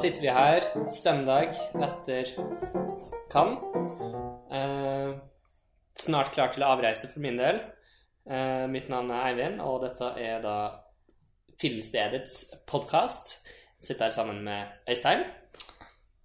Sitter 0.00 0.22
vi 0.24 0.30
her 0.32 0.64
søndag 0.88 1.50
etter 1.76 2.30
Cannes. 3.28 3.60
Eh, 4.48 5.10
snart 6.00 6.30
klar 6.32 6.54
til 6.54 6.64
å 6.64 6.70
avreise 6.72 7.10
for 7.10 7.20
min 7.20 7.36
del. 7.36 7.60
Eh, 8.24 8.64
mitt 8.72 8.88
navn 8.88 9.12
er 9.12 9.26
Eivind, 9.26 9.60
og 9.60 9.84
dette 9.84 10.08
er 10.16 10.40
da 10.40 10.54
Filmstedets 11.60 12.38
podkast. 12.64 13.34
Sitter 13.76 14.08
her 14.08 14.16
sammen 14.16 14.40
med 14.46 14.72
Øystein. 14.88 15.26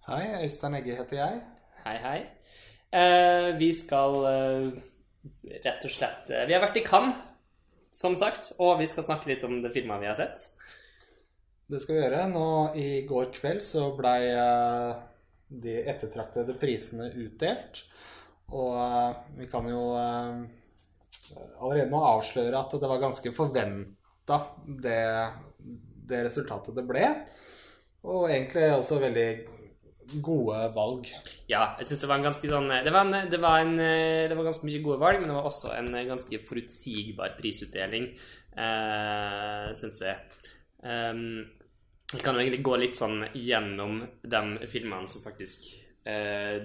Hei, 0.08 0.24
Øystein 0.46 0.80
Egge 0.80 0.96
heter 0.96 1.20
jeg. 1.20 1.44
Hei, 1.84 1.96
hei. 2.06 2.18
Eh, 2.96 3.52
vi 3.60 3.72
skal 3.76 4.20
eh, 4.32 4.82
rett 5.66 5.84
og 5.84 5.92
slett 5.92 6.30
eh, 6.30 6.46
Vi 6.48 6.56
har 6.56 6.64
vært 6.64 6.80
i 6.80 6.86
Cannes, 6.86 7.20
som 7.92 8.16
sagt, 8.16 8.54
og 8.56 8.78
vi 8.80 8.88
skal 8.88 9.04
snakke 9.04 9.34
litt 9.34 9.44
om 9.44 9.60
det 9.60 9.76
filma 9.76 10.00
vi 10.00 10.08
har 10.08 10.16
sett. 10.16 10.48
Det 11.66 11.80
skal 11.82 11.96
vi 11.96 12.02
gjøre. 12.04 12.26
Nå 12.30 12.48
i 12.78 12.88
går 13.08 13.32
kveld 13.34 13.64
så 13.66 13.88
blei 13.98 14.28
eh, 14.30 14.92
de 15.50 15.80
ettertraktede 15.90 16.54
prisene 16.60 17.08
utdelt. 17.10 17.82
Og 18.54 18.76
eh, 18.78 19.16
vi 19.40 19.48
kan 19.50 19.66
jo 19.66 19.88
eh, 19.98 20.44
allerede 21.58 21.90
nå 21.90 22.04
avsløre 22.12 22.60
at 22.60 22.78
det 22.78 22.92
var 22.92 23.02
ganske 23.02 23.34
forventa, 23.34 24.38
det, 24.86 25.02
det 26.06 26.22
resultatet 26.28 26.78
det 26.78 26.86
ble. 26.86 27.10
Og 28.06 28.30
egentlig 28.30 28.70
også 28.76 29.02
veldig 29.02 29.28
gode 30.22 30.62
valg. 30.70 31.10
Ja, 31.50 31.72
jeg 31.80 31.90
syns 31.90 32.04
det 32.04 32.12
var 32.12 32.20
en 32.20 32.28
ganske 32.28 32.46
sånn 32.46 32.70
det 32.70 32.92
var, 32.94 33.08
en, 33.08 33.30
det, 33.32 33.40
var 33.42 33.64
en, 33.64 33.74
det 33.74 34.36
var 34.38 34.46
ganske 34.46 34.68
mye 34.68 34.84
gode 34.84 35.02
valg, 35.02 35.18
men 35.18 35.32
det 35.32 35.34
var 35.34 35.50
også 35.50 35.74
en 35.74 35.90
ganske 36.12 36.44
forutsigbar 36.46 37.34
prisutdeling, 37.40 38.12
eh, 38.54 39.70
syns 39.74 39.98
vi. 40.06 40.14
Um, 40.86 41.42
vi 42.14 42.22
kan 42.22 42.36
jo 42.36 42.42
egentlig 42.42 42.62
gå 42.66 42.76
litt 42.78 42.98
sånn 42.98 43.24
gjennom 43.34 44.00
de 44.22 44.68
filmene 44.70 45.10
som 45.10 45.24
faktisk 45.24 45.66
eh, 46.06 46.62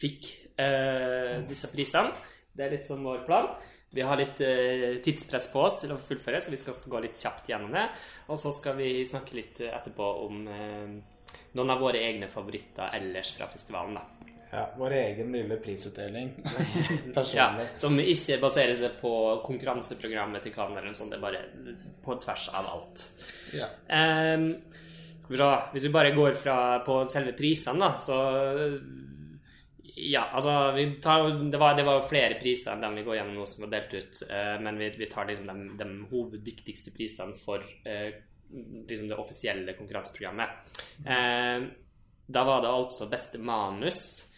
fikk 0.00 0.30
eh, 0.58 1.42
disse 1.46 1.70
prisene. 1.70 2.10
Det 2.50 2.66
er 2.66 2.74
litt 2.74 2.88
sånn 2.88 3.04
vår 3.06 3.22
plan. 3.28 3.52
Vi 3.94 4.02
har 4.06 4.18
litt 4.18 4.42
eh, 4.42 4.98
tidspress 5.02 5.48
på 5.52 5.62
oss 5.62 5.80
til 5.82 5.94
å 5.94 6.00
fullføre, 6.02 6.42
så 6.42 6.52
vi 6.52 6.58
skal 6.58 6.76
gå 6.92 7.02
litt 7.02 7.18
kjapt 7.18 7.50
gjennom 7.50 7.72
det. 7.74 7.86
Og 8.30 8.38
så 8.38 8.52
skal 8.54 8.78
vi 8.78 8.90
snakke 9.06 9.38
litt 9.38 9.62
etterpå 9.66 10.10
om 10.26 10.42
eh, 10.50 10.98
noen 11.54 11.74
av 11.74 11.82
våre 11.82 12.02
egne 12.02 12.30
favoritter 12.30 12.94
ellers 12.98 13.34
fra 13.38 13.50
festivalen. 13.50 13.98
da. 13.98 14.39
Ja, 14.50 14.70
Vår 14.76 14.92
egen 14.92 15.32
lille 15.32 15.56
prisutdeling. 15.56 16.32
ja, 17.34 17.52
som 17.78 17.98
ikke 18.02 18.40
baserer 18.42 18.74
seg 18.74 18.96
på 18.98 19.12
konkurranseprogrammet 19.44 20.42
til 20.42 20.54
Cannes 20.54 20.80
eller 20.80 20.90
noe 20.90 20.98
sånt. 20.98 21.12
Det 21.14 21.20
er 21.20 21.22
bare 21.22 21.74
på 22.02 22.16
tvers 22.24 22.48
av 22.58 22.70
alt. 22.72 23.04
Ja. 23.54 23.68
Um, 23.86 24.48
Hvis 25.30 25.84
vi 25.86 25.92
bare 25.94 26.10
går 26.16 26.34
fra 26.34 26.56
på 26.82 27.04
selve 27.06 27.36
prisene, 27.38 27.78
da, 27.78 27.92
så 28.02 28.16
Ja, 30.00 30.24
altså 30.32 30.72
tar, 31.02 31.28
det, 31.50 31.58
var, 31.60 31.76
det 31.76 31.84
var 31.84 32.06
flere 32.08 32.38
priser 32.40 32.72
enn 32.72 32.80
dem 32.82 32.94
vi 32.96 33.04
går 33.04 33.18
gjennom 33.18 33.36
nå 33.36 33.44
som 33.46 33.66
var 33.66 33.72
delt 33.74 33.92
ut, 33.92 34.22
uh, 34.30 34.56
men 34.64 34.78
vi, 34.80 34.88
vi, 34.96 35.08
tar 35.10 35.28
liksom 35.28 35.46
de, 35.50 35.66
de 35.76 35.88
hovedviktigste 36.10 36.94
prisene 36.94 37.36
for 37.36 37.62
uh, 37.84 38.08
liksom 38.88 39.10
det 39.10 39.18
offisielle 39.20 39.76
konkurranseprogrammet. 39.78 40.74
Uh, 41.04 41.68
da 42.30 42.44
var 42.48 42.64
det 42.64 42.72
altså 42.72 43.10
beste 43.10 43.38
manus, 43.38 44.29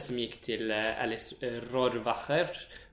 som 0.00 0.16
gikk 0.16 0.38
til 0.42 0.70
Alice 0.72 1.36
Rohrwacher 1.70 2.48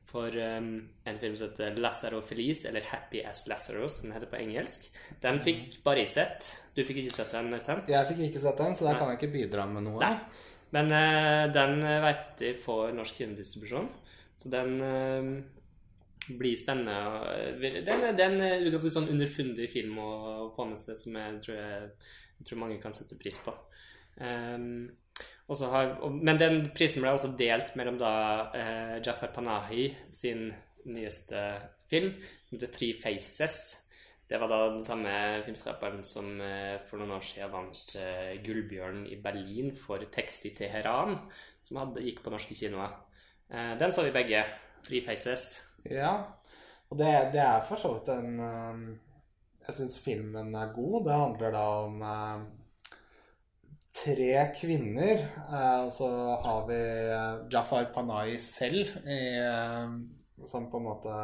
for 0.07 0.31
um, 0.31 0.89
en 1.05 1.19
film 1.19 1.35
som 1.37 1.49
heter 1.49 1.75
Lazaro 1.83 2.21
Felice, 2.21 2.67
eller 2.69 2.85
Happy 2.87 3.21
as 3.27 3.47
Lazaro, 3.47 3.89
som 3.91 4.07
den 4.07 4.15
heter 4.15 4.29
på 4.31 4.39
engelsk. 4.39 4.87
Den 5.23 5.41
fikk 5.43 5.81
bare 5.83 6.05
jeg 6.05 6.13
sett. 6.13 6.51
Du 6.75 6.83
fikk 6.87 7.01
ikke 7.01 7.15
sett 7.17 7.33
den, 7.35 7.51
Øystein? 7.53 7.83
Jeg 7.91 8.07
fikk 8.11 8.23
ikke 8.29 8.43
sett 8.45 8.61
den, 8.61 8.75
så 8.77 8.87
der 8.87 8.99
kan 8.99 9.11
jeg 9.11 9.19
ikke 9.19 9.33
bidra 9.35 9.67
med 9.67 9.83
noe. 9.89 9.99
Nei. 9.99 10.45
Men 10.75 10.91
uh, 10.91 11.43
den 11.51 11.83
vet 12.05 12.43
jeg 12.43 12.59
får 12.63 12.95
norsk 12.95 13.19
kinodistribusjon, 13.19 13.89
så 14.39 14.51
den 14.51 14.73
uh, 14.83 15.29
blir 16.39 16.55
spennende. 16.59 17.59
Den, 17.59 18.07
den 18.19 18.39
er 18.43 18.57
en 18.61 18.71
ganske 18.71 18.91
sånn 18.95 19.11
underfundig 19.11 19.67
film 19.71 19.99
å 20.03 20.11
få 20.55 20.69
med 20.71 20.79
seg, 20.79 20.99
som 21.03 21.19
jeg 21.19 21.41
tror, 21.43 21.59
jeg, 21.59 21.91
jeg 22.39 22.49
tror 22.49 22.63
mange 22.63 22.79
kan 22.83 22.95
sette 22.95 23.19
pris 23.19 23.39
på. 23.43 23.55
Um, 24.23 24.87
har, 25.71 26.09
men 26.11 26.39
den 26.39 26.61
prisen 26.75 27.03
ble 27.03 27.13
også 27.15 27.33
delt 27.39 27.75
mellom 27.79 27.99
da 28.01 28.13
eh, 28.51 28.95
Jafar 29.05 29.31
Panahi 29.35 29.89
sin 30.11 30.49
nyeste 30.87 31.43
film, 31.89 32.15
The 32.51 32.67
Three 32.67 32.97
Faces. 32.99 33.87
Det 34.27 34.39
var 34.41 34.51
da 34.51 34.59
den 34.73 34.83
samme 34.83 35.11
filmskaperen 35.45 36.03
som 36.03 36.41
eh, 36.43 36.81
for 36.89 36.99
noen 36.99 37.15
år 37.15 37.23
siden 37.23 37.53
vant 37.53 37.93
eh, 37.95 38.35
Gullbjørn 38.43 39.05
i 39.07 39.19
Berlin 39.23 39.71
for 39.79 40.03
Taxi 40.11 40.51
Teheran, 40.55 41.15
som 41.63 41.79
hadde, 41.79 42.03
gikk 42.03 42.19
på 42.25 42.33
norske 42.33 42.57
kinoer. 42.57 42.97
Eh, 43.47 43.77
den 43.79 43.93
så 43.95 44.03
vi 44.03 44.15
begge. 44.15 44.43
Three 44.83 45.01
Faces. 45.03 45.47
Ja, 45.87 46.11
og 46.89 46.99
det, 46.99 47.07
det 47.33 47.41
er 47.43 47.63
for 47.67 47.79
så 47.79 47.93
vidt 47.95 48.11
en 48.13 48.39
um, 48.39 48.83
Jeg 49.67 49.75
syns 49.75 49.97
filmen 50.03 50.53
er 50.55 50.73
god. 50.75 51.05
Det 51.07 51.15
handler 51.15 51.55
da 51.55 51.63
om 51.87 52.01
um, 52.01 52.45
tre 53.97 54.33
kvinner. 54.57 55.23
Eh, 55.47 55.79
og 55.85 55.91
så 55.93 56.09
har 56.43 56.67
vi 56.69 56.81
Jafar 57.53 57.89
Panahi 57.93 58.37
selv 58.41 58.93
i, 59.07 59.21
som 60.45 60.69
på 60.71 60.81
en 60.81 60.87
måte 60.87 61.15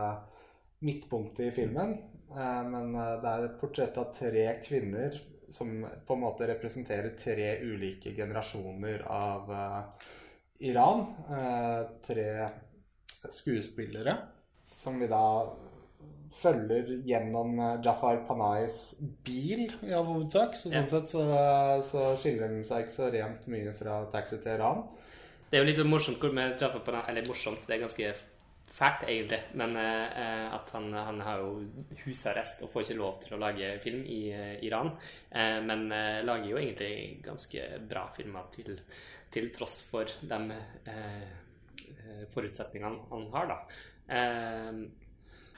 midtpunktet 0.84 1.48
i 1.48 1.54
filmen. 1.56 1.96
Eh, 2.34 2.64
men 2.70 2.92
det 2.96 3.32
er 3.32 3.48
et 3.48 3.60
portrett 3.62 4.00
av 4.02 4.12
tre 4.16 4.48
kvinner 4.66 5.18
som 5.54 5.84
på 5.84 6.16
en 6.16 6.24
måte 6.24 6.50
representerer 6.50 7.14
tre 7.20 7.50
ulike 7.62 8.16
generasjoner 8.18 9.04
av 9.06 9.52
Iran. 10.66 11.04
Tre 12.02 12.30
skuespillere 13.30 14.16
som 14.74 14.98
vi 15.00 15.08
da 15.08 15.26
følger 16.34 16.92
gjennom 17.08 17.56
Jafar 17.86 18.24
Panais 18.28 18.78
bil 19.26 19.68
i 19.86 19.94
all 19.94 20.08
hovedsak. 20.10 20.58
Så 20.60 20.74
sånn 20.74 20.90
sett 20.92 21.10
så, 21.12 21.24
så, 21.86 22.12
skiller 22.20 22.50
den 22.52 22.68
seg 22.68 22.86
ikke 22.86 22.98
så 22.98 23.10
rent 23.14 23.48
mye 23.52 23.74
fra 23.78 24.04
Taxi 24.14 24.42
til 24.42 24.56
Iran. 24.58 24.86
Det 25.50 25.60
er 25.60 25.64
jo 25.64 25.70
litt 25.70 25.78
så 25.82 25.88
morsomt 25.88 26.22
hvor 26.22 26.34
med 26.34 26.56
Jafar 26.62 26.82
Panais 26.86 27.10
Eller 27.12 27.28
morsomt, 27.30 27.68
det 27.68 27.78
er 27.78 27.84
ganske 27.86 28.14
fælt, 28.74 29.06
egentlig. 29.08 29.40
Men 29.60 29.76
eh, 29.78 30.48
at 30.54 30.72
han, 30.74 30.90
han, 30.94 31.22
har 31.22 31.44
jo 31.44 31.52
husarrest 32.06 32.64
og 32.66 32.72
får 32.74 32.88
ikke 32.88 33.00
lov 33.00 33.20
til 33.24 33.36
å 33.36 33.42
lage 33.44 33.70
film 33.84 34.02
i 34.10 34.22
eh, 34.34 34.56
Iran. 34.66 34.94
Eh, 35.30 35.60
men 35.66 35.88
lager 36.26 36.50
jo 36.50 36.60
egentlig 36.62 37.22
ganske 37.26 37.68
bra 37.90 38.08
filmer 38.16 38.50
til, 38.54 38.76
til 39.34 39.52
tross 39.54 39.82
for 39.86 40.10
de 40.22 40.42
forutsetningene 42.34 43.08
han 43.12 43.24
har, 43.34 43.50
da. 43.52 43.58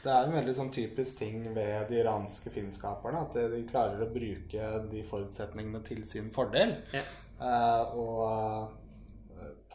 Det 0.05 0.13
er 0.13 0.27
en 0.27 0.35
veldig 0.37 0.53
sånn 0.53 0.71
typisk 0.73 1.17
ting 1.23 1.47
ved 1.55 1.89
de 1.89 1.99
iranske 2.03 2.51
filmskaperne 2.53 3.23
at 3.25 3.37
de 3.55 3.63
klarer 3.65 4.03
å 4.05 4.11
bruke 4.13 4.67
de 4.91 5.01
forutsetningene 5.09 5.81
til 5.87 6.03
sin 6.05 6.29
fordel. 6.33 6.75
Ja. 6.93 7.05
og 7.97 8.75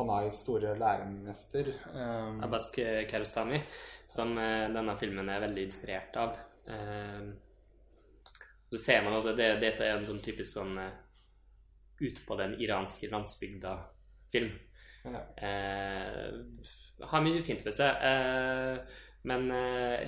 Panais 0.00 0.34
store 0.34 0.78
læremester. 0.78 1.72
Um, 1.94 2.40
Abbas 2.42 2.70
Kiarostami, 2.74 3.60
som 4.08 4.32
uh, 4.38 4.72
denne 4.72 4.96
filmen 4.96 5.28
er 5.28 5.42
veldig 5.44 5.66
inspirert 5.68 6.16
av. 6.16 6.38
Uh, 6.68 7.28
så 8.70 8.80
ser 8.80 9.04
man 9.04 9.18
at 9.18 9.28
det, 9.36 9.50
dette 9.60 9.84
er 9.84 9.98
en 9.98 10.08
sånn 10.08 10.22
typisk 10.24 10.56
sånn 10.56 10.78
uh, 10.78 10.88
ut 12.00 12.22
på 12.24 12.40
den 12.40 12.56
iranske 12.64 13.10
landsbygda-film. 13.12 14.52
Ja. 15.04 15.20
Har 17.10 17.22
mye 17.24 17.40
fint 17.44 17.62
ved 17.64 17.72
seg, 17.72 18.02
men 19.28 19.50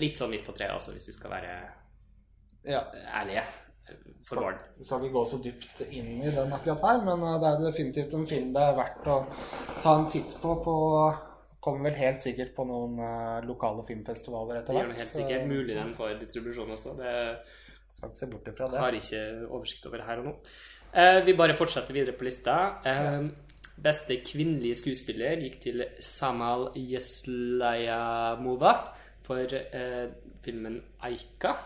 litt 0.00 0.16
sånn 0.16 0.30
midt 0.32 0.46
på 0.46 0.54
treet, 0.56 0.72
altså, 0.72 0.94
hvis 0.96 1.10
vi 1.10 1.14
skal 1.16 1.34
være 1.34 1.56
ja. 2.64 2.80
ærlige. 3.20 3.42
Skal, 4.22 4.54
skal 4.80 5.02
ikke 5.02 5.16
gå 5.16 5.24
så 5.26 5.38
dypt 5.42 5.82
inn 5.90 6.22
i 6.22 6.30
den 6.30 6.52
akkurat 6.54 6.84
her, 6.86 7.02
men 7.08 7.24
det 7.42 7.48
er 7.50 7.64
definitivt 7.64 8.14
en 8.16 8.28
film 8.30 8.52
det 8.54 8.62
er 8.62 8.78
verdt 8.78 9.08
å 9.10 9.16
ta 9.82 9.96
en 9.98 10.08
titt 10.12 10.38
på. 10.40 10.54
på 10.64 10.76
Kommer 11.62 11.90
vel 11.90 11.98
helt 12.00 12.18
sikkert 12.18 12.56
på 12.56 12.64
noen 12.66 12.96
uh, 12.98 13.38
lokale 13.46 13.84
filmfestivaler 13.86 14.56
etter 14.58 14.74
hvert. 14.74 14.96
Helt 14.98 15.14
sikkert 15.14 15.44
mulig 15.46 15.76
den 15.76 15.92
får 15.94 16.16
distribusjon 16.18 16.72
også. 16.74 16.96
Det 16.98 17.12
skal 17.86 18.10
ikke 18.10 18.18
se 18.18 18.26
bort 18.32 18.48
ifra 18.50 18.66
det. 18.70 18.80
har 18.82 18.92
ikke 18.98 19.20
oversikt 19.46 19.86
over 19.86 20.02
her 20.08 20.16
og 20.22 20.26
nå. 20.26 20.32
Uh, 20.90 21.20
vi 21.26 21.36
bare 21.38 21.54
fortsetter 21.54 21.94
videre 21.94 22.16
på 22.18 22.26
lista. 22.26 22.56
Uh, 22.82 22.90
ja. 22.90 23.12
Beste 23.82 24.18
kvinnelige 24.26 24.80
skuespiller 24.80 25.38
gikk 25.42 25.56
til 25.62 25.84
Samal 26.02 26.62
Yeslayamova 26.78 28.74
for 29.26 29.58
filmen 30.42 30.82
'Aika'. 31.00 31.56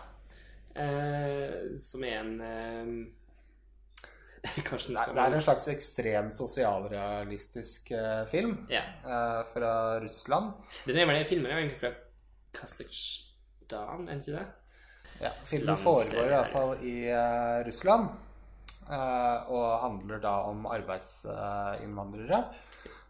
Eh, 0.77 1.77
som 1.81 2.03
er 2.05 2.19
en 2.19 2.41
eh, 2.45 2.89
Kanskje 4.67 4.93
Nei, 4.93 5.05
Det 5.09 5.23
er 5.23 5.35
en 5.37 5.41
slags 5.41 5.65
ekstrem 5.71 6.29
sosialrealistisk 6.33 7.89
eh, 7.97 8.21
film 8.29 8.53
ja. 8.69 8.83
eh, 9.01 9.41
fra 9.53 9.71
Russland. 10.03 10.53
Den 10.85 11.01
er, 11.01 11.23
filmen 11.25 11.49
er 11.49 11.63
egentlig 11.63 11.81
fra 11.81 11.93
Kasakhstan, 12.57 14.07
er 14.09 14.21
det? 14.21 14.45
Ja, 15.17 15.33
filmen 15.49 15.77
foregår 15.81 16.27
i 16.27 16.33
hvert 16.35 16.51
fall 16.53 16.73
i 16.85 16.95
uh, 17.09 17.65
Russland. 17.65 18.11
eh, 18.87 19.49
og 19.51 19.65
handler 19.81 20.21
da 20.23 20.33
om 20.51 20.65
arbeidsinnvandrere. 20.69 22.43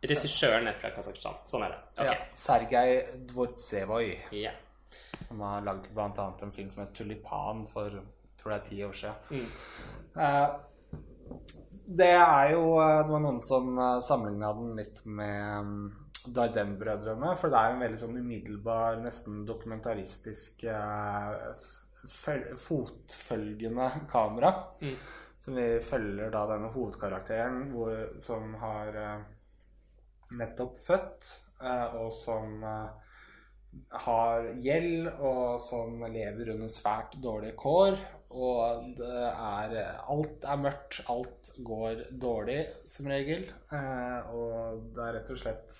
Regissøren 0.09 0.69
er 0.69 0.77
fra 0.81 0.91
Kasakhstan. 0.95 1.41
Sånn 1.49 1.65
er 1.67 1.75
det. 1.75 1.81
Ja, 1.97 2.13
Ok. 2.13 2.29
Sergej 2.37 3.01
Dvortsevoj. 3.31 4.13
Ja. 4.37 4.53
Han 5.29 5.41
har 5.43 5.65
laget 5.65 5.91
bl.a. 5.93 6.27
en 6.41 6.51
film 6.55 6.69
som 6.69 6.83
het 6.83 6.93
'Tulipan' 6.93 7.67
for 7.67 7.99
tror 8.37 8.53
det 8.53 8.59
er 8.59 8.69
ti 8.69 8.83
år 8.83 8.93
siden. 8.93 9.15
Mm. 9.29 9.47
Uh, 10.15 10.49
det 11.87 12.11
er 12.11 12.51
jo 12.51 12.79
eh, 12.83 12.97
Det 13.05 13.13
var 13.13 13.21
noen 13.23 13.39
som 13.43 13.77
uh, 13.79 13.99
sammenligna 14.03 14.51
den 14.53 14.75
litt 14.75 15.05
med 15.05 15.61
um, 15.63 15.77
Dardenne-brødrene. 16.27 17.35
For 17.39 17.51
det 17.51 17.59
er 17.59 17.73
en 17.73 17.83
veldig 17.85 17.99
sånn 18.01 18.19
umiddelbar, 18.19 18.99
nesten 19.03 19.45
dokumentaristisk 19.47 20.65
eh, 20.67 21.31
fotfølgende 22.67 23.89
kamera. 24.11 24.53
Mm. 24.83 24.97
Som 25.39 25.55
vi 25.55 25.67
følger 25.85 26.31
da 26.33 26.43
denne 26.49 26.73
hovedkarakteren 26.73 27.69
hvor, 27.71 27.93
som 28.25 28.55
har 28.59 28.99
eh, 28.99 29.25
nettopp 30.35 30.79
født, 30.83 31.27
eh, 31.61 31.97
og 32.01 32.11
som 32.15 32.63
eh, 32.63 33.17
har 34.07 34.47
gjeld, 34.63 35.09
og 35.19 35.59
som 35.63 36.03
lever 36.11 36.53
under 36.55 36.71
svært 36.71 37.17
dårlige 37.23 37.57
kår. 37.59 37.99
Og 38.37 38.87
det 38.97 39.19
er 39.29 39.77
Alt 40.11 40.43
er 40.43 40.59
mørkt. 40.59 40.99
Alt 41.09 41.51
går 41.63 42.07
dårlig, 42.11 42.59
som 42.89 43.07
regel. 43.11 43.47
Eh, 43.71 44.33
og 44.33 44.89
det 44.95 45.05
er 45.05 45.15
rett 45.19 45.31
og 45.33 45.39
slett 45.41 45.77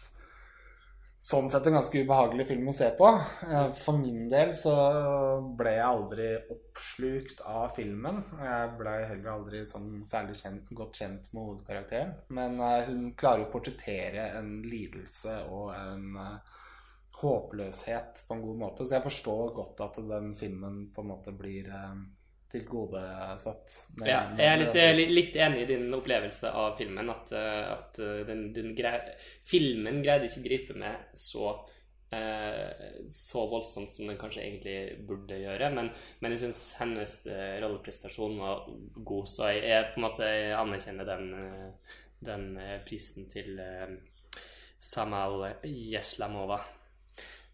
sånn 1.27 1.50
sett 1.51 1.68
en 1.68 1.75
ganske 1.75 2.01
ubehagelig 2.03 2.45
film 2.47 2.69
å 2.71 2.75
se 2.75 2.88
på. 2.95 3.07
Eh, 3.47 3.69
For 3.75 4.00
min 4.00 4.27
del 4.31 4.53
så 4.56 4.75
ble 5.59 5.74
jeg 5.75 5.88
aldri 5.88 6.27
oppslukt 6.53 7.41
av 7.44 7.74
filmen. 7.75 8.21
Jeg 8.39 8.69
ble 8.79 8.94
heller 9.09 9.33
aldri 9.33 9.63
sånn 9.68 10.06
særlig 10.07 10.38
kjent, 10.39 10.69
godt 10.77 11.01
kjent 11.01 11.31
med 11.33 11.50
hovedkarakteren. 11.50 12.13
Men 12.38 12.62
eh, 12.63 12.88
hun 12.88 13.09
klarer 13.19 13.47
å 13.47 13.51
portrettere 13.51 14.29
en 14.39 14.62
lidelse 14.63 15.41
og 15.51 15.74
en 15.75 16.21
eh, 16.24 16.62
håpløshet 17.19 18.24
på 18.27 18.38
en 18.38 18.45
god 18.45 18.62
måte. 18.63 18.85
Så 18.85 18.97
jeg 18.97 19.07
forstår 19.09 19.56
godt 19.57 19.83
at 19.83 20.00
den 20.13 20.31
filmen 20.38 20.85
på 20.95 21.03
en 21.03 21.12
måte 21.12 21.33
blir 21.35 21.68
eh, 22.48 22.60
tilgodesatt. 22.60 23.88
med- 24.00 24.08
Ja, 24.10 24.20
jeg 24.38 24.48
er 24.54 24.58
litt, 24.64 24.76
jeg 24.76 24.90
er 25.08 25.12
litt 25.12 25.36
enig 25.36 25.62
i 25.62 25.66
din 25.76 25.94
opplevelse 25.94 26.52
av 26.54 26.78
filmen. 26.78 27.10
At, 27.10 27.32
eh, 27.32 27.72
at 27.74 28.00
eh, 28.00 28.24
den, 28.26 28.54
den 28.54 28.76
grei, 28.76 29.00
filmen 29.44 30.04
greide 30.04 30.26
ikke 30.30 30.40
å 30.44 30.48
gripe 30.50 30.76
med 30.76 30.96
så 31.14 31.60
eh, 32.12 32.72
så 33.12 33.44
voldsomt 33.52 33.92
som 33.92 34.08
den 34.08 34.18
kanskje 34.18 34.42
egentlig 34.46 35.06
burde 35.08 35.42
gjøre. 35.42 35.74
Men, 35.76 35.90
men 36.22 36.32
jeg 36.32 36.40
syns 36.46 36.62
hennes 36.80 37.28
eh, 37.28 37.60
rolleprestasjon 37.62 38.38
var 38.40 38.66
god, 39.04 39.28
så 39.28 39.50
jeg, 39.52 39.64
jeg 39.68 39.90
på 39.94 40.00
en 40.00 40.08
måte 40.08 40.30
anerkjenner 40.56 41.06
den, 41.06 41.34
eh, 41.34 41.98
den 42.24 42.58
eh, 42.58 42.78
prisen 42.88 43.28
til 43.30 43.60
eh, 43.60 43.98
Samal 44.78 45.56
Jeslamova. 45.64 46.62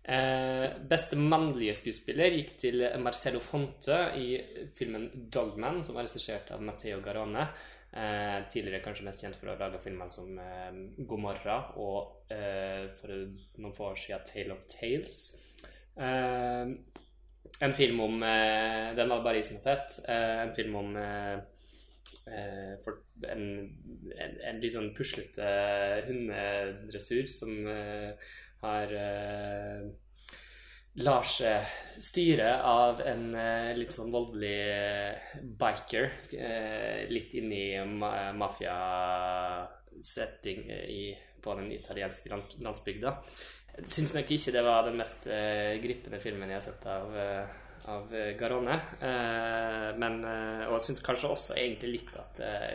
Eh, 0.04 0.66
beste 0.84 1.16
mannlige 1.16 1.78
skuespiller 1.80 2.34
gikk 2.36 2.58
til 2.60 2.82
Marcello 3.00 3.40
Fonte 3.40 4.00
i 4.20 4.36
filmen 4.76 5.06
'Dogman', 5.32 5.84
som 5.84 5.96
var 5.96 6.04
regissert 6.04 6.52
av 6.52 6.62
Matteo 6.62 7.00
Garone. 7.02 7.48
Eh, 7.94 8.40
tidligere 8.52 8.84
kanskje 8.84 9.06
mest 9.06 9.22
kjent 9.24 9.38
for 9.38 9.48
å 9.48 9.54
ha 9.54 9.62
laga 9.62 9.80
filmer 9.80 10.10
som 10.12 10.38
eh, 10.40 10.74
'Gomorra' 11.08 11.78
og 11.78 12.28
eh, 12.34 12.90
for 13.00 13.16
noen 13.62 13.76
få 13.78 13.94
år 13.94 14.02
siden 14.02 14.28
'Tale 14.28 14.58
of 14.58 14.68
Tales'. 14.68 15.38
Eh, 15.96 16.76
en 17.62 17.74
film 17.74 18.00
om 18.02 18.24
eh, 18.24 18.96
Den 18.96 19.10
var 19.10 19.24
bare 19.24 19.38
i 19.38 19.42
sin 19.42 19.62
sett. 19.62 20.00
En 20.10 20.56
film 20.56 20.76
om 20.76 20.96
for 22.84 23.02
en, 23.28 23.44
en, 24.16 24.36
en 24.48 24.60
litt 24.62 24.74
sånn 24.74 24.94
puslete 24.96 25.44
hundedressur 26.08 27.28
som 27.28 27.68
eh, 27.68 28.14
har 28.64 28.94
eh, 28.98 29.82
lar 31.04 31.26
seg 31.28 31.66
styre 32.04 32.62
av 32.70 33.02
en 33.06 33.36
eh, 33.36 33.78
litt 33.78 33.94
sånn 33.96 34.12
voldelig 34.14 34.74
eh, 34.74 35.16
biker. 35.60 36.12
litt 37.10 37.34
inni 37.40 37.64
ma 37.88 38.34
mafiasetting 38.38 40.60
på 41.44 41.56
den 41.60 41.72
italienske 41.76 42.30
landsbygda. 42.64 43.10
Syns 43.90 44.14
nok 44.14 44.32
ikke 44.32 44.52
det 44.54 44.64
var 44.64 44.84
den 44.86 44.98
mest 45.00 45.28
gripende 45.82 46.20
filmen 46.22 46.50
jeg 46.52 46.60
har 46.60 46.68
sett 46.68 46.86
av, 46.88 47.08
av 47.92 48.04
Garonne. 48.10 48.38
Garone. 48.40 48.76
Eh, 49.02 49.90
men, 50.00 50.14
eh, 50.26 50.66
og 50.68 50.74
jeg 50.78 50.82
syns 50.88 51.02
kanskje 51.06 51.30
også 51.34 51.52
egentlig 51.60 51.90
litt 51.98 52.14
at 52.20 52.36
eh, 52.46 52.72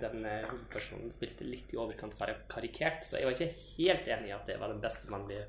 den 0.00 0.18
eh, 0.28 0.44
hovedpersonen 0.50 1.12
spilte 1.14 1.44
litt 1.48 1.68
i 1.74 1.80
overkant 1.80 2.14
kar- 2.18 2.44
karikert. 2.50 3.00
Så 3.06 3.12
jeg 3.18 3.26
var 3.26 3.32
ikke 3.34 3.56
helt 3.78 4.06
enig 4.16 4.28
i 4.30 4.36
at 4.36 4.46
det 4.50 4.60
var 4.60 4.68
den 4.74 4.82
beste 4.84 5.06
mannlige 5.12 5.44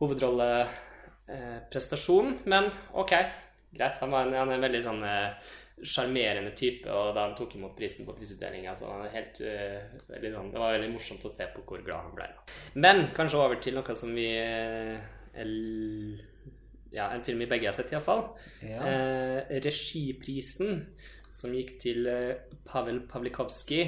hovedrolleprestasjonen. 0.00 2.38
Men 2.44 2.64
ok, 2.92 3.12
greit. 3.76 3.98
Han, 4.00 4.10
var 4.12 4.20
en, 4.26 4.34
han 4.34 4.48
er 4.50 4.54
en 4.58 4.62
veldig 4.66 4.82
sånn 4.84 5.02
eh, 5.06 5.30
sjarmerende 5.84 6.52
type, 6.56 6.88
og 6.88 7.10
da 7.16 7.20
han 7.26 7.34
tok 7.36 7.54
imot 7.58 7.74
prisen 7.76 8.06
på 8.08 8.14
prisutdelinga, 8.16 8.72
så 8.78 8.84
han 8.94 9.02
er 9.08 9.12
helt 9.18 9.36
eh, 9.44 9.80
veldig 10.08 10.30
sånn, 10.36 10.52
Det 10.54 10.60
var 10.62 10.72
veldig 10.78 10.92
morsomt 10.94 11.26
å 11.28 11.32
se 11.32 11.44
på 11.52 11.60
hvor 11.68 11.80
glad 11.84 12.00
han 12.06 12.14
ble. 12.16 12.28
Men 12.80 12.96
kanskje 13.16 13.42
over 13.42 13.56
til 13.60 13.74
noe 13.76 13.94
som 13.98 14.10
vi 14.16 14.28
eh, 14.40 14.96
el- 15.42 16.20
Ja, 16.92 17.10
en 17.12 17.22
film 17.26 17.38
vi 17.38 17.46
begge 17.50 17.66
har 17.68 17.72
sett, 17.76 17.90
iallfall. 17.92 18.22
Ja. 18.62 18.80
Eh, 18.86 19.60
regiprisen 19.64 20.86
som 21.36 21.52
gikk 21.52 21.76
til 21.82 22.06
eh, 22.08 22.36
Pavel 22.64 23.02
Pavlikovskij 23.10 23.82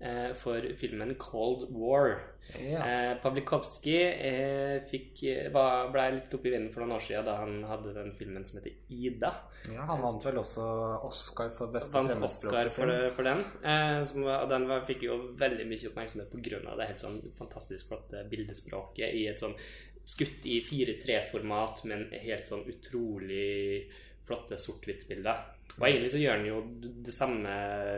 eh, 0.00 0.30
for 0.38 0.60
filmen 0.78 1.14
'Cold 1.18 1.68
War'. 1.74 2.20
ja. 2.60 2.82
Eh, 2.84 3.14
Pavlikovskij 3.22 4.04
eh, 4.20 4.82
fikk, 4.90 5.22
eh, 5.24 5.48
var, 5.52 5.88
ble 5.90 6.04
litt 6.18 6.34
oppe 6.36 6.48
i 6.48 6.52
vinden 6.54 6.70
for 6.70 6.84
noen 6.84 6.94
år 6.98 7.02
siden 7.02 7.24
da 7.26 7.36
han 7.40 7.64
hadde 7.64 7.94
den 7.96 8.12
filmen 8.14 8.44
som 8.46 8.60
heter 8.60 8.76
'Ida'. 8.90 9.32
ja. 9.72 9.86
Han 9.88 10.02
vant 10.02 10.24
vel 10.24 10.38
også 10.38 10.66
Oscar 11.08 11.50
for 11.50 11.72
beste 11.72 11.92
Vant 11.96 12.22
Oscar 12.22 12.68
for, 12.70 12.92
for 13.16 13.22
den. 13.24 13.40
Eh, 13.64 14.04
som, 14.04 14.22
var- 14.22 14.42
og 14.44 14.48
den 14.50 14.68
var, 14.68 14.84
fikk 14.84 15.02
jo 15.08 15.16
veldig 15.40 15.66
mye 15.66 15.88
oppmerksomhet 15.88 16.30
pga. 16.30 16.76
det 16.76 16.86
helt 16.92 17.00
sånn 17.00 17.18
fantastisk 17.38 17.88
flotte 17.88 18.22
bildespråket 18.30 19.14
i 19.14 19.26
et 19.26 19.38
sånn 19.40 19.56
skutt 20.04 20.44
i 20.46 20.58
4-3-format, 20.66 21.84
men 21.90 22.06
helt 22.24 22.48
sånn 22.50 22.64
utrolig 22.68 23.90
flotte 24.28 24.58
sort-hvitt-bilder. 24.60 25.44
Og 25.78 25.86
egentlig 25.88 26.10
så 26.14 26.20
gjør 26.22 26.38
den 26.42 26.50
jo 26.50 26.58
det 27.04 27.12
samme 27.14 27.54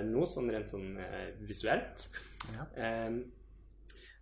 nå, 0.07 0.23
sånn 0.31 0.51
rent 0.55 0.71
sånn 0.73 0.95
eh, 1.03 1.33
visuelt. 1.47 2.07
Ja. 2.55 2.65
Um, 3.09 3.19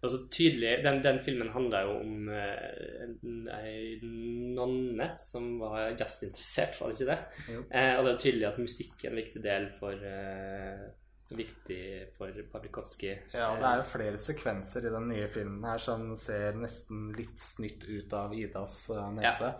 altså 0.04 0.18
tydelig, 0.32 0.72
den, 0.84 0.98
den 1.04 1.20
filmen 1.24 1.52
handla 1.54 1.84
jo 1.86 1.94
om 2.00 2.26
eh, 2.34 3.06
en- 3.06 3.48
ei 3.54 4.00
nonne 4.02 5.06
som 5.20 5.54
var 5.62 5.94
jazzinteressert, 5.96 6.76
var 6.80 6.90
det 6.92 6.98
ikke 6.98 7.12
det? 7.12 7.20
Jo. 7.54 7.62
Eh, 7.70 7.94
og 7.98 8.04
det 8.08 8.12
er 8.16 8.20
tydelig 8.26 8.48
at 8.50 8.60
musikk 8.64 9.04
er 9.06 9.12
en 9.14 9.20
viktig 9.22 9.44
del 9.46 9.70
for 9.78 10.04
eh, 10.10 10.84
Viktig 11.30 11.84
for 12.18 12.42
Pavlikovskij. 12.52 13.14
Ja, 13.32 13.54
det 13.56 13.68
er 13.68 13.80
jo 13.80 13.86
flere 13.88 14.20
sekvenser 14.20 14.84
i 14.84 14.92
den 14.92 15.08
nye 15.08 15.28
filmen 15.32 15.64
her 15.64 15.80
som 15.80 16.10
ser 16.20 16.58
nesten 16.58 17.08
litt 17.16 17.40
snytt 17.40 17.86
ut 17.88 18.12
av 18.12 18.34
Idas 18.36 18.76
nese. 18.90 19.14
nese. 19.22 19.54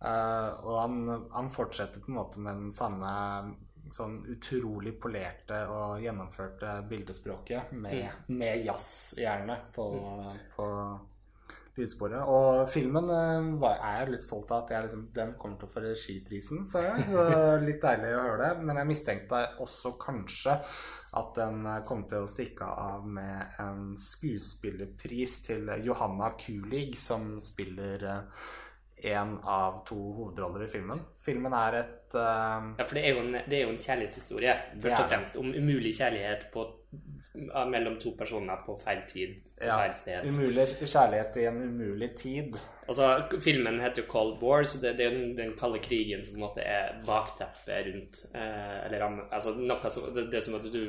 Uh, 0.00 0.54
og 0.64 0.76
han, 0.80 1.00
han 1.34 1.50
fortsetter 1.52 2.00
på 2.00 2.12
en 2.12 2.20
måte 2.20 2.40
med 2.40 2.56
den 2.62 2.70
samme 2.72 3.10
sånn 3.90 4.20
utrolig 4.30 4.94
polerte 5.02 5.58
og 5.70 6.00
gjennomførte 6.02 6.76
bildespråket 6.88 7.72
med, 7.74 8.26
med 8.30 8.64
jazzhjerne 8.64 9.56
på, 9.74 9.86
mm. 9.98 10.36
på 10.54 10.66
lydsporet. 11.80 12.22
Og 12.30 12.62
filmen 12.70 13.10
eh, 13.14 13.50
var, 13.62 13.80
er 13.88 13.98
jeg 14.02 14.14
litt 14.14 14.24
stolt 14.24 14.52
av 14.54 14.64
at 14.64 14.72
jeg 14.74 14.86
liksom, 14.86 15.04
den 15.16 15.34
kommer 15.40 15.60
til 15.60 15.70
å 15.70 15.74
få 15.74 15.84
regiprisen, 15.84 16.64
sa 16.70 16.84
jeg. 16.86 17.08
Så 17.10 17.26
litt 17.66 17.82
deilig 17.82 18.14
å 18.14 18.24
høre 18.28 18.40
det. 18.44 18.64
Men 18.68 18.82
jeg 18.82 18.90
mistenkte 18.92 19.42
også 19.64 19.94
kanskje 20.00 20.56
at 21.20 21.36
den 21.40 21.66
eh, 21.66 21.82
kom 21.88 22.06
til 22.10 22.24
å 22.24 22.30
stikke 22.30 22.70
av 22.86 23.06
med 23.18 23.60
en 23.62 23.92
skuespillerpris 23.98 25.40
til 25.48 25.70
Johanna 25.84 26.34
Kulig, 26.40 26.92
som 27.00 27.34
spiller 27.42 28.10
én 28.10 28.24
en 29.02 29.38
av 29.44 29.84
to 29.88 29.96
hovedroller 29.96 30.64
i 30.64 30.68
filmen. 30.68 31.00
Filmen 31.24 31.54
er 31.56 31.76
et 31.80 32.16
uh... 32.16 32.70
Ja, 32.76 32.84
for 32.84 32.98
det 32.98 33.04
er 33.06 33.16
jo 33.16 33.24
en, 33.24 33.38
det 33.48 33.58
er 33.58 33.64
jo 33.64 33.72
en 33.72 33.80
kjærlighetshistorie, 33.80 34.56
først 34.76 34.98
og 34.98 35.12
fremst. 35.12 35.38
Om 35.40 35.54
umulig 35.56 35.94
kjærlighet 35.96 36.48
på, 36.54 36.66
mellom 37.70 37.94
to 38.02 38.10
personer 38.18 38.58
på 38.66 38.74
feil 38.80 39.02
tid, 39.06 39.36
på 39.58 39.66
ja, 39.68 39.76
feil 39.78 39.94
sted. 39.94 40.26
umulig 40.32 40.64
kjærlighet 40.80 41.36
i 41.38 41.44
en 41.46 41.60
umulig 41.62 42.08
tid. 42.18 42.56
Og 42.90 42.96
så, 42.98 43.06
Filmen 43.44 43.78
heter 43.78 44.02
jo 44.02 44.08
Cold 44.10 44.40
War, 44.42 44.64
så 44.66 44.80
det, 44.82 44.96
det 44.98 45.06
er 45.06 45.14
den, 45.14 45.36
den 45.38 45.52
kalde 45.58 45.78
krigen 45.84 46.24
som 46.26 46.34
på 46.34 46.40
en 46.40 46.46
måte 46.48 46.64
er 46.66 46.96
bakteppet 47.06 47.86
rundt 47.86 48.24
eh, 48.34 48.78
Eller 48.86 49.04
ramme- 49.04 49.28
altså 49.30 49.54
noe 49.60 49.92
som, 49.94 50.08
det, 50.16 50.26
det 50.32 50.42
som 50.42 50.56
at 50.58 50.66
du 50.66 50.80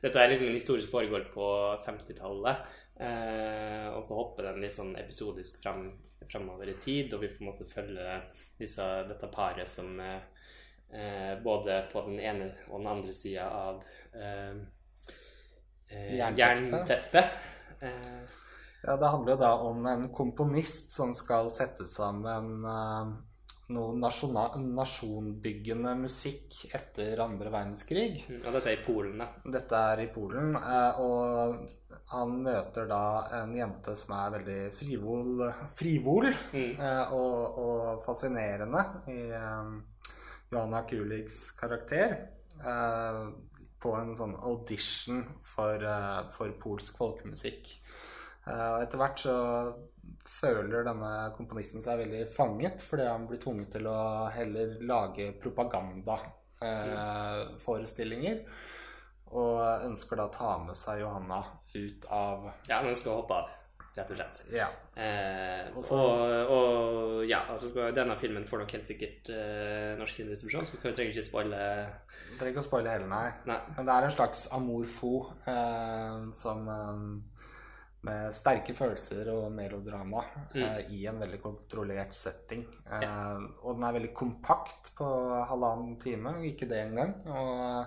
Dette 0.00 0.22
er 0.22 0.32
liksom 0.32 0.48
en 0.48 0.56
historie 0.56 0.80
som 0.86 0.94
foregår 0.94 1.28
på 1.34 1.50
50-tallet, 1.84 2.64
eh, 2.96 3.86
og 3.92 4.00
så 4.06 4.16
hopper 4.16 4.48
den 4.48 4.64
litt 4.64 4.80
sånn 4.80 4.96
episodisk 4.96 5.60
frem, 5.60 5.90
fremover 6.30 6.72
i 6.72 6.78
tid, 6.80 7.12
og 7.12 7.26
vi 7.26 7.34
på 7.34 7.44
en 7.44 7.52
måte 7.52 7.68
følger 7.68 8.24
disse, 8.60 8.88
dette 9.12 9.28
paret 9.32 9.68
som 9.68 10.00
eh, 10.00 10.20
eh, 10.96 11.32
både 11.44 11.82
på 11.92 12.08
den 12.08 12.20
ene 12.24 12.52
og 12.70 12.78
den 12.80 12.92
andre 12.96 13.12
sida 13.16 13.50
av 13.52 13.82
eh, 14.16 14.60
eh, 15.90 16.16
jernteppet. 16.36 17.24
Eh, 17.80 18.16
Ja, 18.82 18.94
det 18.96 19.08
handler 19.12 19.34
jo 19.34 19.40
da 19.42 19.50
om 19.60 19.86
en 19.86 20.06
komponist 20.08 20.90
som 20.90 21.10
skal 21.14 21.50
sette 21.52 21.84
sammen 21.86 22.64
eh, 22.64 23.10
noe 23.70 23.92
nasjonbyggende 24.00 25.92
musikk 26.00 26.62
etter 26.74 27.20
andre 27.20 27.52
verdenskrig. 27.52 28.24
og 28.40 28.52
dette 28.56 28.72
er 28.72 28.78
i 28.78 28.84
Polen, 28.86 29.18
da. 29.20 29.26
Dette 29.44 29.82
er 29.92 30.00
i 30.00 30.08
Polen, 30.14 30.56
eh, 30.56 31.00
og 31.04 31.68
han 32.14 32.32
møter 32.42 32.88
da 32.90 33.02
en 33.42 33.52
jente 33.54 33.94
som 33.98 34.14
er 34.16 34.32
veldig 34.38 34.58
frivol, 34.74 35.44
frivol 35.76 36.30
Mm. 36.52 36.80
eh, 36.80 37.12
og, 37.12 37.58
og 37.58 38.02
fascinerende 38.06 38.82
i 39.12 39.20
Johanna 40.50 40.82
Kuliks 40.88 41.50
karakter. 41.60 42.16
Eh, 43.80 43.82
på 43.82 43.94
en 43.96 44.16
sånn 44.16 44.36
audition 44.36 45.24
for, 45.42 45.74
eh, 45.74 46.30
for 46.34 46.48
polsk 46.60 46.96
folkemusikk. 47.00 47.80
Eh, 48.46 48.82
etter 48.82 48.98
hvert 49.00 49.18
så 49.20 49.74
føler 50.24 50.84
denne 50.84 51.32
komponisten 51.36 51.82
seg 51.84 51.98
veldig 52.04 52.34
fanget, 52.34 52.82
fordi 52.84 53.04
han 53.08 53.26
blir 53.28 53.38
tvunget 53.42 53.70
til 53.76 53.86
å 53.90 54.28
heller 54.32 54.66
lage 54.80 55.32
propagandaforestillinger. 55.42 58.36
og 59.30 59.84
ønsker 59.86 60.18
da 60.18 60.24
å 60.26 60.34
ta 60.34 60.58
med 60.58 60.74
seg 60.74 61.04
Johanna 61.04 61.38
ut 61.76 62.02
av 62.10 62.50
Ja, 62.66 62.82
ønsker 62.82 63.10
å 63.12 63.20
hoppe 63.20 63.34
av, 63.38 63.46
rett 63.96 64.10
og 64.10 64.16
slett. 64.20 64.42
Ja. 64.54 64.68
Eh, 64.96 65.70
Og 65.76 65.84
og, 65.90 67.24
ja, 67.28 67.40
altså 67.50 67.70
denne 67.94 68.16
filmen 68.16 68.44
får 68.46 68.62
nok 68.64 68.72
helt 68.76 68.86
sikkert 68.88 69.28
eh, 69.34 69.96
norsk 69.98 70.16
kinodistribusjon, 70.20 70.66
så 70.66 70.76
vi 70.78 70.92
trenger 70.92 71.10
ikke 71.12 71.26
spoile 71.26 71.60
trenger 72.38 72.52
ikke 72.54 72.62
å 72.64 72.68
spoile 72.68 72.90
hele, 72.94 73.08
nei. 73.10 73.26
Nei. 73.50 73.58
Men 73.76 73.86
det 73.88 73.94
er 73.96 74.06
en 74.08 74.14
slags 74.14 74.46
amour 74.56 74.86
fou 74.86 75.26
eh, 75.46 76.30
som 76.32 76.68
eh, 76.68 77.02
Med 78.02 78.32
sterke 78.32 78.72
følelser 78.72 79.28
og 79.28 79.50
melodrama 79.52 80.22
Mm. 80.54 80.62
eh, 80.62 80.78
i 80.96 81.02
en 81.06 81.18
veldig 81.20 81.42
kontrollert 81.42 82.14
setting. 82.16 82.62
Eh, 82.90 83.42
Og 83.62 83.74
den 83.76 83.84
er 83.84 83.92
veldig 83.98 84.14
kompakt 84.16 84.94
på 84.96 85.04
halvannen 85.50 85.98
time, 86.00 86.32
ikke 86.48 86.66
det 86.70 86.78
engang. 86.86 87.12
Og 87.28 87.86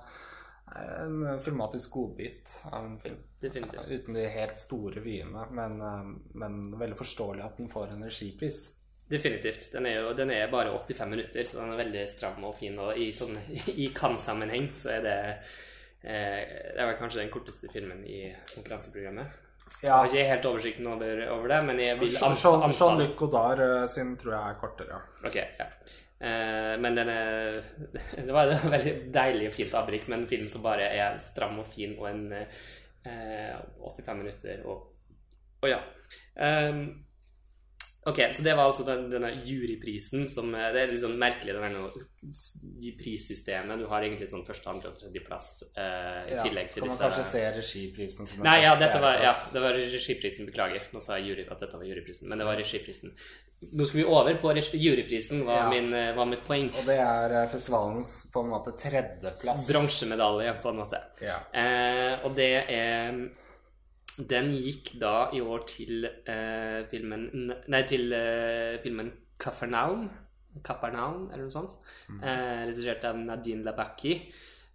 en 0.71 1.39
filmatisk 1.39 1.91
godbit 1.91 2.63
av 2.71 2.85
en 2.85 2.99
film. 2.99 3.17
Definitivt. 3.39 3.87
Uten 3.87 4.13
de 4.13 4.27
helt 4.27 4.57
store 4.57 5.01
vyene, 5.03 5.45
men, 5.51 5.81
eh, 5.81 6.15
men 6.33 6.79
veldig 6.79 6.97
forståelig 6.97 7.43
at 7.43 7.57
den 7.57 7.69
får 7.69 7.91
en 7.91 8.03
regipris. 8.03 8.71
Definitivt. 9.09 9.71
Den 9.71 9.85
er 9.85 9.99
jo 9.99 10.13
den 10.13 10.31
er 10.31 10.51
bare 10.51 10.71
85 10.71 11.09
minutter, 11.09 11.43
så 11.43 11.59
den 11.59 11.73
er 11.73 11.83
veldig 11.83 12.07
stram 12.09 12.43
og 12.43 12.55
fin. 12.57 12.79
Og 12.79 12.97
i, 12.97 13.11
sånn, 13.11 13.37
i 13.83 13.91
Cannes-sammenheng 13.95 14.71
så 14.73 14.95
er 14.97 15.05
det 15.05 15.17
eh, 16.01 16.41
Det 16.73 16.79
er 16.79 16.89
vel 16.89 16.99
kanskje 16.99 17.21
den 17.21 17.33
korteste 17.33 17.69
filmen 17.71 18.05
i 18.07 18.25
konkurranseprogrammet. 18.55 19.42
Jeg 19.81 19.89
Ja, 19.89 19.97
har 19.97 20.05
ikke 20.07 20.27
helt 20.29 20.45
oversikten 20.45 20.87
over, 20.87 21.23
over 21.33 21.47
det, 21.51 21.57
men 21.67 21.79
jeg 21.79 21.99
vil 21.99 22.13
anta, 22.15 22.29
Jean- 22.39 22.63
anta 22.63 22.77
Jean-Luc 22.85 23.15
Godard 23.19 23.59
eh, 23.59 23.87
sin 23.91 24.13
tror 24.17 24.33
jeg 24.37 24.49
er 24.53 24.59
kortere. 24.61 24.99
Ok, 25.27 25.35
ja. 25.35 25.65
Eh, 26.23 26.79
men 26.79 26.95
den 26.95 27.09
er 27.11 27.57
Det 28.27 28.31
var 28.33 28.47
et 28.53 28.63
veldig 28.71 28.93
deilig 29.13 29.47
og 29.49 29.53
fint 29.57 29.73
avbrekk 29.75 30.07
med 30.07 30.19
en 30.21 30.27
film 30.29 30.47
som 30.47 30.63
bare 30.63 30.87
er 30.87 31.17
stram 31.19 31.59
og 31.59 31.67
fin, 31.67 31.97
og 31.99 32.07
en 32.13 32.23
eh, 32.31 33.57
85 33.83 34.17
minutter 34.21 34.63
og 34.65 34.89
Og 35.63 35.69
ja. 35.69 35.79
Ehm, 36.39 36.85
ok, 38.09 38.19
så 38.35 38.43
det 38.45 38.53
var 38.57 38.67
altså 38.69 38.83
den, 38.87 39.05
denne 39.11 39.29
juryprisen 39.47 40.27
som 40.31 40.53
eh, 40.55 40.69
Det 40.73 40.81
er 40.81 40.91
litt 40.91 41.01
sånn 41.03 41.15
merkelig, 41.21 41.53
det 41.55 41.61
prissystemet. 42.99 43.79
Du 43.79 43.87
har 43.91 44.05
egentlig 44.05 44.29
sånn 44.31 44.45
første, 44.47 44.69
andre 44.71 44.91
og 44.91 44.99
tredjeplass 44.99 45.47
eh, 45.75 46.19
i 46.31 46.35
Ja, 46.35 46.43
tillegg 46.43 46.69
til 46.71 46.85
disse 46.85 46.97
skal 46.97 47.09
man 47.09 47.13
kanskje 47.13 47.25
se 47.31 47.43
regiprisen 47.59 48.29
som 48.29 48.43
Nei, 48.45 48.57
ja, 48.63 48.75
var, 49.03 49.19
ja, 49.23 49.33
det 49.53 49.63
var 49.63 49.79
regiprisen. 49.79 50.47
Beklager. 50.49 50.87
Nå 50.93 51.01
sa 51.03 51.17
jeg 51.19 51.31
jury, 51.31 51.47
at 51.49 51.59
dette 51.63 51.79
var 51.79 51.87
juryprisen, 51.87 52.29
men 52.31 52.41
det 52.41 52.47
var 52.47 52.59
regiprisen. 52.59 53.13
Nå 53.73 53.85
skal 53.87 54.01
vi 54.01 54.05
over 54.11 54.35
på 54.41 54.51
juryprisen, 54.79 55.45
var, 55.47 55.61
Ja. 55.63 55.69
min, 55.69 55.93
eh, 55.93 56.13
var 56.15 56.25
mitt 56.25 56.43
poeng. 56.47 56.67
Og 56.75 56.85
det 56.85 56.97
er 56.99 57.37
eh, 57.43 57.49
festivalens 57.51 58.27
på 58.33 58.43
en 58.43 58.49
måte 58.51 58.75
tredjeplass. 58.77 59.69
Bronsemedalje, 59.71 60.57
på 60.61 60.69
en 60.73 60.81
måte. 60.81 60.99
Ja. 61.21 61.39
Eh, 61.53 62.25
og 62.25 62.35
det 62.35 62.51
er 62.67 63.29
Den 64.17 64.51
gikk 64.53 64.93
da 65.01 65.29
i 65.33 65.41
år 65.41 65.65
til 65.69 66.05
eh, 66.05 66.83
filmen 66.91 67.27
Nei, 67.71 67.81
til 67.89 68.13
eh, 68.13 68.77
filmen 68.83 69.11
Kapernaum. 69.41 70.09
Kapernaum, 70.63 71.31
eller 71.31 71.47
noe 71.47 71.53
sånt. 71.53 71.79
Eh, 72.21 72.63
Regissert 72.67 73.07
av 73.09 73.17
Nadine 73.17 73.65
Labaki, 73.65 74.13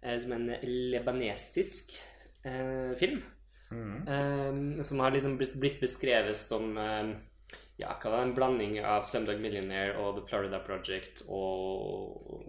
eh, 0.03 0.17
som 0.19 0.35
en 0.35 0.49
lebanesisk 0.91 1.95
eh, 2.43 2.91
film. 2.99 3.21
Mm. 3.71 3.95
Eh, 4.03 4.83
som 4.83 4.99
har 4.99 5.15
liksom 5.15 5.37
blitt 5.37 5.79
beskrevet 5.79 6.35
som 6.35 6.75
ja, 7.79 7.93
hva 7.95 8.11
var 8.11 8.25
en 8.25 8.35
blanding 8.35 8.75
av 8.83 9.05
Slumdog 9.07 9.39
Millionaire 9.39 9.95
og 10.01 10.17
The 10.17 10.25
Florida 10.27 10.59
Project 10.65 11.23
og 11.31 12.43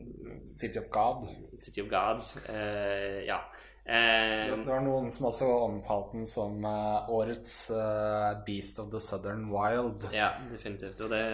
City 0.49 0.81
of 0.81 0.89
God. 0.91 1.29
City 1.59 1.85
of 1.85 1.91
God. 1.93 2.25
Eh, 2.51 3.23
ja. 3.29 3.39
Eh, 3.85 4.51
Det 4.51 4.67
var 4.67 4.83
noen 4.85 5.09
som 5.11 5.27
også 5.31 5.47
omtalte 5.65 6.19
den 6.19 6.27
som 6.29 6.65
eh, 6.65 7.09
årets 7.11 7.55
eh, 7.75 8.43
Beast 8.47 8.79
of 8.83 8.91
the 8.93 9.01
Southern 9.01 9.49
Wild. 9.51 10.09
ja, 10.15 10.33
definitivt. 10.53 11.01
Og 11.01 11.11
det, 11.11 11.25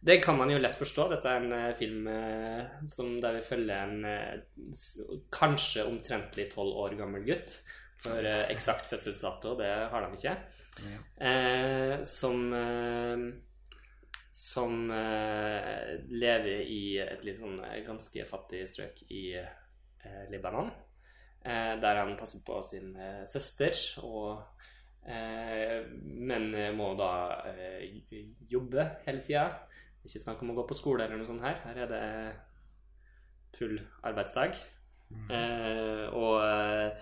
det 0.00 0.20
kan 0.24 0.38
man 0.38 0.50
jo 0.50 0.60
lett 0.62 0.78
forstå. 0.78 1.08
Dette 1.10 1.28
er 1.28 1.42
en 1.42 1.52
eh, 1.52 1.74
film 1.76 2.08
som 2.88 3.18
der 3.20 3.40
vi 3.40 3.42
følger 3.50 3.82
en 3.82 4.40
kanskje 5.34 5.84
omtrentlig 5.90 6.48
tolv 6.54 6.78
år 6.86 6.96
gammel 7.00 7.26
gutt. 7.26 7.58
For 8.00 8.24
eh, 8.24 8.46
eksakt 8.54 8.86
fødselsdato, 8.88 9.56
det 9.60 9.68
har 9.92 10.06
de 10.06 10.16
ikke. 10.16 10.36
Eh, 11.20 12.02
som 12.08 12.46
eh, 12.56 13.24
som 14.30 14.84
eh, 14.94 15.96
lever 16.14 16.62
i 16.62 16.82
et 17.02 17.24
litt 17.26 17.40
sånn 17.42 17.58
ganske 17.84 18.24
fattig 18.30 18.62
strøk 18.70 19.02
i 19.10 19.24
Libanon. 20.30 20.70
Eh, 21.40 21.74
der 21.80 22.02
han 22.02 22.18
passer 22.20 22.42
på 22.44 22.58
sin 22.62 22.92
eh, 23.00 23.22
søster, 23.28 23.72
og, 24.04 24.42
eh, 25.08 25.86
men 26.04 26.50
må 26.76 26.92
da 26.98 27.12
jobbe 28.50 28.84
hele 29.06 29.24
tida. 29.24 29.46
Ikke 30.04 30.20
snakk 30.20 30.42
om 30.44 30.52
å 30.52 30.58
gå 30.60 30.66
på 30.68 30.76
skole 30.76 31.06
eller 31.06 31.20
noe 31.20 31.28
sånt 31.28 31.44
her. 31.44 31.62
Her 31.64 31.80
er 31.84 31.90
det 31.90 32.04
full 33.56 33.80
arbeidsdag. 34.04 34.60
Eh, 35.30 36.06
og 36.14 37.00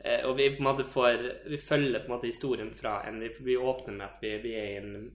og 0.00 0.38
vi 0.38 0.46
får 0.88 1.48
Vi 1.50 1.58
følger 1.60 2.00
på 2.00 2.06
en 2.06 2.14
måte 2.14 2.30
historien 2.30 2.70
fra 2.72 3.02
en 3.08 3.20
Vi, 3.20 3.28
vi 3.44 3.56
åpner 3.56 3.92
med 3.98 4.06
at 4.06 4.16
vi, 4.22 4.30
vi 4.40 4.54
er 4.56 4.68
i 4.70 4.76
en 4.78 5.10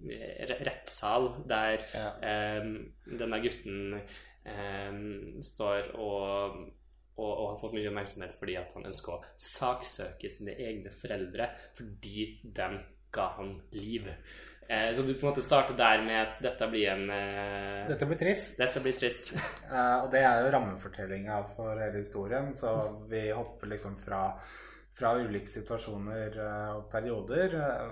rettssal 0.62 1.32
der 1.50 1.82
Ja. 1.96 2.60
um, 2.62 2.94
denne 3.05 3.39
gutten 3.41 3.96
um, 4.46 5.41
står 5.41 5.89
og, 5.96 6.60
og, 7.16 7.30
og 7.32 7.46
har 7.52 7.62
fått 7.62 7.78
mye 7.78 7.90
oppmerksomhet 7.92 8.36
fordi 8.40 8.58
at 8.60 8.74
han 8.76 8.90
ønsker 8.90 9.16
å 9.16 9.22
saksøke 9.40 10.32
sine 10.32 10.58
egne 10.60 10.92
foreldre 10.92 11.48
fordi 11.78 12.28
de 12.44 12.68
ga 13.16 13.30
han 13.38 13.56
liv. 13.72 14.10
Eh, 14.68 14.92
så 14.94 15.06
du 15.06 15.14
på 15.14 15.28
en 15.28 15.30
måte 15.30 15.46
starter 15.46 15.78
der 15.78 16.02
med 16.04 16.18
at 16.24 16.40
dette 16.42 16.68
blir 16.72 16.90
en 16.90 17.06
eh, 17.14 17.86
Dette 17.92 18.08
blir 18.10 18.18
trist. 18.18 18.58
dette 18.60 18.82
blir 18.84 18.98
trist. 18.98 19.34
Eh, 19.66 19.96
og 20.04 20.12
det 20.14 20.22
er 20.22 20.44
jo 20.44 20.52
rammefortellinga 20.54 21.40
for 21.56 21.80
hele 21.82 21.98
historien, 22.04 22.52
så 22.56 22.76
vi 23.10 23.24
hopper 23.34 23.72
liksom 23.72 23.96
fra, 23.98 24.20
fra 24.94 25.16
ulike 25.18 25.50
situasjoner 25.50 26.38
eh, 26.38 26.76
og 26.76 26.86
perioder 26.92 27.56
eh, 27.58 27.88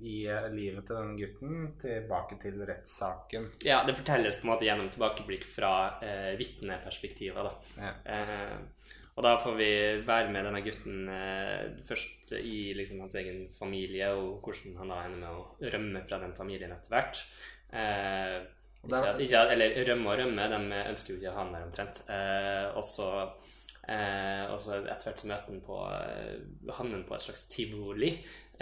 i 0.00 0.22
eh, 0.28 0.48
livet 0.54 0.86
til 0.88 0.96
denne 0.96 1.18
gutten 1.18 1.66
tilbake 1.80 2.38
til 2.42 2.60
rettssaken. 2.68 3.50
Ja, 3.66 3.82
det 3.86 3.98
fortelles 3.98 4.38
på 4.40 4.46
en 4.46 4.52
måte 4.54 4.68
gjennom 4.68 4.88
tilbakeblikk 4.92 5.44
fra 5.48 5.74
eh, 6.04 6.32
vitneperspektivet, 6.40 7.50
da. 7.50 7.84
Ja. 7.84 7.92
Eh, 8.16 8.96
og 9.20 9.26
da 9.26 9.34
får 9.42 9.56
vi 9.58 9.72
være 10.06 10.30
med 10.32 10.46
denne 10.48 10.62
gutten 10.64 11.08
eh, 11.12 11.66
først 11.84 12.32
i 12.38 12.70
liksom, 12.78 13.02
hans 13.04 13.18
egen 13.20 13.42
familie, 13.52 14.08
og 14.16 14.40
hvordan 14.46 14.78
han 14.80 14.92
da 14.94 15.02
ender 15.04 15.20
med 15.20 15.34
å 15.34 15.72
rømme 15.74 16.04
fra 16.06 16.20
den 16.22 16.32
familien 16.38 16.72
etter 16.72 16.94
hvert. 16.94 17.20
Eh, 17.68 18.38
ikke, 18.80 19.14
ikke, 19.26 19.44
eller 19.52 19.76
rømme 19.90 20.12
og 20.12 20.22
rømme, 20.22 20.46
de 20.54 20.82
ønsker 20.88 21.12
jo 21.12 21.20
ikke 21.20 21.32
å 21.32 21.36
ha 21.36 21.42
han 21.44 21.52
der 21.52 21.66
omtrent. 21.66 22.00
Eh, 22.08 22.66
og 22.72 22.86
så 22.86 23.10
eh, 23.84 24.46
og 24.46 24.56
så 24.62 24.78
etter 24.80 25.10
hvert 25.10 25.20
så 25.20 25.28
møter 25.28 25.52
han 25.52 25.60
på 25.66 25.80
eh, 25.90 26.72
havner 26.78 27.04
på 27.04 27.18
et 27.18 27.26
slags 27.26 27.44
tivoli, 27.52 28.14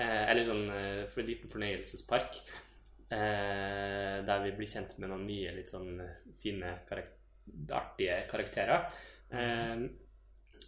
eller 0.05 0.47
sånn 0.47 0.65
eh, 0.71 1.05
for 1.11 1.23
en 1.23 1.31
liten 1.31 1.53
fornøyelsespark. 1.53 2.41
Eh, 3.09 4.17
der 4.29 4.43
vi 4.45 4.53
blir 4.59 4.69
kjent 4.69 4.99
med 5.01 5.11
noen 5.11 5.25
nye, 5.27 5.55
litt 5.57 5.73
sånn 5.73 6.03
fine, 6.41 6.75
karakter, 6.89 7.17
artige 7.73 8.19
karakterer. 8.31 8.91
Eh, 9.33 9.87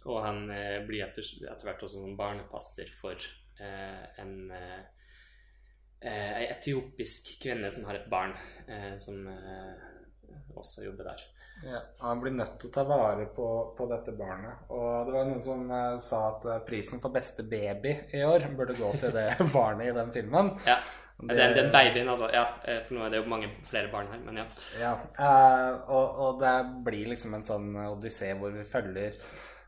og 0.09 0.23
han 0.25 0.47
eh, 0.49 0.79
blir 0.87 1.05
etter, 1.05 1.27
etter 1.45 1.67
hvert 1.67 1.85
også 1.85 2.01
en 2.05 2.17
barnepasser 2.17 2.89
for 2.97 3.17
eh, 3.61 4.03
en 4.23 4.33
eh, 4.57 4.79
eh, 6.01 6.31
ei 6.39 6.47
etiopisk 6.49 7.35
kvinne 7.43 7.69
som 7.73 7.85
har 7.89 7.99
et 7.99 8.09
barn, 8.09 8.33
eh, 8.65 8.95
som 9.01 9.27
eh, 9.29 9.85
også 10.57 10.87
jobber 10.87 11.11
der. 11.11 11.27
Ja, 11.63 11.81
Han 11.99 12.21
blir 12.21 12.33
nødt 12.33 12.55
til 12.61 12.71
å 12.71 12.73
ta 12.73 12.83
vare 12.89 13.27
på, 13.35 13.47
på 13.77 13.85
dette 13.89 14.13
barnet. 14.17 14.63
Og 14.73 15.05
det 15.07 15.13
var 15.15 15.27
noen 15.29 15.43
som 15.43 15.67
uh, 15.69 15.99
sa 16.01 16.21
at 16.31 16.47
eh, 16.49 16.63
prisen 16.67 17.01
for 17.03 17.13
beste 17.13 17.45
baby 17.45 17.93
i 18.17 18.23
år 18.25 18.47
burde 18.57 18.77
gå 18.79 18.89
til 19.01 19.13
det 19.15 19.27
barnet 19.53 19.91
i 19.91 19.95
den 19.97 20.11
filmen. 20.15 20.55
Ja. 20.65 20.79
Det- 21.21 21.35
Den, 21.37 21.53
den 21.53 21.69
babyen, 21.71 22.09
altså. 22.09 22.31
Ja, 22.33 22.47
eh, 22.65 22.79
for 22.87 22.97
nå 22.97 23.05
er 23.05 23.13
det 23.13 23.19
jo 23.21 23.29
mange 23.29 23.51
flere 23.69 23.91
barn 23.93 24.09
her, 24.09 24.23
men 24.25 24.41
ja. 24.41 24.45
Ja, 24.81 24.93
uh, 25.19 25.91
og, 25.93 26.21
og 26.25 26.39
det 26.41 26.55
blir 26.87 27.11
liksom 27.13 27.37
en 27.37 27.45
sånn 27.45 27.75
odyssé 27.85 28.33
hvor 28.39 28.55
vi 28.55 28.65
følger 28.65 29.19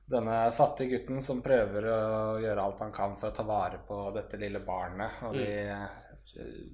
denne 0.09 0.39
fattige 0.51 0.97
gutten 0.97 1.21
som 1.23 1.43
prøver 1.45 1.85
å 1.87 1.99
gjøre 2.41 2.63
alt 2.65 2.81
han 2.83 2.91
kan 2.95 3.13
for 3.19 3.29
å 3.29 3.37
ta 3.37 3.45
vare 3.47 3.77
på 3.87 3.99
dette 4.17 4.41
lille 4.41 4.59
barnet. 4.65 5.21
Og 5.29 5.37
de 5.37 5.45
mm 5.69 5.85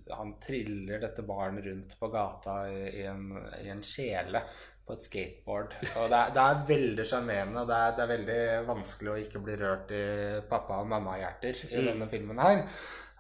han 0.10 0.40
triller 0.40 1.00
dette 1.00 1.22
barnet 1.22 1.66
rundt 1.66 2.00
på 2.00 2.08
gata 2.08 2.70
i, 2.72 3.02
i, 3.02 3.06
en, 3.06 3.32
i 3.64 3.70
en 3.70 3.82
kjele 3.84 4.42
på 4.90 4.96
et 4.98 5.06
skateboard. 5.06 5.76
Og 6.02 6.08
det 6.10 6.18
er, 6.20 6.32
det 6.36 6.44
er 6.44 6.64
veldig 6.74 7.06
sjarmerende, 7.06 7.62
og 7.62 7.70
det 7.70 7.78
er, 7.78 7.92
det 7.98 8.04
er 8.08 8.14
veldig 8.16 8.40
vanskelig 8.72 9.12
å 9.14 9.20
ikke 9.24 9.42
bli 9.46 9.58
rørt 9.62 9.94
i 9.94 10.06
pappa- 10.50 10.82
og 10.82 10.90
mammahjerter 10.90 11.62
i 11.70 11.76
Mm. 11.78 11.92
denne 11.92 12.10
filmen 12.10 12.42
her. 12.42 12.64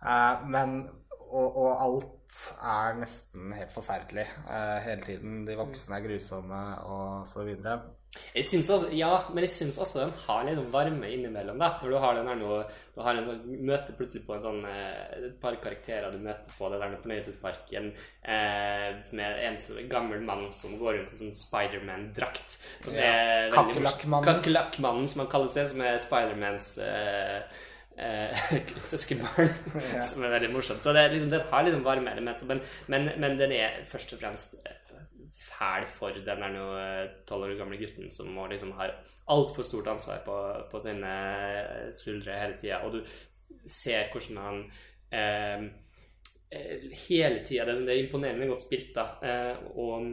Eh, 0.01 0.47
men 0.49 0.79
og, 1.29 1.57
og 1.61 1.81
alt 1.85 2.39
er 2.65 2.95
nesten 2.97 3.53
helt 3.53 3.71
forferdelig 3.73 4.25
eh, 4.49 4.79
hele 4.87 5.05
tiden. 5.05 5.43
De 5.45 5.55
voksne 5.59 5.99
er 5.99 6.05
grusomme 6.07 6.61
og 6.89 7.27
så 7.29 7.43
videre. 7.45 7.79
Jeg 8.33 8.43
synes 8.49 8.69
også, 8.73 8.87
ja, 8.97 9.09
men 9.29 9.43
jeg 9.45 9.51
syns 9.53 9.77
også 9.79 9.99
den 10.01 10.13
har 10.25 10.43
litt 10.47 10.57
sånn 10.57 10.71
varme 10.73 11.11
innimellom. 11.13 11.59
da 11.61 11.67
Når 11.81 11.91
du 11.93 11.97
har 12.01 12.15
den 12.17 12.27
her 12.27 12.39
nå 12.39 12.55
Du 12.95 13.01
har 13.05 13.15
en 13.15 13.25
sånn 13.27 13.43
møter 13.69 13.93
plutselig 13.95 14.23
på 14.25 14.33
en 14.33 14.41
sånn 14.41 14.65
eh, 14.65 15.27
et 15.27 15.35
par 15.41 15.55
karakterer 15.61 16.11
du 16.11 16.17
møter 16.23 16.49
på 16.57 16.71
det 16.73 16.79
der 16.81 16.95
fornøyelsesparken, 17.03 17.91
eh, 18.25 18.87
som 19.05 19.21
er 19.23 19.37
en 19.45 19.57
som, 19.61 19.77
gammel 19.91 20.21
mann 20.25 20.47
som 20.57 20.73
går 20.81 20.97
rundt 20.97 21.13
i 21.13 21.19
sånn 21.21 21.35
Spiderman-drakt. 21.37 22.57
Som 22.81 22.97
Ja. 22.97 23.13
er. 23.13 23.51
Kakerlakkmannen. 24.25 25.07
Som 25.07 25.21
han 25.25 25.31
kalles 25.31 25.53
det, 25.53 25.67
som 25.69 25.81
er 25.85 25.97
Spidermans 26.01 26.71
eh, 26.79 27.37
eh, 27.97 28.49
søskenbarn. 28.89 29.53
Ja. 29.93 30.01
Som 30.01 30.25
er 30.25 30.33
veldig 30.39 30.51
morsomt. 30.57 30.83
Så 30.83 30.93
det, 30.97 31.11
liksom, 31.13 31.29
den 31.29 31.45
har 31.53 31.63
liksom 31.63 31.85
varme 31.85 32.11
elementer, 32.11 32.49
men, 32.49 32.61
men, 32.87 33.11
men 33.21 33.37
den 33.37 33.53
er 33.53 33.79
først 33.89 34.13
og 34.17 34.25
fremst 34.25 34.59
eh, 34.65 34.75
fæl 35.39 35.85
for 35.87 36.11
den 36.15 36.41
der 36.43 36.51
nå 36.51 36.63
tolv 37.29 37.45
år 37.47 37.55
gamle 37.59 37.77
gutten 37.79 38.09
som 38.11 38.27
må 38.35 38.47
liksom 38.51 38.73
har 38.75 38.91
altfor 39.31 39.63
stort 39.63 39.87
ansvar 39.87 40.19
på, 40.25 40.35
på 40.71 40.81
sine 40.83 41.11
skuldre 41.95 42.35
hele 42.41 42.57
tida. 42.59 42.81
Og 42.83 42.97
du 42.97 43.03
ser 43.69 44.09
hvordan 44.11 44.41
han 44.43 44.59
eh, 45.15 45.69
eh, 46.51 46.89
hele 47.07 47.43
tida 47.47 47.65
det, 47.69 47.77
sånn- 47.79 47.87
det 47.87 47.95
er 47.95 48.03
imponerende 48.03 48.49
godt 48.51 48.65
spilt, 48.67 48.91
da. 48.97 49.05
Eh, 49.23 49.63
og 49.79 50.09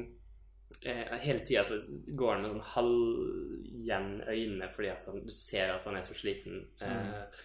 eh, 0.86 1.16
hele 1.24 1.42
tida 1.46 1.64
så 1.66 1.80
går 2.06 2.32
han 2.36 2.44
med 2.46 2.54
sånn 2.54 2.70
halvgjen 2.76 4.10
øyne 4.30 4.70
fordi 4.74 4.92
at 4.94 5.10
han, 5.10 5.22
du 5.26 5.32
ser 5.34 5.74
at 5.74 5.86
han 5.90 5.98
er 5.98 6.06
så 6.06 6.14
sliten 6.18 6.62
eh, 6.80 7.42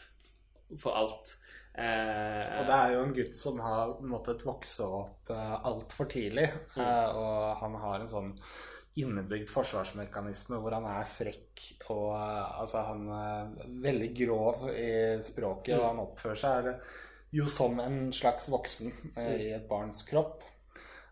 for 0.80 0.96
alt. 1.02 1.34
Eh, 1.74 2.60
Og 2.60 2.66
det 2.68 2.76
er 2.78 2.94
jo 2.96 3.04
en 3.06 3.14
gutt 3.16 3.36
som 3.40 3.60
har 3.64 3.94
måttet 4.04 4.44
vokse 4.46 4.84
opp 4.84 5.30
eh, 5.32 5.54
altfor 5.64 6.10
tidlig. 6.12 6.50
eh, 6.78 7.10
og 7.16 7.58
han 7.62 7.76
har 7.80 8.00
en 8.04 8.12
sånn 8.12 8.34
innebygd 9.00 9.48
forsvarsmekanisme 9.48 10.58
hvor 10.60 10.74
han 10.76 10.84
er 10.92 11.06
frekk 11.08 11.62
og 11.94 12.10
eh, 12.18 12.60
altså 12.60 12.82
han 12.90 13.06
er 13.16 13.54
veldig 13.86 14.10
grov 14.18 14.66
i 14.74 14.92
språket, 15.24 15.78
og 15.80 15.86
han 15.94 16.02
oppfører 16.04 16.42
seg 16.42 16.74
jo 17.32 17.46
som 17.48 17.80
en 17.80 18.10
slags 18.12 18.50
voksen 18.52 18.92
eh, 19.16 19.36
i 19.40 19.52
et 19.56 19.68
barns 19.70 20.04
kropp. 20.04 20.44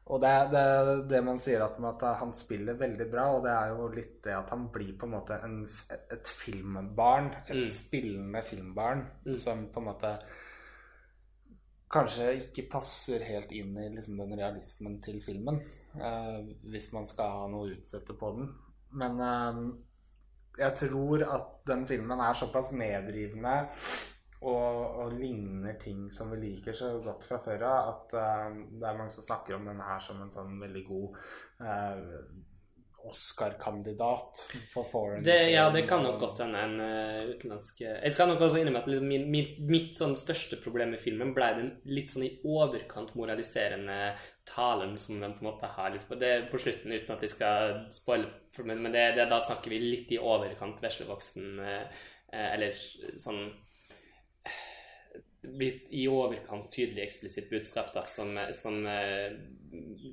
Og 0.10 0.19
det 0.23 0.34
det, 0.51 0.63
det 1.07 1.19
man 1.23 1.38
sier 1.39 1.62
at, 1.63 1.75
at 1.86 2.03
han 2.19 2.31
spiller 2.36 2.73
veldig 2.75 3.05
bra, 3.12 3.27
og 3.38 3.43
det 3.45 3.51
er 3.53 3.71
jo 3.77 3.88
litt 3.93 4.15
det 4.25 4.34
at 4.36 4.49
han 4.51 4.67
blir 4.73 4.95
på 4.97 5.05
en 5.07 5.13
måte 5.13 5.38
en, 5.45 5.60
et 5.95 6.27
filmbarn. 6.27 7.31
Et 7.47 7.55
Mm. 7.62 7.67
spillende 7.71 8.41
filmbarn 8.43 9.05
Mm. 9.25 9.38
som 9.38 9.67
på 9.71 9.79
en 9.79 9.86
måte 9.86 10.17
kanskje 11.89 12.32
ikke 12.43 12.67
passer 12.71 13.25
helt 13.25 13.52
inn 13.58 13.78
i 13.82 13.88
liksom, 13.95 14.17
den 14.19 14.38
realismen 14.38 14.99
til 15.02 15.21
filmen. 15.23 15.62
eh, 15.97 16.39
hvis 16.69 16.91
man 16.93 17.08
skal 17.10 17.36
ha 17.36 17.47
noe 17.52 17.67
å 17.67 17.78
utsette 17.78 18.15
på 18.17 18.34
den. 18.38 18.52
Men 18.99 19.19
eh, 19.25 19.63
jeg 20.60 20.78
tror 20.84 21.25
at 21.25 21.52
den 21.69 21.86
filmen 21.89 22.21
er 22.21 22.38
såpass 22.38 22.71
nedrivende 22.75 23.56
og, 24.39 25.02
og 25.04 25.15
ligner 25.19 25.75
ting 25.82 26.06
som 26.15 26.32
vi 26.32 26.39
liker 26.45 26.75
så 26.75 26.93
godt 27.04 27.25
fra 27.28 27.41
før 27.43 27.65
av, 27.67 27.89
at 27.93 28.13
eh, 28.21 28.60
det 28.80 28.86
er 28.88 28.99
mange 28.99 29.13
som 29.15 29.25
snakker 29.25 29.58
om 29.58 29.67
den 29.67 29.82
her 29.84 29.99
som 30.04 30.21
en 30.23 30.32
sånn 30.34 30.56
veldig 30.62 30.86
god 30.88 31.17
eh, 31.65 32.06
Oscar-kandidat 33.07 34.41
for 34.71 34.88
foreign 34.88 35.23
Det, 35.23 35.38
ja, 35.53 35.69
det 35.73 35.85
kan 35.89 36.03
nok 36.03 36.19
godt 36.21 36.41
hende 36.43 36.63
en 36.65 36.75
uh, 36.81 37.29
utenlandsk 37.31 37.81
Jeg 37.85 38.13
skal 38.15 38.31
nok 38.31 38.43
også 38.45 38.59
innrømme 38.59 38.81
at 38.83 38.89
liksom 38.91 39.07
min, 39.12 39.27
min, 39.31 39.53
mitt 39.69 39.95
sånn 39.97 40.17
største 40.19 40.59
problem 40.63 40.93
med 40.95 41.03
filmen 41.03 41.33
ble 41.38 41.49
den 41.59 41.71
litt 41.89 42.13
sånn 42.13 42.27
i 42.27 42.33
overkant 42.43 43.15
moraliserende 43.19 43.99
talen 44.49 44.97
som 44.99 45.21
den 45.21 45.38
på 45.38 45.43
en 45.43 45.51
måte 45.51 45.71
har 45.75 45.93
litt 45.93 46.07
på, 46.09 46.17
det 46.19 46.33
på 46.49 46.59
slutten, 46.62 46.93
uten 46.95 47.15
at 47.15 47.25
jeg 47.25 47.35
skal 47.35 47.81
spoile 47.93 48.31
men 48.65 48.91
det, 48.91 49.05
det, 49.15 49.29
da 49.29 49.38
snakker 49.39 49.71
vi 49.71 49.79
litt 49.83 50.12
i 50.12 50.19
overkant 50.19 50.81
veslevoksen 50.83 51.59
uh, 51.62 52.05
eh, 52.33 52.47
Eller 52.55 52.79
sånn 53.19 53.45
blitt 55.41 55.88
i 55.95 56.08
overkant 56.12 56.71
tydelig 56.73 57.06
eksplisitt 57.06 57.49
budskap 57.49 57.93
da, 57.95 58.04
som, 58.08 58.36
som 58.56 58.82
uh, 58.86 59.32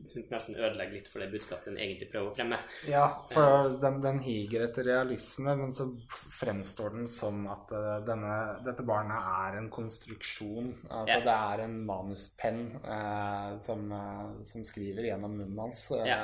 syns 0.06 0.28
nesten 0.30 0.56
ødelegger 0.58 0.98
litt 0.98 1.08
for 1.10 1.22
det 1.22 1.30
budskapet 1.32 1.70
den 1.70 1.78
egentlig 1.80 2.08
prøver 2.12 2.30
å 2.30 2.34
fremme. 2.36 2.58
Ja, 2.88 3.06
for 3.30 3.70
den, 3.82 3.98
den 4.04 4.20
higer 4.24 4.66
etter 4.66 4.86
realisme, 4.86 5.56
men 5.58 5.72
så 5.74 5.88
fremstår 6.36 6.94
den 6.98 7.08
som 7.10 7.46
at 7.52 7.72
eh, 7.74 7.92
denne, 8.06 8.36
dette 8.66 8.84
barnet 8.86 9.30
er 9.46 9.58
en 9.60 9.70
konstruksjon. 9.72 10.72
Altså 10.90 11.18
Ja. 11.18 11.24
det 11.26 11.36
er 11.36 11.64
en 11.66 11.76
manuspenn 11.88 12.64
eh, 12.82 13.50
som, 13.62 13.86
eh, 13.92 14.24
som 14.48 14.64
skriver 14.68 15.10
gjennom 15.10 15.38
munnen 15.40 15.64
hans 15.66 15.88
eh, 15.96 16.06
Ja. 16.12 16.20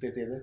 Til 0.00 0.12
tider. 0.14 0.42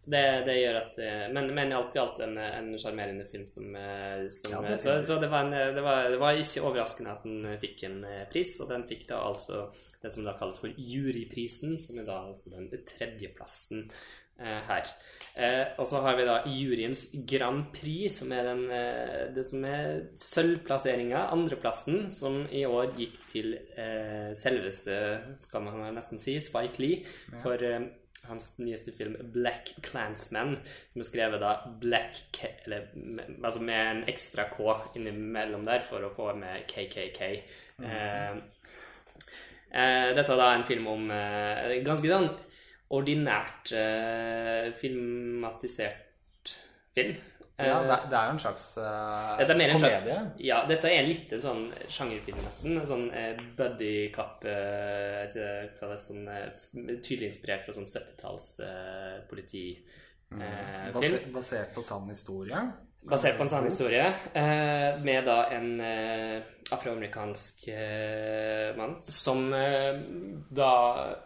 Så 0.00 0.12
det, 0.12 0.24
det 0.46 0.56
gjør 0.58 0.78
at 0.82 0.98
eh, 1.02 1.24
Men, 1.32 1.48
men 1.56 1.72
alt 1.74 1.96
i 1.96 2.00
alt 2.02 2.20
en, 2.22 2.36
en 2.38 2.68
sjarmerende 2.78 3.24
film 3.30 3.46
som, 3.50 3.70
eh, 3.74 4.26
som 4.32 4.52
Ja, 4.52 4.60
det 4.66 4.78
så, 4.84 4.98
så 5.06 5.16
det, 5.22 5.30
var 5.32 5.46
en, 5.46 5.56
det, 5.76 5.82
var, 5.82 6.10
det 6.12 6.20
var 6.20 6.36
ikke 6.36 6.64
overraskende 6.68 7.16
at 7.16 7.24
den 7.26 7.40
eh, 7.48 7.58
fikk 7.62 7.86
en 7.88 8.02
eh, 8.04 8.26
pris, 8.30 8.56
og 8.62 8.70
den 8.74 8.86
fikk 8.88 9.08
da 9.10 9.22
altså 9.24 9.66
det 10.02 10.12
som 10.12 10.26
da 10.26 10.36
kalles 10.38 10.60
for 10.60 10.70
juryprisen, 10.76 11.78
som 11.80 11.98
er 11.98 12.06
da 12.06 12.20
altså 12.28 12.52
den 12.52 12.68
tredjeplassen 12.86 13.86
eh, 14.38 14.60
her. 14.68 14.92
Eh, 15.36 15.64
og 15.80 15.88
så 15.88 16.00
har 16.04 16.16
vi 16.16 16.24
da 16.28 16.36
juryens 16.48 17.08
Grand 17.28 17.66
Prix, 17.74 18.20
som 18.20 18.32
er 18.32 18.46
den, 18.46 18.62
eh, 18.72 19.26
det 19.36 19.44
som 19.48 19.64
er 19.68 20.06
sølvplasseringa, 20.20 21.26
andreplassen, 21.34 22.06
som 22.14 22.44
i 22.48 22.64
år 22.64 22.94
gikk 22.96 23.18
til 23.32 23.52
eh, 23.76 24.30
selveste, 24.38 24.96
skal 25.44 25.66
man 25.66 25.90
nesten 25.96 26.20
si, 26.20 26.38
Spike 26.40 26.80
Lee, 26.80 27.02
for 27.42 27.60
eh, 27.60 27.84
hans 28.28 28.58
nyeste 28.58 28.92
film 28.92 29.16
'Black 29.32 29.74
Clansman', 29.82 30.56
som 30.92 31.00
er 31.02 31.06
skrevet 31.08 31.40
da 31.40 31.52
Black 31.80 32.22
K 32.32 32.48
eller, 32.64 32.86
med- 32.94 33.36
altså 33.44 33.62
med 33.62 33.90
en 33.90 34.04
ekstra 34.08 34.44
K 34.50 34.76
innimellom 34.96 35.64
der 35.64 35.80
for 35.80 36.00
å 36.06 36.12
få 36.14 36.34
med 36.36 36.66
KKK. 36.68 37.20
Eh, 37.82 38.36
eh, 39.70 40.10
dette 40.16 40.32
er 40.32 40.36
da 40.40 40.54
en 40.54 40.64
film 40.64 40.86
om 40.86 41.10
eh, 41.10 41.76
ganske 41.84 42.08
sånn 42.10 42.30
ordinært 42.96 43.72
eh, 43.74 44.72
filmatisert 44.78 46.52
film. 46.94 47.16
Ja, 47.58 47.78
Eh, 47.80 47.86
det, 47.88 47.96
det 48.10 48.16
er 48.18 48.26
jo 48.26 48.32
en 48.34 48.38
slags 48.42 48.64
uh, 48.78 49.38
Dette 49.38 49.54
en 49.54 49.78
komedie. 49.78 50.14
slags- 50.16 50.40
ja, 50.44 50.58
dette 50.68 50.90
er 50.92 51.06
en 51.32 51.40
sånn 51.40 51.62
sjangerfilm, 51.88 52.40
nesten. 52.44 52.74
En 52.80 52.86
sånn 52.90 53.06
uh, 53.10 53.44
buddy 53.56 54.10
cop 54.12 54.44
eh, 54.44 55.22
jeg 55.22 55.30
ser 55.32 55.70
hva 55.78 55.88
det 55.88 55.96
er, 55.96 56.02
sånn, 56.04 56.26
eh, 56.28 56.98
Tydelig 57.00 57.30
inspirert 57.32 57.64
fra 57.64 57.72
sånn 57.78 57.88
70-talls 57.88 58.50
eh, 58.66 59.14
politi... 59.30 59.68
Mm. 60.28 60.40
eh, 60.42 61.30
basert 61.32 61.72
på 61.72 61.82
sann 61.86 62.08
historie. 62.10 62.58
Basert 63.06 63.36
på 63.38 63.44
en 63.44 63.48
sann 63.52 63.64
historie, 63.64 64.08
eh, 64.34 64.96
med 65.06 65.24
da 65.28 65.36
en 65.54 65.68
eh, 65.80 66.40
afroamerikansk 66.74 67.68
eh, 67.70 68.72
mann 68.76 68.96
som 69.00 69.46
eh, 69.54 69.94
da 70.50 70.72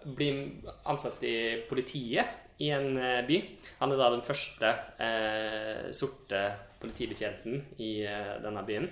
blir 0.04 0.42
ansatt 0.84 1.22
i 1.24 1.36
politiet 1.70 2.26
i 2.60 2.70
en 2.76 2.98
eh, 3.00 3.22
by. 3.26 3.38
Han 3.80 3.94
er 3.94 4.00
da 4.00 4.10
den 4.12 4.26
første 4.26 4.72
eh, 5.00 5.86
sorte 5.96 6.42
politibetjenten 6.80 7.62
i 7.80 7.92
eh, 8.04 8.36
denne 8.44 8.64
byen. 8.68 8.88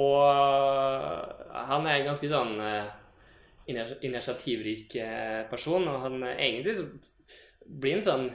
Og 0.00 0.22
han 1.50 1.86
er 1.86 1.98
en 1.98 2.08
ganske 2.12 2.30
sånn 2.30 2.54
eh, 2.62 2.90
initiativrik 4.06 4.96
eh, 5.02 5.42
person, 5.50 5.88
og 5.90 6.04
han 6.06 6.22
eh, 6.22 6.38
egentlig 6.46 6.76
så 6.78 6.86
blir 7.66 7.98
en 7.98 8.06
sånn 8.06 8.28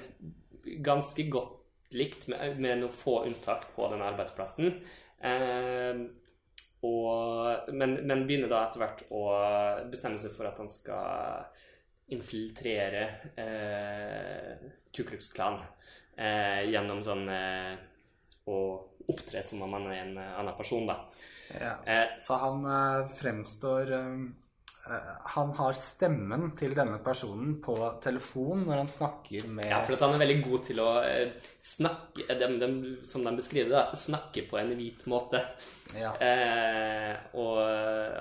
ganske 0.85 1.25
godt 1.31 1.95
likt, 1.95 2.27
med, 2.31 2.59
med 2.59 2.81
noen 2.81 2.93
få 2.93 3.21
unntak 3.25 3.69
på 3.75 3.87
denne 3.91 4.11
arbeidsplassen. 4.11 4.77
Eh, 5.25 6.05
og, 6.85 7.71
men, 7.73 7.97
men 8.05 8.25
begynner 8.27 8.51
da 8.51 8.65
etter 8.67 8.83
hvert 8.83 9.05
å 9.15 9.23
bestemme 9.89 10.19
seg 10.21 10.35
for 10.35 10.45
at 10.49 10.59
han 10.61 10.69
skal 10.69 11.47
infiltrere 12.13 13.03
eh, 13.35 14.57
Ku 14.95 15.03
Klux 15.03 15.31
Klan. 15.33 15.59
eh, 16.17 16.61
gjennom 16.71 17.01
sånn 17.03 17.27
eh, 17.29 17.75
å 18.47 18.57
opptre 19.11 19.41
som 19.43 19.61
om 19.65 19.71
man 19.75 19.87
er 19.91 20.03
en 20.03 20.17
eh, 20.17 20.33
annen 20.39 20.55
person, 20.57 20.85
da. 20.87 20.99
Ja. 21.51 21.73
Eh, 21.85 22.17
Så 22.19 22.37
han 22.41 22.65
eh, 22.65 23.07
fremstår 23.19 23.91
Han 25.35 25.49
har 25.57 25.73
stemmen 25.73 26.51
til 26.57 26.75
denne 26.77 26.99
personen 27.01 27.61
på 27.63 27.75
telefon 28.03 28.65
når 28.67 28.77
han 28.83 28.87
snakker 28.91 29.47
med 29.49 29.65
Ja, 29.65 29.79
for 29.85 29.93
at 29.95 30.01
han 30.05 30.13
er 30.13 30.19
veldig 30.21 30.41
god 30.45 30.65
til 30.67 30.79
å 30.83 31.01
eh, 31.01 31.29
snakke 31.57 32.21
eh, 32.27 32.37
dem, 32.37 32.59
dem, 32.61 32.97
Som 33.07 33.23
de 33.25 33.31
beskriver 33.33 33.69
det, 33.73 33.97
snakke 33.97 34.41
på 34.49 34.57
en 34.61 34.75
hvit 34.77 35.05
måte. 35.09 35.41
Ja. 35.97 36.11
Eh, 36.21 37.15
og, 37.33 37.57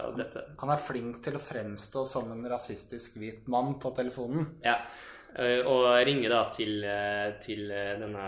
og 0.09 0.17
dette 0.21 0.41
Han 0.63 0.71
er 0.73 0.81
flink 0.87 1.21
til 1.27 1.35
å 1.37 1.45
fremstå 1.45 2.01
som 2.09 2.33
en 2.33 2.49
rasistisk 2.49 3.17
hvit 3.21 3.45
mann 3.53 3.75
på 3.83 3.89
telefonen. 3.97 4.45
Ja. 4.65 4.77
eh, 5.37 5.61
Og 5.69 5.85
ringer 6.09 6.31
da 6.33 6.43
til, 6.55 6.81
eh, 6.89 7.37
til 7.45 7.63
eh, 7.69 7.99
denne 8.01 8.25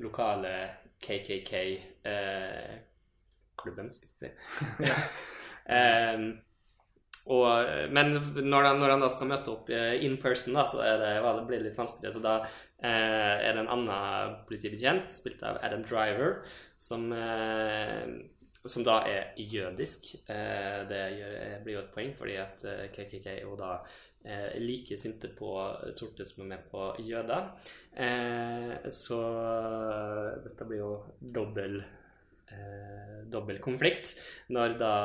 lokale 0.00 0.54
KKK-klubben, 1.00 3.88
skal 3.92 4.08
vi 4.08 4.14
si. 4.24 4.28
Eh, 5.70 6.18
og, 7.28 7.92
men 7.92 8.14
når 8.48 8.64
han, 8.64 8.80
når 8.80 8.94
han 8.94 9.04
da 9.04 9.10
skal 9.12 9.28
møte 9.30 9.52
opp 9.52 9.70
eh, 9.74 10.00
in 10.06 10.16
person, 10.22 10.56
da, 10.56 10.64
så 10.66 10.80
det, 10.80 11.14
ja, 11.18 11.32
det 11.36 11.46
blir 11.48 11.60
det 11.60 11.68
litt 11.68 11.78
vanskeligere. 11.78 12.14
Så 12.16 12.22
da 12.24 12.34
eh, 12.40 13.36
er 13.44 13.54
det 13.54 13.64
en 13.64 13.72
annen 13.76 14.36
politibetjent, 14.48 15.12
spilt 15.14 15.44
av 15.46 15.60
Adam 15.66 15.84
Driver, 15.86 16.40
som, 16.80 17.10
eh, 17.12 18.06
som 18.64 18.86
da 18.86 19.02
er 19.08 19.34
jødisk. 19.36 20.14
Eh, 20.32 20.80
det 20.90 21.02
blir 21.66 21.76
jo 21.76 21.82
et 21.84 21.92
poeng, 21.94 22.14
fordi 22.18 22.38
at 22.40 22.64
eh, 22.68 22.86
KKK 22.94 23.28
er 23.34 23.44
jo 23.44 23.58
da 23.60 23.76
eh, 24.24 24.56
like 24.64 24.96
sinte 25.00 25.28
på 25.36 25.52
sorte 26.00 26.24
som 26.28 26.46
er 26.46 26.54
med 26.54 26.66
på 26.72 26.88
jøder. 27.04 27.52
Eh, 28.00 28.74
så 28.88 29.20
dette 30.40 30.66
blir 30.66 30.82
jo 30.82 30.92
dobbel, 31.20 31.82
eh, 32.48 33.22
dobbel 33.28 33.60
konflikt 33.62 34.16
når 34.56 34.76
da 34.80 34.96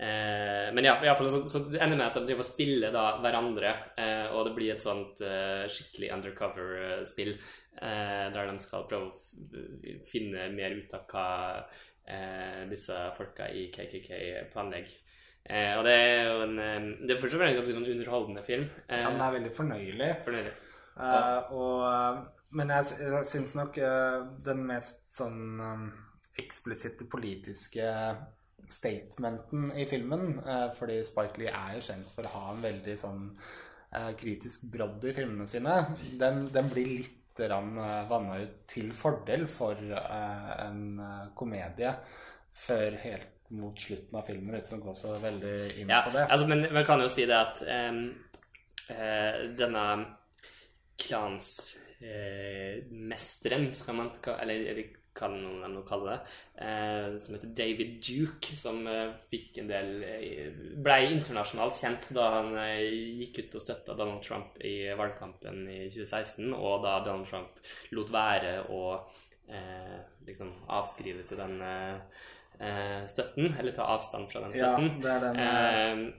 Eh, 0.00 0.70
men 0.72 0.86
ja, 0.86 0.94
i 0.96 1.12
fall 1.12 1.28
så, 1.28 1.42
så 1.50 1.60
det 1.68 1.80
ender 1.82 1.98
med 1.98 2.06
at 2.06 2.14
de 2.16 2.24
driver 2.30 2.40
og 2.40 2.48
spiller 2.48 2.94
da 2.94 3.04
hverandre, 3.20 3.72
eh, 4.00 4.30
og 4.32 4.46
det 4.48 4.54
blir 4.56 4.72
et 4.72 4.84
sånt 4.84 5.20
eh, 5.20 5.66
skikkelig 5.68 6.08
undercover-spill 6.16 7.34
eh, 7.34 8.26
der 8.32 8.48
de 8.48 8.54
skal 8.64 8.86
prøve 8.88 9.10
å 9.10 10.00
finne 10.08 10.48
mer 10.54 10.78
ut 10.78 10.96
av 10.96 11.04
hva 11.10 11.26
eh, 12.08 12.64
disse 12.72 12.96
folka 13.18 13.50
i 13.52 13.66
KKK 13.74 14.16
planlegger. 14.54 14.96
Eh, 15.44 15.76
og 15.76 15.84
det 15.84 15.92
er 15.98 16.26
jo 16.30 16.40
en 16.46 16.58
eh, 16.64 16.88
Det 17.04 17.14
er 17.14 17.20
fortsatt 17.20 17.44
en 17.44 17.54
ganske 17.58 17.76
sånn 17.76 17.92
underholdende 17.92 18.42
film. 18.46 18.66
Eh, 18.88 19.04
Han 19.04 19.20
er 19.20 19.36
veldig 19.36 19.54
fornøyelig. 19.56 20.10
fornøyelig. 20.24 20.56
Eh, 21.00 21.52
og, 21.56 21.84
eh, 21.92 22.20
men 22.56 22.72
jeg, 22.72 22.98
jeg 23.04 23.28
syns 23.28 23.56
nok 23.60 23.76
eh, 23.84 24.18
den 24.48 24.64
mest 24.68 25.10
sånn 25.16 25.60
eksplisitte 26.40 27.04
politiske 27.10 27.84
statementen 28.72 29.72
i 29.76 29.86
filmen 29.90 30.38
eh, 30.44 30.68
Fordi 30.78 30.96
Spike 31.06 31.38
Lee 31.42 31.52
er 31.52 31.70
jo 31.76 31.80
kjent 31.88 32.08
for 32.14 32.22
å 32.26 32.34
ha 32.36 32.44
en 32.54 32.62
veldig 32.64 32.96
sånn 32.98 33.22
eh, 33.92 34.12
kritisk 34.20 34.58
brodd 34.72 35.04
i 35.10 35.16
filmene 35.16 35.46
sine. 35.50 35.74
Den, 36.20 36.36
den 36.54 36.68
blir 36.72 36.88
litt 37.00 37.16
vanna 37.40 38.34
ut 38.42 38.56
til 38.68 38.90
fordel 38.92 39.46
for 39.48 39.72
eh, 39.72 40.66
en 40.66 40.98
eh, 41.00 41.26
komedie 41.38 41.92
før 42.60 42.96
helt 43.00 43.28
mot 43.56 43.80
slutten 43.80 44.16
av 44.18 44.26
filmen, 44.28 44.54
uten 44.60 44.78
å 44.78 44.82
gå 44.84 44.92
så 44.94 45.16
veldig 45.22 45.54
inn 45.80 45.88
Ja, 45.90 46.02
på 46.06 46.10
det. 46.14 46.24
altså, 46.30 46.46
men 46.50 46.60
man 46.74 46.84
kan 46.86 47.00
jo 47.02 47.08
si 47.10 47.24
det 47.26 47.34
at 47.34 47.62
um, 47.66 48.14
eh, 48.94 49.34
denne 49.58 49.84
klansmesteren, 51.00 53.66
skal 53.74 53.94
man 53.98 54.10
eller, 54.36 54.54
eller 54.70 54.84
kan 55.16 55.34
noen 55.42 55.80
kalle 55.86 56.12
det, 56.12 56.18
eh, 56.64 57.16
som 57.20 57.34
heter 57.34 57.52
David 57.56 57.96
Duke, 58.04 58.56
som 58.56 58.82
eh, 58.88 59.12
fikk 59.32 59.58
en 59.62 59.70
del 59.70 59.90
eh, 60.06 60.60
ble 60.80 60.98
internasjonalt 61.16 61.78
kjent 61.80 62.10
da 62.16 62.28
han 62.36 62.52
eh, 62.62 62.84
gikk 63.22 63.42
ut 63.42 63.58
og 63.58 63.64
støtta 63.64 63.96
Donald 63.98 64.22
Trump 64.26 64.60
i 64.62 64.76
valgkampen 64.98 65.64
i 65.66 65.80
2016, 65.90 66.54
og 66.54 66.86
da 66.86 67.00
Donald 67.06 67.28
Trump 67.30 67.60
lot 67.96 68.14
være 68.14 68.56
å 68.70 68.82
eh, 69.50 69.98
liksom 70.28 70.54
avskrive 70.70 71.26
seg 71.26 71.42
den 71.42 71.60
eh, 71.66 73.04
støtten, 73.10 73.54
eller 73.58 73.74
ta 73.76 73.90
avstand 73.96 74.30
fra 74.30 74.46
den 74.46 74.56
støtten. 74.56 74.92
Ja, 74.94 75.04
det 75.04 75.14
er 75.16 75.24
den 75.26 76.10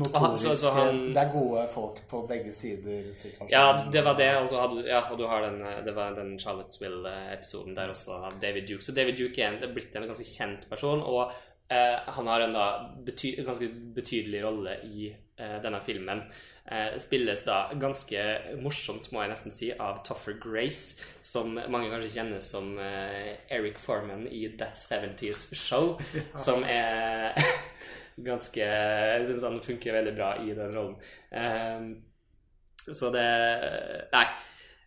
notoriske 0.00 0.54
så- 0.54 0.60
så 0.66 0.70
han- 0.74 1.00
Det 1.14 1.16
er 1.22 1.32
gode 1.32 1.68
folk 1.74 2.00
på 2.10 2.22
begge 2.28 2.52
sider. 2.52 3.02
ja, 3.50 3.84
det 3.92 4.04
var 4.04 4.14
det, 4.18 4.30
og 4.36 4.48
så 4.48 4.60
hadde 4.60 4.86
ja, 4.88 5.00
og 5.10 5.18
du 5.18 5.26
har 5.26 5.40
den, 5.42 5.60
eh, 5.62 5.84
det 5.84 5.94
var 5.94 6.14
den 6.14 6.38
Charlottesville-episoden 6.38 7.74
der 7.76 7.88
også 7.88 8.12
av 8.24 8.32
David 8.40 8.68
Duke. 8.68 8.82
Så 8.84 8.92
David 8.94 9.16
Duke 9.18 9.36
det 9.60 9.62
er 9.68 9.74
blitt 9.74 9.94
en 9.96 10.06
ganske 10.08 10.24
kjent 10.24 10.68
person, 10.70 11.02
og 11.02 11.32
eh, 11.70 11.98
han 12.06 12.26
har 12.26 12.40
en 12.40 12.52
da 12.52 12.66
bety, 13.04 13.36
ganske 13.44 13.68
betydelig 13.94 14.44
rolle 14.44 14.76
i 14.84 15.14
eh, 15.38 15.60
denne 15.62 15.80
filmen. 15.84 16.22
Eh, 16.70 16.94
spilles 16.98 17.42
da 17.44 17.68
ganske 17.76 18.16
morsomt, 18.62 19.10
må 19.12 19.20
jeg 19.20 19.30
nesten 19.30 19.52
si, 19.52 19.72
av 19.72 20.02
Toffer 20.04 20.32
Grace, 20.40 20.94
som 21.20 21.54
mange 21.68 21.90
kanskje 21.90 22.14
kjenner 22.14 22.40
som 22.40 22.78
eh, 22.78 23.36
Eric 23.50 23.76
Foreman 23.78 24.26
i 24.30 24.46
That 24.58 24.76
70's 24.76 25.54
Show, 25.54 25.98
som 26.36 26.64
er 26.64 27.34
ganske 28.16 28.66
Jeg 28.66 29.26
syns 29.28 29.46
han 29.46 29.62
funker 29.64 29.96
veldig 29.96 30.14
bra 30.16 30.34
i 30.42 30.54
den 30.56 30.76
rollen. 30.76 30.98
Um, 31.30 31.88
så 32.92 33.10
det 33.14 33.26
Nei. 34.12 34.26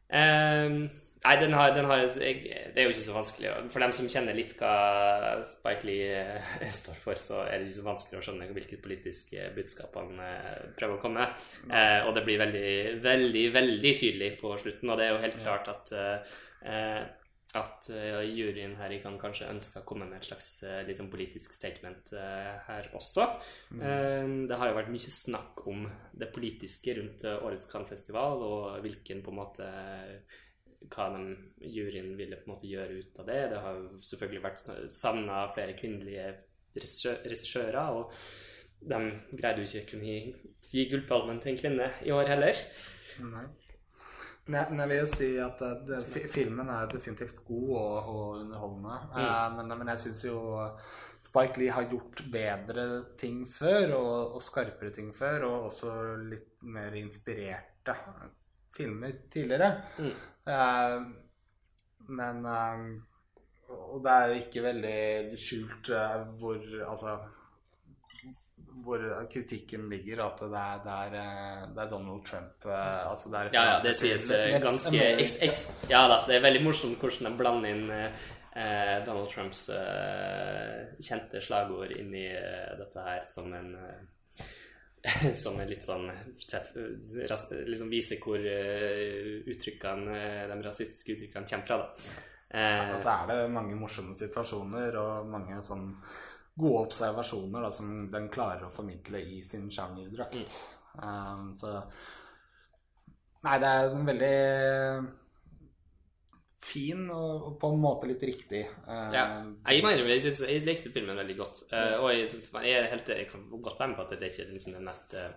Um, 0.08 0.76
nei, 1.26 1.34
den 1.42 1.56
har, 1.58 1.74
den 1.76 1.90
har 1.90 2.06
jeg, 2.06 2.44
Det 2.72 2.80
er 2.80 2.86
jo 2.86 2.94
ikke 2.94 3.04
så 3.04 3.16
vanskelig. 3.18 3.54
For 3.74 3.84
dem 3.84 3.96
som 3.98 4.10
kjenner 4.12 4.38
litt 4.38 4.54
hva 4.60 5.42
Spike 5.48 5.90
Lee 5.90 6.72
står 6.80 7.02
for, 7.04 7.20
så 7.20 7.44
er 7.44 7.58
det 7.58 7.68
ikke 7.68 7.80
så 7.82 7.88
vanskelig 7.90 8.22
å 8.22 8.26
skjønne 8.30 8.50
hvilket 8.54 8.84
politisk 8.86 9.36
budskap 9.58 9.98
han 10.00 10.22
eh, 10.24 10.68
prøver 10.78 10.96
å 10.96 11.02
komme 11.02 11.26
med. 11.26 11.48
Uh, 11.68 12.08
og 12.08 12.13
det 12.16 12.24
blir 12.28 12.44
veldig, 12.46 12.68
veldig, 13.04 13.46
veldig 13.58 13.96
tydelig 14.04 14.34
på 14.40 14.56
slutten. 14.62 14.94
Og 14.94 15.00
det 15.00 15.08
er 15.08 15.16
jo 15.16 15.24
helt 15.26 15.42
klart 15.42 15.72
at 15.74 15.96
eh, 15.98 16.38
at 17.56 17.88
eh, 17.96 18.26
juryen 18.36 18.74
her 18.76 18.92
kan 19.04 19.16
kanskje 19.22 19.48
ønske 19.50 19.80
å 19.80 19.86
komme 19.88 20.06
med 20.10 20.20
et 20.20 20.28
slags 20.28 20.50
eh, 20.68 20.82
litt 20.88 21.00
sånn 21.00 21.12
politisk 21.12 21.54
statement 21.56 22.12
eh, 22.14 22.58
her 22.68 22.90
også. 22.98 23.28
Eh, 23.80 24.26
det 24.50 24.58
har 24.60 24.72
jo 24.72 24.76
vært 24.76 24.92
mye 24.92 25.14
snakk 25.16 25.64
om 25.72 25.86
det 26.12 26.32
politiske 26.36 26.98
rundt 27.00 27.24
årets 27.32 27.70
Cannes-festival, 27.72 28.44
og 28.44 28.82
hvilken 28.84 29.24
på 29.24 29.32
en 29.32 29.40
måte 29.40 29.70
hva 30.88 31.08
de, 31.16 31.22
juryen 31.74 32.12
ville 32.20 32.38
på 32.38 32.48
en 32.50 32.54
måte 32.54 32.70
gjøre 32.70 33.00
ut 33.00 33.22
av 33.24 33.30
det. 33.32 33.40
Det 33.54 33.62
har 33.64 33.80
jo 33.80 34.02
selvfølgelig 34.12 34.44
vært 34.44 34.68
savna 34.94 35.46
flere 35.56 35.74
kvinnelige 35.80 36.28
regissø- 36.78 37.22
regissører, 37.26 37.96
og 37.98 38.12
de 38.88 39.00
greide 39.40 39.64
jo 39.64 39.70
ikke 39.72 39.88
å 39.88 39.92
kunne 39.96 40.12
gi, 40.12 40.52
gi 40.70 40.86
Gullpalmen 40.92 41.40
til 41.42 41.56
en 41.56 41.62
kvinne 41.64 41.88
i 42.06 42.14
år 42.14 42.30
heller. 42.36 42.60
Nei. 43.24 43.48
Jeg, 43.48 43.66
men 44.48 44.80
jeg 44.80 44.90
vil 44.90 45.02
jo 45.02 45.10
si 45.12 45.30
at 45.44 45.62
eh, 45.66 45.76
det, 45.90 46.00
filmen 46.32 46.70
er 46.72 46.90
definitivt 46.92 47.44
god 47.48 47.70
og, 47.76 48.10
og 48.14 48.26
underholdende. 48.42 48.98
Eh, 49.20 49.46
men, 49.58 49.74
men 49.82 49.92
jeg 49.94 50.04
syns 50.06 50.24
jo 50.30 50.40
Spike 51.28 51.60
Lee 51.60 51.74
har 51.74 51.90
gjort 51.92 52.24
bedre 52.32 52.88
ting 53.20 53.42
før, 53.50 53.96
og, 53.98 54.36
og 54.38 54.44
skarpere 54.46 54.94
ting 54.96 55.12
før, 55.16 55.48
og 55.50 55.70
også 55.72 55.94
litt 56.30 56.54
mer 56.68 56.96
inspirerte 57.00 57.96
filmer 58.78 59.20
tidligere. 59.34 59.72
Mm. 60.00 60.14
Eh, 60.54 60.98
men 62.18 62.46
eh, 62.46 62.84
Og 63.68 64.00
det 64.04 64.12
er 64.14 64.30
jo 64.30 64.36
ikke 64.40 64.64
veldig 64.64 65.40
skjult 65.42 65.90
eh, 65.92 66.22
hvor 66.40 66.62
Altså 66.88 67.18
hvor 68.86 69.02
kritikken 69.32 69.90
ligger, 69.90 70.22
at 70.26 70.40
det 70.44 70.60
er, 70.62 70.82
det 70.84 70.96
er, 70.96 71.16
eh, 71.22 71.62
det 71.76 71.84
er 71.84 71.90
Donald 71.92 72.26
Trump 72.28 72.66
eh, 72.66 73.10
altså 73.10 73.32
det 73.34 73.40
er 73.40 73.50
Ja, 73.56 73.63
ja, 73.72 73.78
det 73.84 73.94
sies 74.00 74.30
eh, 74.32 74.58
ganske 74.63 75.06
eks, 75.24 75.38
eks, 75.48 75.63
Ja 75.90 76.04
da, 76.12 76.22
det 76.28 76.36
er 76.38 76.44
veldig 76.46 76.63
morsomt 76.68 77.00
hvordan 77.02 77.32
de 77.32 77.38
blander 77.40 77.70
inn 77.74 77.90
eh, 77.94 78.98
Donald 79.06 79.30
Trumps 79.34 79.68
eh, 79.70 80.86
kjente 81.04 81.42
slagord 81.46 81.92
inn 81.98 82.13
i 82.18 82.28
eh, 82.34 82.72
dette 82.80 83.04
her 83.10 83.26
som 83.30 83.52
en 83.54 83.74
eh, 83.76 84.06
som 85.44 85.60
en 85.62 85.70
litt 85.70 85.86
sånn 85.86 86.10
sett, 86.42 86.74
ras, 87.30 87.46
liksom 87.54 87.88
viser 87.92 88.18
hvor 88.20 88.42
uttrykkene, 89.48 90.18
de 90.50 90.58
rasistiske 90.66 91.13
uttrykkene 91.13 91.48
kommer 91.48 91.68
fra. 91.70 91.78
da. 91.78 92.16
Eh, 92.50 92.94
Og 92.96 93.02
så 93.04 93.13
er 93.13 93.30
det 93.32 93.38
mange 93.54 93.76
morsomme 93.80 94.16
situasjoner 94.18 94.98
og 95.00 95.30
mange 95.32 95.62
sånn 95.63 95.90
gode 96.58 96.88
observasjoner 96.88 97.67
da, 97.67 97.72
som 97.74 97.93
den 98.12 98.32
klarer 98.34 98.67
å 98.67 98.74
formidle 98.74 99.22
i 99.22 99.41
sin 99.46 99.70
sjangerdrakt. 99.74 100.58
Um, 100.98 101.54
så 101.58 101.80
Nei, 103.46 103.60
det 103.62 103.70
er 103.70 103.91
en 103.93 104.08
veldig 104.08 104.38
fin 106.67 107.04
og, 107.13 107.52
på 107.62 107.70
en 107.70 107.80
måte 107.80 108.10
litt 108.10 108.24
riktig. 108.26 108.63
uh, 108.88 109.12
Ja, 109.13 109.26
jeg, 109.70 109.84
må 109.86 109.93
innrømme, 109.93 110.17
jeg 110.17 110.65
likte 110.65 110.91
filmen 110.91 111.22
veldig 111.22 111.38
godt. 111.38 111.62
Uh, 111.70 112.02
og 112.02 112.10
jeg, 112.15 112.32
synes, 112.34 112.50
jeg, 112.65 112.74
er 112.74 112.89
helt, 112.91 113.13
jeg 113.13 113.30
kan 113.30 113.46
godt 113.54 113.78
være 113.78 113.93
med 113.93 114.00
på 114.00 114.08
at 114.08 114.15
det 114.17 114.32
ikke 114.32 114.48
er 114.48 114.56
liksom 114.58 114.76
den 114.76 114.89
mest 114.89 115.13
eh, 115.15 115.30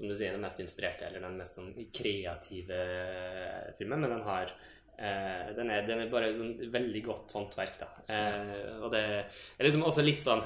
som 0.00 0.08
du 0.08 0.16
sier, 0.16 0.32
den 0.32 0.44
mest 0.44 0.60
inspirerte 0.62 1.04
eller 1.08 1.20
den 1.20 1.36
mest 1.36 1.58
sånn 1.58 1.72
kreative 1.92 2.76
eh, 2.76 3.72
filmen, 3.76 4.00
men 4.00 4.14
den 4.14 4.22
har 4.24 4.52
eh, 5.00 5.52
den, 5.56 5.70
er, 5.72 5.84
den 5.88 6.02
er 6.04 6.10
bare 6.12 6.32
sånn 6.36 6.56
veldig 6.72 7.04
godt 7.06 7.32
håndverk, 7.36 7.78
da. 7.80 7.88
Eh, 8.12 8.80
og 8.80 8.90
det 8.92 9.04
er 9.08 9.64
liksom 9.66 9.86
også 9.88 10.04
litt 10.06 10.26
sånn 10.26 10.44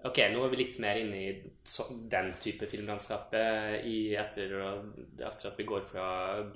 Ok, 0.00 0.16
nå 0.32 0.40
er 0.40 0.48
vi 0.48 0.56
litt 0.62 0.78
mer 0.80 0.96
inne 0.96 1.16
i 1.20 1.32
så, 1.68 1.84
den 2.08 2.30
type 2.40 2.64
filmlandskapet 2.70 3.82
i 3.84 4.14
etter, 4.16 4.54
etter, 5.18 5.50
at 5.50 5.58
vi 5.58 5.66
går 5.68 5.82
fra 5.90 6.06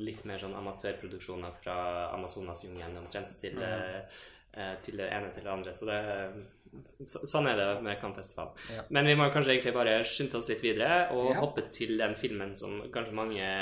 litt 0.00 0.22
mer 0.24 0.40
sånn 0.40 0.54
amatørproduksjoner 0.56 1.52
fra 1.60 1.74
Amazonasjungelen 2.14 2.96
omtrent 3.02 3.36
til, 3.42 3.60
eh, 3.60 4.72
til 4.80 4.96
det 4.96 5.10
ene 5.12 5.28
til 5.34 5.44
det 5.44 5.52
andre. 5.52 5.76
Så 5.76 5.90
det 5.90 5.98
så, 7.04 7.20
sånn 7.28 7.50
er 7.50 7.60
det 7.60 7.68
med 7.84 8.00
Cannes-festivalen. 8.00 8.56
Ja. 8.78 8.86
Men 8.96 9.12
vi 9.12 9.18
må 9.20 9.28
kanskje 9.28 9.58
egentlig 9.58 9.76
bare 9.76 10.00
skynde 10.08 10.40
oss 10.40 10.48
litt 10.48 10.64
videre 10.64 11.10
og 11.12 11.34
ja. 11.34 11.38
hoppe 11.44 11.68
til 11.68 11.98
den 12.00 12.16
filmen 12.16 12.56
som 12.56 12.80
kanskje 12.96 13.18
mange 13.20 13.52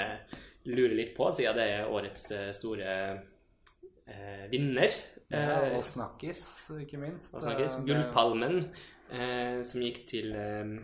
lurer 0.70 0.94
litt 0.94 1.16
på, 1.18 1.26
siden 1.34 1.58
det 1.58 1.68
er 1.74 1.90
årets 1.90 2.28
store 2.54 2.94
vinner. 4.52 4.94
Ja, 5.32 5.60
og 5.62 5.78
eh, 5.78 5.84
snakkis, 5.86 6.42
ikke 6.82 7.00
minst. 7.00 7.34
Og 7.36 7.44
snakkis. 7.44 7.78
Gullpalmen, 7.88 8.66
eh, 9.10 9.62
som 9.64 9.84
gikk 9.84 10.02
til 10.10 10.34
eh, 10.36 10.74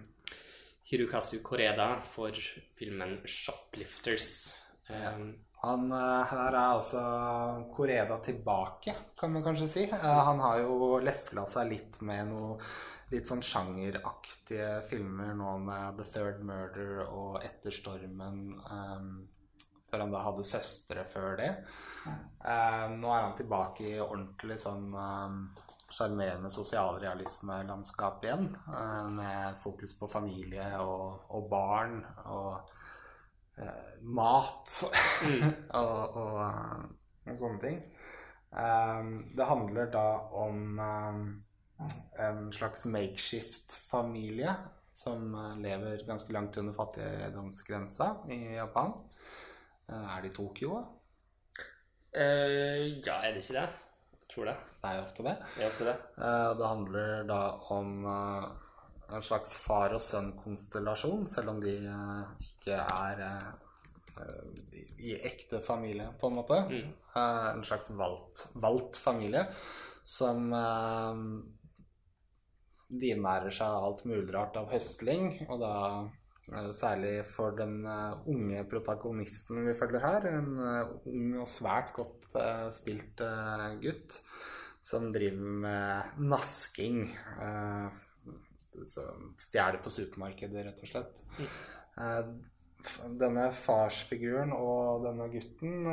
Hirukazu 0.88 1.42
Koreda 1.44 1.98
for 2.08 2.32
filmen 2.78 3.18
'Shoplifters'. 3.24 4.54
Ja. 4.88 5.12
Han, 5.62 5.90
eh, 5.92 6.24
her 6.30 6.54
er 6.54 6.74
altså 6.76 7.02
Koreda 7.74 8.20
tilbake, 8.22 8.94
kan 9.18 9.32
man 9.32 9.42
kanskje 9.42 9.68
si. 9.68 9.82
Eh, 9.84 10.20
han 10.28 10.40
har 10.40 10.60
jo 10.62 10.98
lefla 11.02 11.44
seg 11.46 11.72
litt 11.72 12.00
med 12.00 12.30
noe 12.30 12.58
litt 13.10 13.26
sånn 13.26 13.42
sjangeraktige 13.42 14.82
filmer 14.86 15.34
nå 15.34 15.58
med 15.64 15.96
'The 15.96 16.06
Third 16.12 16.44
Murder' 16.44 17.08
og 17.08 17.42
'Etter 17.42 17.74
stormen'. 17.74 18.54
Um, 18.70 19.28
før 19.88 20.04
han 20.04 20.12
da 20.12 20.20
hadde 20.26 20.44
søstre 20.46 21.04
før 21.08 21.38
det. 21.40 21.50
Eh, 22.08 22.84
nå 22.94 23.10
er 23.14 23.24
han 23.24 23.36
tilbake 23.38 23.88
i 23.88 23.98
ordentlig 24.04 24.60
sånn 24.62 24.92
sjarmerende 25.88 26.46
eh, 26.46 26.52
sosialrealisme-landskap 26.52 28.24
igjen. 28.24 28.48
Eh, 28.68 29.08
med 29.10 29.58
fokus 29.62 29.94
på 29.98 30.08
familie 30.08 30.70
og, 30.82 31.24
og 31.28 31.48
barn. 31.50 32.00
og 32.24 32.72
eh, 33.58 33.84
mat 34.02 34.74
mm. 35.26 35.44
og, 35.74 36.16
og, 36.16 36.36
og, 37.26 37.36
sånne 37.38 37.60
ting. 37.64 37.80
Det 39.36 39.44
handler 39.44 39.90
da 39.92 40.06
om 40.40 40.78
en 40.78 42.38
slags 42.56 42.86
makeshift-familie 42.88 44.54
som 44.96 45.34
lever 45.60 46.06
ganske 46.08 46.32
langt 46.32 46.56
under 46.56 46.72
fattigdomsgrensa 46.72 48.08
i 48.32 48.38
Japan. 48.54 48.94
Uh, 49.88 50.06
er 50.16 50.22
det 50.22 50.32
i 50.32 50.36
Tokyo? 50.36 50.78
Uh, 52.12 53.02
ja, 53.04 53.18
er 53.22 53.34
det 53.34 53.44
ikke 53.44 53.60
det? 53.60 53.68
Jeg 54.18 54.32
tror 54.32 54.50
det. 54.50 54.56
Det 54.78 54.88
er 54.88 54.96
jo 54.98 55.04
ofte 55.08 55.26
det. 55.26 55.36
Det, 55.56 55.68
ofte 55.72 55.90
det. 55.90 55.98
Uh, 56.18 56.50
det 56.58 56.72
handler 56.72 57.28
da 57.28 57.42
om 57.74 58.08
en 59.08 59.24
slags 59.24 59.56
far 59.62 59.94
og 59.96 60.02
sønn-konstellasjon, 60.02 61.24
selv 61.28 61.54
om 61.54 61.60
de 61.62 61.74
uh, 61.88 62.28
ikke 62.44 62.76
er 62.76 63.22
uh, 63.24 64.48
i, 64.72 64.84
i, 65.10 65.14
ekte 65.30 65.62
familie, 65.64 66.10
på 66.20 66.28
en 66.28 66.40
måte. 66.40 66.60
Mm. 66.68 66.90
Uh, 67.14 67.46
en 67.54 67.64
slags 67.64 67.90
valgt, 67.96 68.48
valgt 68.60 69.00
familie 69.00 69.46
som 70.08 70.48
livnærer 72.88 73.52
seg 73.52 73.68
alt 73.68 74.06
mulig 74.08 74.30
rart 74.32 74.54
av 74.56 74.70
høstling, 74.72 75.34
og 75.50 75.58
da 75.60 75.72
Særlig 76.72 77.26
for 77.28 77.52
den 77.56 77.82
unge 77.84 78.62
protagonisten 78.70 79.66
vi 79.66 79.74
følger 79.76 80.00
her. 80.00 80.28
En 80.32 80.54
ung 81.04 81.40
og 81.42 81.48
svært 81.50 81.92
godt 81.96 82.28
spilt 82.72 83.20
gutt 83.82 84.20
som 84.88 85.10
driver 85.12 85.56
med 85.64 86.20
nasking. 86.24 87.02
Stjeler 89.38 89.82
på 89.84 89.92
supermarkedet, 89.92 90.64
rett 90.66 90.84
og 90.84 90.92
slett. 90.92 91.24
Mm. 91.38 92.38
Denne 93.18 93.48
farsfiguren 93.58 94.52
og 94.54 95.02
denne 95.02 95.26
gutten 95.32 95.88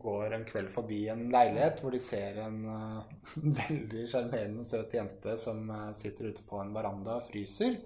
går 0.00 0.36
en 0.36 0.44
kveld 0.46 0.68
forbi 0.70 1.00
en 1.10 1.24
leilighet 1.32 1.82
hvor 1.82 1.92
de 1.92 2.00
ser 2.00 2.38
en 2.44 2.60
veldig 3.60 4.04
sjarmerende, 4.08 4.64
søt 4.64 4.94
jente 4.94 5.34
som 5.42 5.66
sitter 5.98 6.30
ute 6.30 6.46
på 6.46 6.62
en 6.62 6.72
veranda 6.76 7.18
og 7.18 7.26
fryser. 7.26 7.80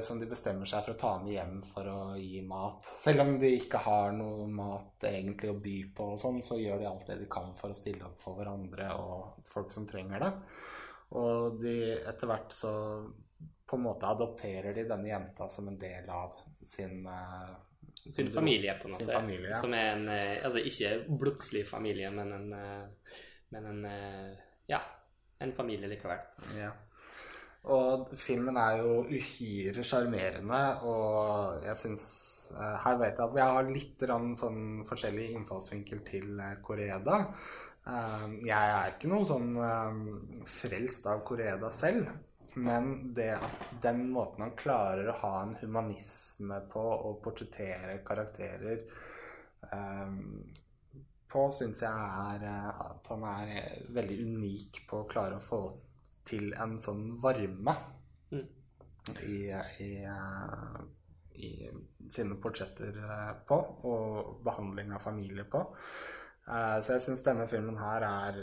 Som 0.00 0.20
de 0.20 0.28
bestemmer 0.30 0.68
seg 0.70 0.84
for 0.86 0.94
å 0.94 1.00
ta 1.00 1.10
med 1.20 1.34
hjem 1.34 1.56
for 1.68 1.88
å 1.90 1.98
gi 2.16 2.38
mat. 2.46 2.86
Selv 2.86 3.24
om 3.24 3.34
de 3.40 3.50
ikke 3.58 3.82
har 3.84 4.14
noe 4.16 4.46
mat 4.48 5.04
egentlig 5.10 5.50
å 5.52 5.58
by 5.60 5.74
på, 5.96 6.06
og 6.14 6.20
sånn, 6.22 6.38
så 6.46 6.56
gjør 6.56 6.80
de 6.80 6.86
alt 6.88 7.10
det 7.10 7.18
de 7.20 7.26
kan 7.28 7.50
for 7.58 7.74
å 7.74 7.76
stille 7.76 8.06
opp 8.06 8.22
for 8.22 8.38
hverandre 8.38 8.88
og 8.96 9.44
folk 9.50 9.74
som 9.74 9.84
trenger 9.90 10.24
det. 10.24 10.30
Og 11.20 11.60
de, 11.60 11.74
etter 12.00 12.30
hvert 12.30 12.56
så 12.56 12.72
på 13.68 13.76
en 13.76 13.84
måte 13.84 14.08
adopterer 14.08 14.72
de 14.76 14.86
denne 14.88 15.10
jenta 15.10 15.50
som 15.52 15.68
en 15.68 15.78
del 15.80 16.08
av 16.12 16.40
sin 16.64 17.04
uh, 17.04 17.52
sin 17.94 18.32
familie, 18.32 18.74
på 18.74 18.88
en 18.88 18.92
måte. 18.92 19.12
Familie, 19.12 19.50
ja. 19.50 19.56
Som 19.56 19.74
er 19.74 19.92
en 19.94 20.08
eh, 20.12 20.44
Altså 20.44 20.60
ikke 20.60 20.90
blodslig 21.08 21.62
familie, 21.66 22.10
men 22.12 22.32
en, 22.32 22.50
eh, 22.52 23.22
men 23.54 23.70
en 23.70 23.86
Ja, 24.68 24.80
en 25.38 25.52
familie 25.52 25.88
likevel. 25.88 26.18
Ja. 26.58 26.70
Og 27.64 28.10
filmen 28.20 28.58
er 28.60 28.82
jo 28.82 28.98
uhyre 29.08 29.84
sjarmerende, 29.86 30.62
og 30.84 31.64
jeg 31.64 31.80
syns 31.80 32.06
Her 32.54 32.98
vet 33.00 33.16
jeg 33.16 33.24
at 33.24 33.32
vi 33.32 33.40
har 33.40 33.70
litt 33.70 34.02
sånn 34.36 34.82
forskjellig 34.84 35.30
innfallsvinkel 35.32 36.02
til 36.04 36.42
Koreda. 36.62 37.22
Ehm, 37.88 38.34
jeg 38.44 38.74
er 38.74 38.92
ikke 38.92 39.08
noe 39.08 39.24
sånn 39.24 39.56
frelst 40.44 41.08
av 41.08 41.22
Koreda 41.24 41.70
selv. 41.72 42.12
Men 42.54 43.14
det 43.16 43.32
at 43.34 43.64
den 43.82 44.04
måten 44.14 44.44
han 44.44 44.52
klarer 44.58 45.08
å 45.10 45.16
ha 45.24 45.32
en 45.42 45.56
humanisme 45.62 46.60
på 46.70 46.82
og 46.84 47.16
portrettere 47.24 47.96
karakterer 48.06 48.84
på, 51.34 51.46
syns 51.56 51.82
jeg 51.82 51.90
er 51.90 52.44
at 52.46 53.10
han 53.10 53.26
er 53.26 53.82
veldig 53.96 54.20
unik 54.28 54.84
på 54.90 55.02
å 55.02 55.08
klare 55.10 55.40
å 55.40 55.42
få 55.42 55.64
til 56.28 56.52
en 56.60 56.76
sånn 56.80 57.06
varme 57.22 57.74
mm. 58.32 58.44
i, 59.28 59.38
i, 59.84 59.90
i, 61.36 61.52
sine 62.10 62.38
portretter 62.40 62.98
på, 63.48 63.60
og 63.90 64.42
behandling 64.44 64.94
av 64.94 65.04
familie 65.04 65.46
på. 65.50 65.64
Uh, 66.44 66.76
så 66.84 66.96
jeg 66.96 67.06
syns 67.06 67.24
denne 67.24 67.48
filmen 67.48 67.78
her 67.80 68.04
er 68.08 68.42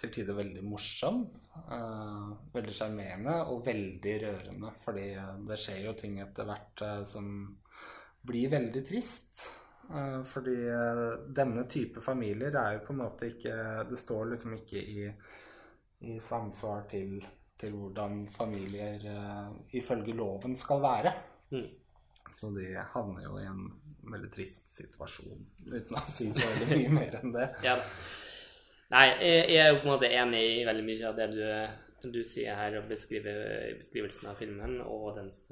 til 0.00 0.12
tider 0.14 0.38
veldig 0.38 0.64
morsom. 0.64 1.24
Uh, 1.70 2.30
veldig 2.54 2.74
sjarmerende 2.74 3.36
og 3.52 3.64
veldig 3.66 4.14
rørende. 4.24 4.74
Fordi 4.84 5.08
det 5.48 5.58
skjer 5.60 5.82
jo 5.88 5.96
ting 5.98 6.20
etter 6.22 6.48
hvert 6.48 6.84
som 7.08 7.34
blir 8.26 8.52
veldig 8.52 8.84
trist. 8.86 9.48
fordi 10.30 10.54
denne 11.34 11.64
type 11.66 11.98
familier 12.04 12.54
er 12.54 12.76
jo 12.76 12.82
på 12.84 12.92
en 12.92 13.00
måte 13.00 13.26
ikke 13.32 13.54
Det 13.88 13.96
står 13.98 14.28
liksom 14.30 14.52
ikke 14.54 14.78
i, 14.78 15.06
i 16.00 16.16
samsvar 16.22 16.86
til, 16.90 17.20
til 17.60 17.76
hvordan 17.76 18.24
familier 18.32 19.04
ifølge 19.76 20.16
loven 20.16 20.56
skal 20.56 20.82
være. 20.82 21.12
Mm. 21.50 21.68
Så 22.32 22.50
de 22.54 22.72
havner 22.92 23.24
jo 23.26 23.36
i 23.40 23.46
en 23.48 23.66
veldig 24.10 24.30
trist 24.32 24.70
situasjon, 24.72 25.44
uten 25.66 25.98
å 25.98 26.02
si 26.08 26.30
så 26.34 26.48
veldig 26.54 26.76
mye 26.76 26.96
mer 27.00 27.20
enn 27.20 27.36
det. 27.36 27.52
Ja. 27.68 27.76
Nei, 28.90 29.04
jeg 29.22 29.58
er 29.62 29.68
jo 29.70 29.76
på 29.78 29.86
en 29.86 29.92
måte 29.92 30.08
enig 30.10 30.40
i 30.56 30.66
veldig 30.66 30.82
mye 30.82 31.10
av 31.12 31.18
det 31.18 31.28
du, 31.30 31.44
du 32.10 32.24
sier 32.26 32.56
her, 32.58 32.74
og 32.80 32.88
beskriver 32.90 33.76
beskrivelsen 33.78 34.32
av 34.32 34.40
filmen. 34.40 34.80
Og, 34.82 35.12
dens, 35.14 35.44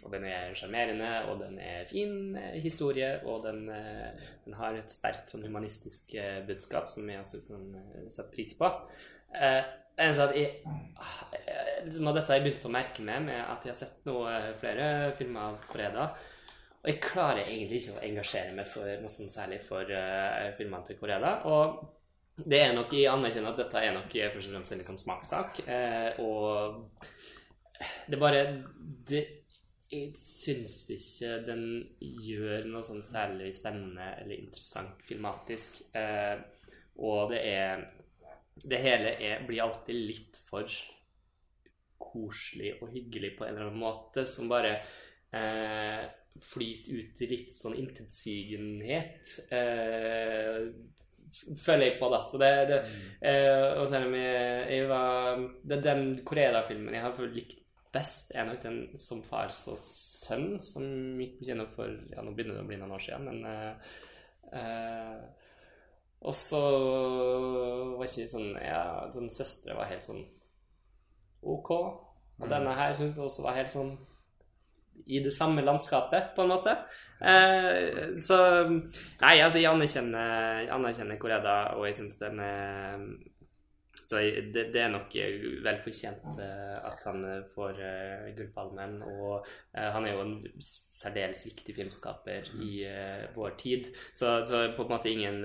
og 0.00 0.14
den 0.14 0.24
er 0.30 0.54
sjarmerende, 0.56 1.10
og 1.28 1.42
den 1.42 1.58
er 1.60 1.84
fin 1.90 2.32
historie, 2.64 3.10
og 3.28 3.44
den, 3.44 3.66
den 4.46 4.56
har 4.56 4.78
et 4.78 4.94
sterkt 4.94 5.34
sånn 5.34 5.44
humanistisk 5.44 6.14
budskap 6.48 6.88
som 6.88 7.12
jeg 7.12 7.20
også 7.20 7.42
kan 7.50 7.68
sette 8.08 8.30
pris 8.32 8.56
på. 8.56 8.72
Eh, 9.38 9.62
at 10.02 10.36
jeg, 10.36 10.62
liksom, 11.84 12.10
dette 12.10 12.28
har 12.28 12.38
jeg 12.38 12.44
begynt 12.46 12.66
å 12.66 12.72
merke 12.72 13.04
meg 13.06 13.24
med 13.26 13.40
at 13.40 13.64
jeg 13.64 13.74
har 13.74 13.78
sett 13.78 14.06
noe, 14.08 14.34
flere 14.60 14.86
filmer 15.18 15.52
av 15.52 15.66
Koreda. 15.70 16.06
Og 16.82 16.90
jeg 16.90 17.02
klarer 17.04 17.44
egentlig 17.44 17.82
ikke 17.82 17.98
å 17.98 18.04
engasjere 18.08 18.54
meg 18.56 18.70
for 18.70 19.08
sånn 19.12 19.30
særlig 19.30 19.60
for 19.62 19.86
uh, 19.86 20.48
filmene 20.56 20.88
til 20.88 20.98
Koreda. 20.98 21.36
Og 21.46 21.84
det 22.42 22.62
er 22.64 22.72
nok, 22.74 22.94
jeg 22.96 23.10
anerkjenner 23.12 23.52
at 23.52 23.60
dette 23.60 23.84
er 23.84 23.94
nok 23.94 24.10
først 24.34 24.48
og 24.48 24.56
fremst 24.56 24.74
en 24.74 24.80
liksom 24.80 24.98
smakssak. 24.98 25.62
Eh, 25.68 26.18
og 26.24 26.88
det 28.08 28.18
bare 28.18 28.42
det, 29.08 29.22
Jeg 29.92 30.14
syns 30.16 30.86
ikke 30.94 31.34
den 31.44 31.64
gjør 32.00 32.64
noe 32.72 32.80
sånn 32.86 33.02
særlig 33.04 33.50
spennende 33.52 34.14
eller 34.22 34.40
interessant 34.40 35.02
filmatisk. 35.04 35.82
Eh, 35.92 36.40
og 36.96 37.34
det 37.34 37.42
er 37.50 37.84
det 38.54 38.80
hele 38.82 39.14
er, 39.16 39.44
blir 39.46 39.62
alltid 39.64 39.96
litt 39.96 40.40
for 40.48 40.68
koselig 42.02 42.74
og 42.80 42.90
hyggelig 42.92 43.36
på 43.38 43.46
en 43.46 43.54
eller 43.54 43.70
annen 43.70 43.82
måte, 43.82 44.26
som 44.28 44.50
bare 44.50 44.74
eh, 45.32 46.02
flyter 46.52 46.98
ut 46.98 47.22
i 47.22 47.28
litt 47.30 47.56
sånn 47.56 47.78
intetsigenhet. 47.80 49.36
Eh, 49.52 50.68
føler 51.32 51.86
jeg 51.86 51.98
på, 52.00 52.10
da. 52.12 52.22
Så 52.28 52.40
det, 52.40 52.52
det 52.68 52.78
eh, 53.24 53.80
Og 53.80 53.88
selv 53.88 54.10
om 54.10 54.16
jeg, 54.18 54.62
jeg 54.68 54.88
var 54.90 55.42
det, 55.64 55.80
Den 55.86 56.06
Korea-filmen 56.28 56.96
jeg 56.98 57.04
har 57.06 57.34
likt 57.36 57.58
best, 57.92 58.32
er 58.32 58.48
nok 58.48 58.62
den 58.62 58.78
som 58.96 59.20
far 59.24 59.52
så 59.52 59.76
sønn, 59.84 60.56
som 60.64 60.84
gikk 61.20 61.38
på 61.38 61.48
kino 61.50 61.66
for 61.74 61.92
ja, 62.12 62.24
nå 62.24 62.32
begynner 62.32 62.56
det 62.56 62.64
å 62.64 62.68
bli 62.70 62.78
noen 62.80 62.94
år 62.96 63.02
siden, 63.04 63.26
men 63.28 63.44
eh, 63.50 63.90
eh, 64.56 65.41
Og 66.22 66.34
så 66.38 66.60
var 67.98 68.06
ikke 68.06 68.30
sånn 68.30 68.54
Ja, 68.62 68.82
sånn 69.14 69.30
søstre 69.32 69.74
var 69.78 69.90
helt 69.90 70.06
sånn 70.06 70.22
OK. 71.42 71.70
Og 72.42 72.48
denne 72.50 72.74
her 72.78 72.94
syntes 72.94 73.18
jeg 73.18 73.26
også 73.26 73.46
var 73.46 73.58
helt 73.58 73.74
sånn 73.74 73.96
i 75.06 75.18
det 75.24 75.32
samme 75.34 75.64
landskapet, 75.64 76.30
på 76.36 76.44
en 76.44 76.52
måte. 76.52 76.76
Eh, 77.18 78.18
så 78.22 78.38
Nei, 78.68 79.36
altså, 79.40 79.58
jeg 79.58 79.70
anerkjenner, 79.70 80.68
anerkjenner 80.74 81.18
Koreda, 81.18 81.56
og 81.78 81.88
jeg 81.88 81.98
syns 81.98 82.18
den 82.20 82.42
er 82.44 83.06
så 84.12 84.18
det, 84.20 84.66
det, 84.74 84.80
er 84.82 84.90
nok 84.92 85.14
vel 85.64 85.78
fortjent 85.80 86.26
uh, 86.36 86.74
at 86.84 87.04
han 87.08 87.22
får 87.54 87.78
uh, 87.80 88.26
Gullpalmen. 88.36 88.98
Og 89.08 89.38
uh, 89.46 89.86
han 89.94 90.04
er 90.04 90.12
jo 90.12 90.24
en 90.26 90.34
særdeles 90.60 91.46
viktig 91.46 91.72
filmskaper 91.78 92.50
i 92.60 92.82
vår 93.32 93.54
tid. 93.62 93.88
Så, 94.12 94.42
så, 94.44 94.66
på 94.76 94.84
en 94.84 94.92
måte 94.92 95.14
ingen 95.14 95.40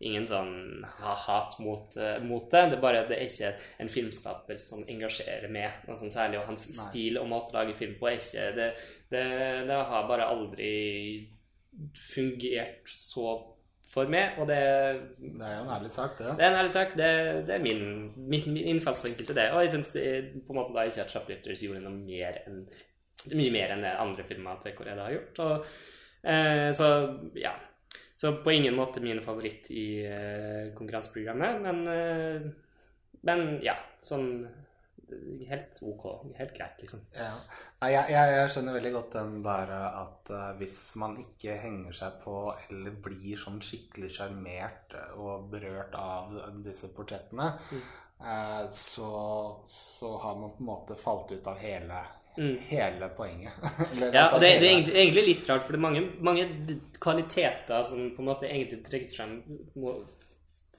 ingen 0.00 0.26
sånn 0.28 0.84
hat 1.00 1.58
mot, 1.60 1.96
uh, 2.00 2.16
mot, 2.24 2.46
det. 2.52 2.62
Det 2.72 2.78
er 2.78 2.82
bare 2.82 3.04
det 3.08 3.18
er 3.18 3.28
ikke 3.28 3.52
en 3.84 3.92
filmskaper 3.92 4.60
som 4.60 4.82
engasjerer 4.88 5.52
meg 5.52 5.84
noe 5.88 5.98
sånn 6.00 6.12
særlig. 6.14 6.40
Og 6.40 6.50
hans 6.50 6.66
Nei. 6.70 6.76
stil 6.80 7.20
og 7.20 7.28
måte 7.30 7.52
å 7.52 7.60
lage 7.60 7.76
film 7.78 7.96
på 8.00 8.10
er 8.10 8.18
ikke 8.18 8.50
det, 8.56 8.68
det, 9.12 9.24
det, 9.68 9.78
har 9.92 10.08
bare 10.08 10.28
aldri 10.32 10.74
fungert 11.96 12.88
så 12.90 13.38
for 13.90 14.06
meg, 14.06 14.36
og 14.38 14.46
det 14.46 14.60
Det 15.18 15.42
er 15.42 15.56
jo 15.56 15.64
en 15.64 15.72
ærlig 15.74 15.90
sak, 15.90 16.14
det. 16.18 16.36
Det 16.38 16.44
er 16.46 16.52
en 16.52 16.60
ærlig 16.60 16.74
sak. 16.76 16.92
Det, 16.98 17.10
det 17.48 17.56
er 17.56 17.64
min, 17.64 17.82
min, 18.16 18.46
min, 18.54 18.68
innfallsvinkel 18.76 19.26
til 19.26 19.36
det. 19.36 19.48
Og 19.50 19.64
jeg 19.64 19.74
syns 19.74 19.96
på 20.46 20.54
en 20.54 20.60
måte 20.60 20.76
da 20.76 20.86
ikke 20.86 21.02
at 21.04 21.12
Shoplifters 21.12 21.64
gjorde 21.66 21.82
noe 21.82 21.96
mer 21.98 22.38
enn 22.46 22.62
mye 23.36 23.52
mer 23.52 23.74
enn 23.74 23.84
det 23.84 23.96
andre 24.00 24.24
filmer 24.28 24.60
til 24.62 24.76
Korea 24.76 24.96
har 25.02 25.14
gjort. 25.14 25.40
Og, 25.44 25.66
eh, 26.24 26.68
så 26.76 26.88
ja, 27.36 27.52
så 28.20 28.32
på 28.36 28.52
ingen 28.52 28.74
måte 28.76 29.00
min 29.00 29.22
favoritt 29.24 29.70
i 29.72 30.04
uh, 30.04 30.74
konkurranseprogrammet, 30.76 31.62
men, 31.64 31.78
uh, 31.88 33.14
men 33.24 33.46
ja, 33.64 33.78
sånn 34.04 34.44
helt 35.48 35.80
ok. 35.82 36.04
Helt 36.36 36.52
greit, 36.52 36.76
liksom. 36.84 37.00
Ja. 37.16 37.30
Jeg, 37.80 38.12
jeg, 38.12 38.34
jeg, 38.36 38.50
skjønner 38.52 38.76
veldig 38.76 38.92
godt 38.98 39.16
den 39.16 39.32
der 39.46 39.72
at 39.78 40.34
uh, 40.36 40.44
hvis 40.60 40.76
man 41.00 41.16
ikke 41.22 41.56
henger 41.64 41.96
seg 41.96 42.20
på 42.20 42.36
eller 42.66 43.00
blir 43.08 43.40
sånn 43.40 43.56
skikkelig 43.64 44.12
sjarmert 44.18 44.98
og 45.16 45.48
berørt 45.56 45.96
av 45.96 46.36
disse 46.60 46.92
portrettene, 46.92 47.48
mm. 47.72 47.82
så, 48.76 49.10
så, 49.64 50.12
har 50.26 50.36
man 50.44 50.52
på 50.58 50.60
en 50.60 50.72
måte 50.74 51.00
falt 51.00 51.32
ut 51.32 51.48
av 51.48 51.56
hele 51.64 52.04
Mm. 52.38 52.56
Hele 52.68 53.08
poenget. 53.16 53.52
ja, 54.14 54.28
og 54.34 54.40
det, 54.40 54.48
det, 54.60 54.66
er 54.66 54.70
egentlig, 54.70 54.94
egentlig, 54.94 55.24
litt 55.26 55.48
rart, 55.50 55.66
for 55.66 55.74
det 55.74 55.80
er 55.80 55.86
mange, 55.86 56.02
mange, 56.24 56.46
kvaliteter 57.00 57.82
som 57.86 58.10
på 58.14 58.22
en 58.22 58.28
måte 58.28 58.48
egentlig 58.48 58.82
trekkes 58.86 59.16
frem 59.16 59.34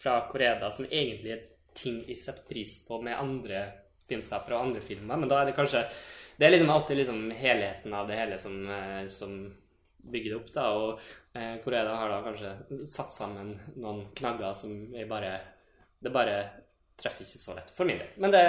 fra 0.02 0.16
Koreda, 0.32 0.72
som 0.74 0.88
egentlig 0.88 1.36
er 1.36 1.48
ting 1.78 2.02
jeg 2.08 2.20
setter 2.20 2.48
pris 2.50 2.80
på 2.88 3.00
med 3.04 3.20
andre 3.20 3.64
filmskapere 4.10 4.58
og 4.58 4.68
andre 4.68 4.84
filmer, 4.84 5.20
men 5.20 5.30
da 5.32 5.42
er 5.42 5.52
det 5.52 5.58
kanskje 5.60 5.86
Det 6.38 6.48
er 6.48 6.52
liksom 6.56 6.70
alltid 6.74 6.98
liksom 6.98 7.32
helheten 7.38 7.94
av 7.94 8.08
det 8.08 8.16
hele 8.18 8.38
som, 8.40 8.56
eh, 8.70 9.08
som 9.08 9.54
bygger 10.02 10.32
det 10.32 10.38
opp, 10.40 10.54
da, 10.56 10.64
og 10.74 11.02
eh, 11.38 11.60
Koreda 11.64 11.96
har 11.96 12.10
da 12.10 12.22
kanskje 12.26 12.86
satt 12.90 13.14
sammen 13.14 13.52
noen 13.76 14.08
knagger 14.18 14.54
som 14.58 14.96
jeg 14.96 15.10
bare 15.10 15.40
Det 16.02 16.10
bare 16.10 16.38
treffer 17.02 17.26
ikke 17.26 17.42
så 17.42 17.56
lett 17.58 17.74
for 17.76 17.90
min 17.90 18.00
del. 18.00 18.14
Men 18.22 18.34
det, 18.34 18.44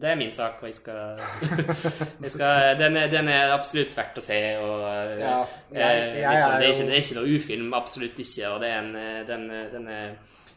det 0.00 0.10
er 0.10 0.18
min 0.18 0.32
sak, 0.34 0.58
og 0.62 0.70
jeg 0.70 0.78
skal, 0.78 1.20
jeg 2.24 2.32
skal 2.32 2.74
den, 2.80 2.98
er, 2.98 3.12
den, 3.12 3.30
er, 3.30 3.54
absolutt 3.54 3.94
verdt 3.96 4.18
å 4.20 4.24
se. 4.24 4.40
Og, 4.58 4.84
ja, 5.20 5.36
jeg, 5.68 5.78
jeg, 5.78 6.18
jeg, 6.24 6.42
sånn, 6.42 6.58
det, 6.58 6.66
er 6.66 6.74
ikke, 6.74 6.88
det, 6.90 6.98
er 6.98 7.06
ikke, 7.06 7.18
noe 7.20 7.38
ufilm, 7.38 7.72
absolutt 7.78 8.20
ikke. 8.26 8.52
Og 8.54 8.60
det 8.64 8.74
er 8.74 8.82
en 8.82 8.92
den, 9.30 9.48
den 9.72 9.88
er 9.90 10.06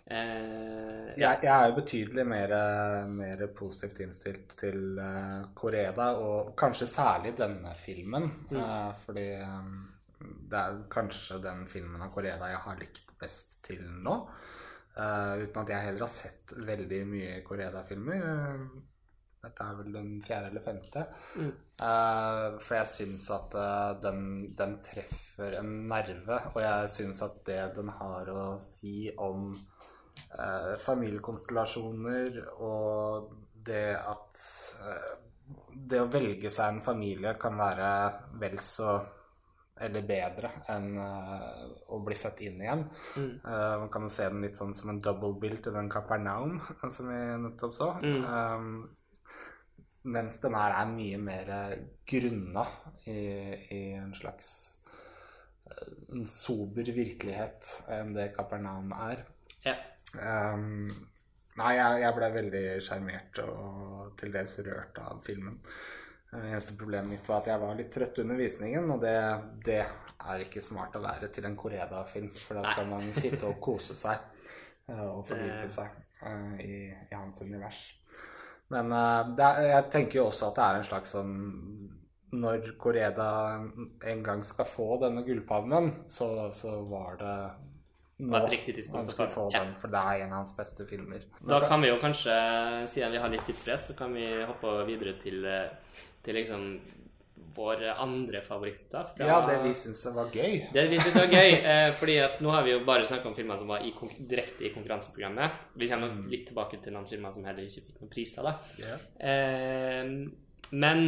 eh, 0.07 1.13
ja. 1.17 1.33
jeg, 1.33 1.49
er 1.51 1.69
jo 1.69 1.77
betydelig 1.79 2.25
mer, 2.27 2.55
mer 3.11 3.45
positivt 3.55 4.03
innstilt 4.05 4.55
til 4.59 4.99
uh, 4.99 5.49
Koreda, 5.57 6.13
og 6.21 6.53
kanskje 6.59 6.89
særlig 6.89 7.35
denne 7.37 7.73
filmen. 7.79 8.29
Mm. 8.51 8.57
Uh, 8.59 8.91
fordi 9.05 9.27
um, 9.43 9.75
det 10.23 10.59
er 10.59 10.81
kanskje 10.91 11.41
den 11.43 11.65
filmen 11.71 12.01
av 12.03 12.11
Koreda 12.13 12.51
jeg 12.51 12.61
har 12.65 12.79
likt 12.81 13.15
best 13.19 13.59
til 13.65 13.83
nå. 14.03 14.17
Uh, 14.93 15.41
uten 15.41 15.63
at 15.63 15.71
jeg 15.73 15.85
heller 15.87 16.05
har 16.05 16.11
sett 16.11 16.51
veldig 16.53 16.99
mye 17.09 17.37
Koreda-filmer. 17.45 18.19
Uh, 18.21 18.81
dette 19.43 19.65
er 19.65 19.79
vel 19.79 19.95
den 19.95 20.11
fjerde 20.23 20.51
eller 20.51 20.63
femte. 20.63 21.05
Mm. 21.39 21.49
Uh, 21.81 22.59
for 22.61 22.77
jeg 22.77 22.91
syns 22.91 23.25
at 23.33 23.57
den, 24.03 24.21
den, 24.55 24.77
treffer 24.85 25.57
en 25.59 25.73
nerve, 25.89 26.37
og 26.53 26.59
jeg 26.61 26.91
syns 26.93 27.23
at 27.25 27.41
det 27.49 27.61
den 27.79 27.89
har 27.97 28.29
å 28.33 28.45
si 28.61 29.09
om 29.21 29.53
familiekonstellasjoner 30.81 32.39
og 32.65 33.27
det 33.65 33.93
at 33.97 34.41
Det 35.89 35.99
å 36.01 36.09
velge 36.09 36.49
seg 36.53 36.71
en 36.71 36.81
familie 36.85 37.33
kan 37.41 37.57
være 37.59 37.89
vel 38.41 38.57
så 38.61 38.95
eller 39.81 40.05
bedre 40.05 40.51
enn 40.69 40.91
uh, 40.99 41.63
å 41.93 41.99
bli 42.05 42.17
født 42.17 42.43
inn 42.45 42.61
igjen. 42.61 42.83
Mm. 43.17 43.31
Uh, 43.45 43.75
man 43.83 43.89
kan 43.93 44.05
jo 44.05 44.11
se 44.13 44.27
den 44.29 44.43
litt 44.45 44.59
sånn 44.59 44.75
som 44.77 44.91
en 44.93 45.01
double 45.01 45.33
bill 45.41 45.57
til 45.63 45.73
den 45.75 45.89
Capernaum 45.91 46.59
som 46.93 47.09
vi 47.09 47.21
nettopp 47.47 47.73
så. 47.77 47.89
Mm. 48.03 48.27
Um, 48.27 48.69
mens 50.13 50.37
den 50.43 50.57
her 50.59 50.75
er 50.75 50.91
mye 50.91 51.19
mer 51.23 51.49
grunna 52.09 52.67
i, 53.07 53.19
i 53.71 53.83
en 53.95 54.11
slags 54.17 54.49
en 56.13 56.25
sober 56.29 56.91
virkelighet 56.93 57.69
enn 57.95 58.13
det 58.15 58.33
Capernaum 58.35 58.91
er. 59.07 59.23
Ja. 59.65 59.77
Um, 60.13 60.91
nei, 61.57 61.73
jeg, 61.79 62.03
jeg 62.03 62.17
ble 62.17 62.29
veldig 62.37 62.63
sjarmert 62.85 63.41
og 63.45 64.13
til 64.19 64.33
dels 64.35 64.57
rørt 64.67 64.99
av 65.01 65.23
filmen. 65.25 65.57
Det 66.33 66.49
eneste 66.49 66.77
problemet 66.77 67.11
mitt 67.13 67.27
var 67.29 67.43
at 67.43 67.51
jeg 67.51 67.61
var 67.61 67.75
litt 67.77 67.91
trøtt 67.93 68.19
under 68.23 68.39
visningen, 68.39 68.89
og 68.89 69.01
det, 69.03 69.17
det 69.65 69.81
er 69.83 70.45
ikke 70.45 70.63
smart 70.65 70.95
å 70.97 71.03
være 71.03 71.29
til 71.33 71.45
en 71.45 71.57
Koreda-film, 71.59 72.31
for 72.33 72.57
da 72.57 72.63
skal 72.71 72.87
man 72.89 73.11
sitte 73.13 73.45
og 73.49 73.59
kose 73.61 73.95
seg 73.97 74.17
eh, 74.89 75.03
og 75.03 75.27
fordype 75.29 75.67
seg 75.69 75.91
uh, 76.23 76.55
i, 76.63 76.87
i, 76.89 77.13
hans 77.13 77.43
univers. 77.43 77.83
Men 78.73 78.89
er, 78.95 79.59
jeg 79.67 79.89
tenker 79.93 80.21
jo 80.21 80.29
også 80.31 80.49
at 80.49 80.57
det 80.57 80.63
er 80.65 80.79
en 80.79 80.87
slags 80.87 81.11
sånn 81.13 81.33
Når 82.33 82.71
Koreda 82.81 83.27
en 84.09 84.23
gang 84.25 84.41
skal 84.47 84.65
få 84.65 84.95
denne 85.03 85.21
gullpalmen, 85.27 85.91
så, 86.09 86.49
så 86.55 86.79
var 86.89 87.19
det 87.19 87.35
nå 88.23 88.39
han 88.39 89.07
skal 89.09 89.27
få 89.27 89.49
den, 89.51 89.73
ja. 89.73 89.77
for 89.81 89.91
det 89.91 89.99
er 89.99 90.23
en 90.23 90.31
av 90.31 90.43
hans 90.43 90.53
beste 90.55 90.85
filmer. 90.87 91.25
Da 91.49 91.59
kan 91.65 91.81
vi 91.83 91.89
jo 91.89 91.97
kanskje, 92.01 92.33
siden 92.87 93.11
vi 93.11 93.19
har 93.19 93.31
litt 93.33 93.43
tidspress, 93.49 93.87
så 93.89 93.95
kan 93.97 94.13
vi 94.15 94.27
hoppe 94.47 94.71
videre 94.87 95.15
til 95.19 95.43
til 96.23 96.37
liksom 96.39 96.67
våre 97.53 97.93
andre 98.01 98.41
favoritter. 98.41 99.09
Fra, 99.17 99.27
ja, 99.27 99.39
det 99.47 99.59
vi 99.63 99.73
syns 99.77 100.01
var 100.15 100.31
gøy. 100.33 100.55
Det 100.73 100.85
vi 100.89 100.99
syns 101.01 101.17
var 101.19 101.33
gøy, 101.33 101.51
eh, 101.59 101.89
fordi 101.99 102.15
at 102.23 102.39
nå 102.41 102.53
har 102.53 102.65
vi 102.65 102.73
jo 102.73 102.79
bare 102.87 103.05
snakka 103.05 103.29
om 103.29 103.35
filmer 103.37 103.59
som 103.61 103.69
var 103.69 103.85
i, 103.85 103.91
direkte 104.19 104.65
i 104.65 104.71
konkurranseprogrammet. 104.73 105.59
Vi 105.77 105.89
kommer 105.91 106.15
mm. 106.15 106.23
litt 106.31 106.47
tilbake 106.49 106.79
til 106.81 106.95
noen 106.95 107.09
filmer 107.09 107.35
som 107.35 107.45
heller 107.45 107.67
ikke 107.67 107.85
fikk 107.89 108.01
noen 108.01 108.13
priser, 108.13 108.47
da. 108.47 108.55
Yeah. 108.81 109.05
Eh, 109.29 110.71
men 110.73 111.05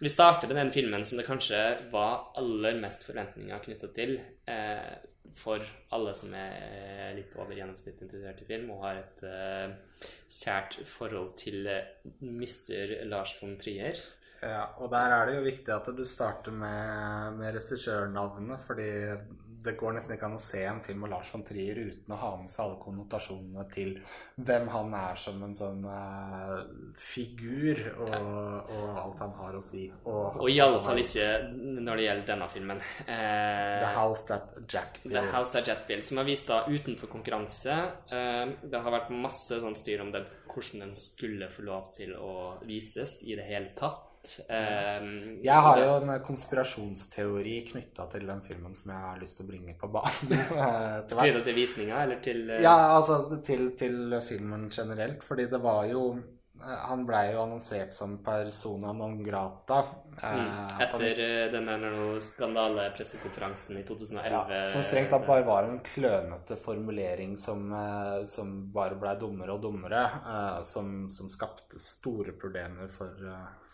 vi 0.00 0.10
starter 0.12 0.50
med 0.50 0.60
den 0.60 0.72
filmen 0.74 1.04
som 1.08 1.18
det 1.18 1.26
kanskje 1.26 1.62
var 1.92 2.28
aller 2.38 2.76
mest 2.78 3.06
forventninger 3.08 3.64
knytta 3.64 3.88
til 3.96 4.18
eh, 4.46 4.92
for 5.38 5.64
alle 5.94 6.14
som 6.18 6.34
er 6.36 7.14
litt 7.16 7.34
over 7.38 7.56
gjennomsnittet 7.56 8.04
interessert 8.06 8.42
i 8.42 8.48
film 8.48 8.72
og 8.74 8.84
har 8.84 9.00
et 9.00 9.24
uh, 9.24 10.06
kjært 10.40 10.80
forhold 10.90 11.34
til 11.40 11.68
mister 12.20 12.94
Mr. 12.98 13.04
Lars 13.10 13.34
von 13.40 13.56
Trier. 13.60 13.98
Ja, 14.42 14.68
og 14.78 14.90
der 14.92 15.14
er 15.14 15.26
det 15.26 15.38
jo 15.38 15.46
viktig 15.46 15.72
at 15.74 15.88
du 15.96 16.04
starter 16.06 16.54
med, 16.54 17.38
med 17.40 17.56
regissørnavnet, 17.56 18.60
fordi 18.66 18.90
det 19.64 19.74
går 19.78 19.96
nesten 19.96 20.14
ikke 20.14 20.28
an 20.28 20.36
å 20.36 20.42
se 20.42 20.60
en 20.68 20.80
film 20.84 21.02
med 21.02 21.10
Lars 21.12 21.30
von 21.34 21.42
Trier 21.46 21.78
uten 21.80 22.14
å 22.14 22.18
ha 22.20 22.30
med 22.38 22.50
seg 22.52 22.64
alle 22.64 22.78
konnotasjonene 22.82 23.64
til 23.72 23.94
hvem 24.36 24.68
han 24.72 24.94
er 24.98 25.18
som 25.18 25.40
en 25.44 25.54
sånn 25.56 25.84
uh, 25.88 26.60
figur, 26.98 27.82
og, 27.96 28.14
og, 28.14 28.88
alt 29.02 29.22
han 29.24 29.34
har 29.40 29.58
å 29.58 29.62
si. 29.64 29.84
Og, 30.04 30.38
og 30.38 30.50
i 30.52 30.58
alle 30.62 30.80
fall 30.84 31.02
ikke 31.02 31.28
når 31.58 32.00
det 32.00 32.06
gjelder 32.06 32.26
denne 32.32 32.50
filmen. 32.52 32.82
Uh, 33.02 33.78
The 33.82 33.92
House 33.96 34.26
That 34.30 34.60
Jack 34.64 35.00
Built. 35.02 35.16
The 35.16 35.24
House 35.34 35.54
That 35.56 35.70
Jack 35.70 35.86
Built, 35.90 36.06
Som 36.06 36.22
er 36.22 36.28
vist 36.28 36.50
da 36.50 36.62
utenfor 36.68 37.10
konkurranse. 37.12 37.78
Uh, 38.12 38.54
det 38.62 38.82
har 38.84 38.98
vært 38.98 39.14
masse 39.14 39.60
sånn 39.62 39.78
styr 39.78 40.04
om 40.04 40.12
det, 40.14 40.26
hvordan 40.48 40.86
den 40.86 40.98
skulle 40.98 41.50
få 41.52 41.66
lov 41.66 41.90
til 41.94 42.14
å 42.18 42.34
vises 42.68 43.20
i 43.26 43.36
det 43.38 43.48
hele 43.48 43.74
tatt. 43.78 44.07
Plott. 44.18 44.46
Eh, 44.50 45.42
Jeg 45.42 45.54
har 45.62 45.78
jo 45.80 45.90
en 46.02 46.20
konspirasjonsteori 46.24 47.58
knytta 47.72 48.08
til 48.12 48.26
den 48.26 48.40
filmen 48.42 48.74
som 48.74 48.92
jeg 48.92 49.00
har 49.00 49.20
lyst 49.20 49.38
til 49.38 49.46
å 49.46 49.50
bringe 49.50 49.74
på 49.78 49.88
banen. 49.88 50.32
eh. 50.38 51.04
Knytta 51.08 51.44
til 51.44 51.54
visninga, 51.54 52.02
eller 52.02 52.20
til 52.24 52.48
uh... 52.50 52.60
Ja, 52.62 52.76
altså 52.96 53.40
til, 53.44 53.70
til 53.78 54.18
filmen 54.26 54.68
generelt, 54.70 55.22
fordi 55.24 55.48
det 55.50 55.60
var 55.62 55.86
jo 55.90 56.02
eh, 56.58 56.80
Han 56.88 57.04
blei 57.06 57.32
jo 57.32 57.42
annonsert 57.44 57.94
som 57.94 58.18
persona 58.24 58.92
non 58.92 59.20
grata. 59.22 59.84
mm, 60.18 60.20
at 60.20 60.24
han- 60.24 60.82
Etter 60.82 61.20
eh, 61.22 61.52
den 61.52 61.70
skandale-pressekonferansen 62.20 63.78
i 63.78 63.84
2011. 63.86 64.32
ja, 64.58 64.64
som 64.66 64.82
strengt 64.82 65.10
tatt 65.14 65.26
bare 65.28 65.46
var 65.46 65.68
en 65.68 65.78
klønete 65.80 66.56
formulering 66.58 67.36
som, 67.38 67.70
som 68.26 68.56
bare 68.74 68.98
blei 68.98 69.14
dummere 69.20 69.54
og 69.54 69.62
dummere. 69.62 70.02
som, 70.64 71.08
som 71.10 71.30
skapte 71.30 71.78
store 71.78 72.32
problemer 72.32 72.90
for, 72.90 73.14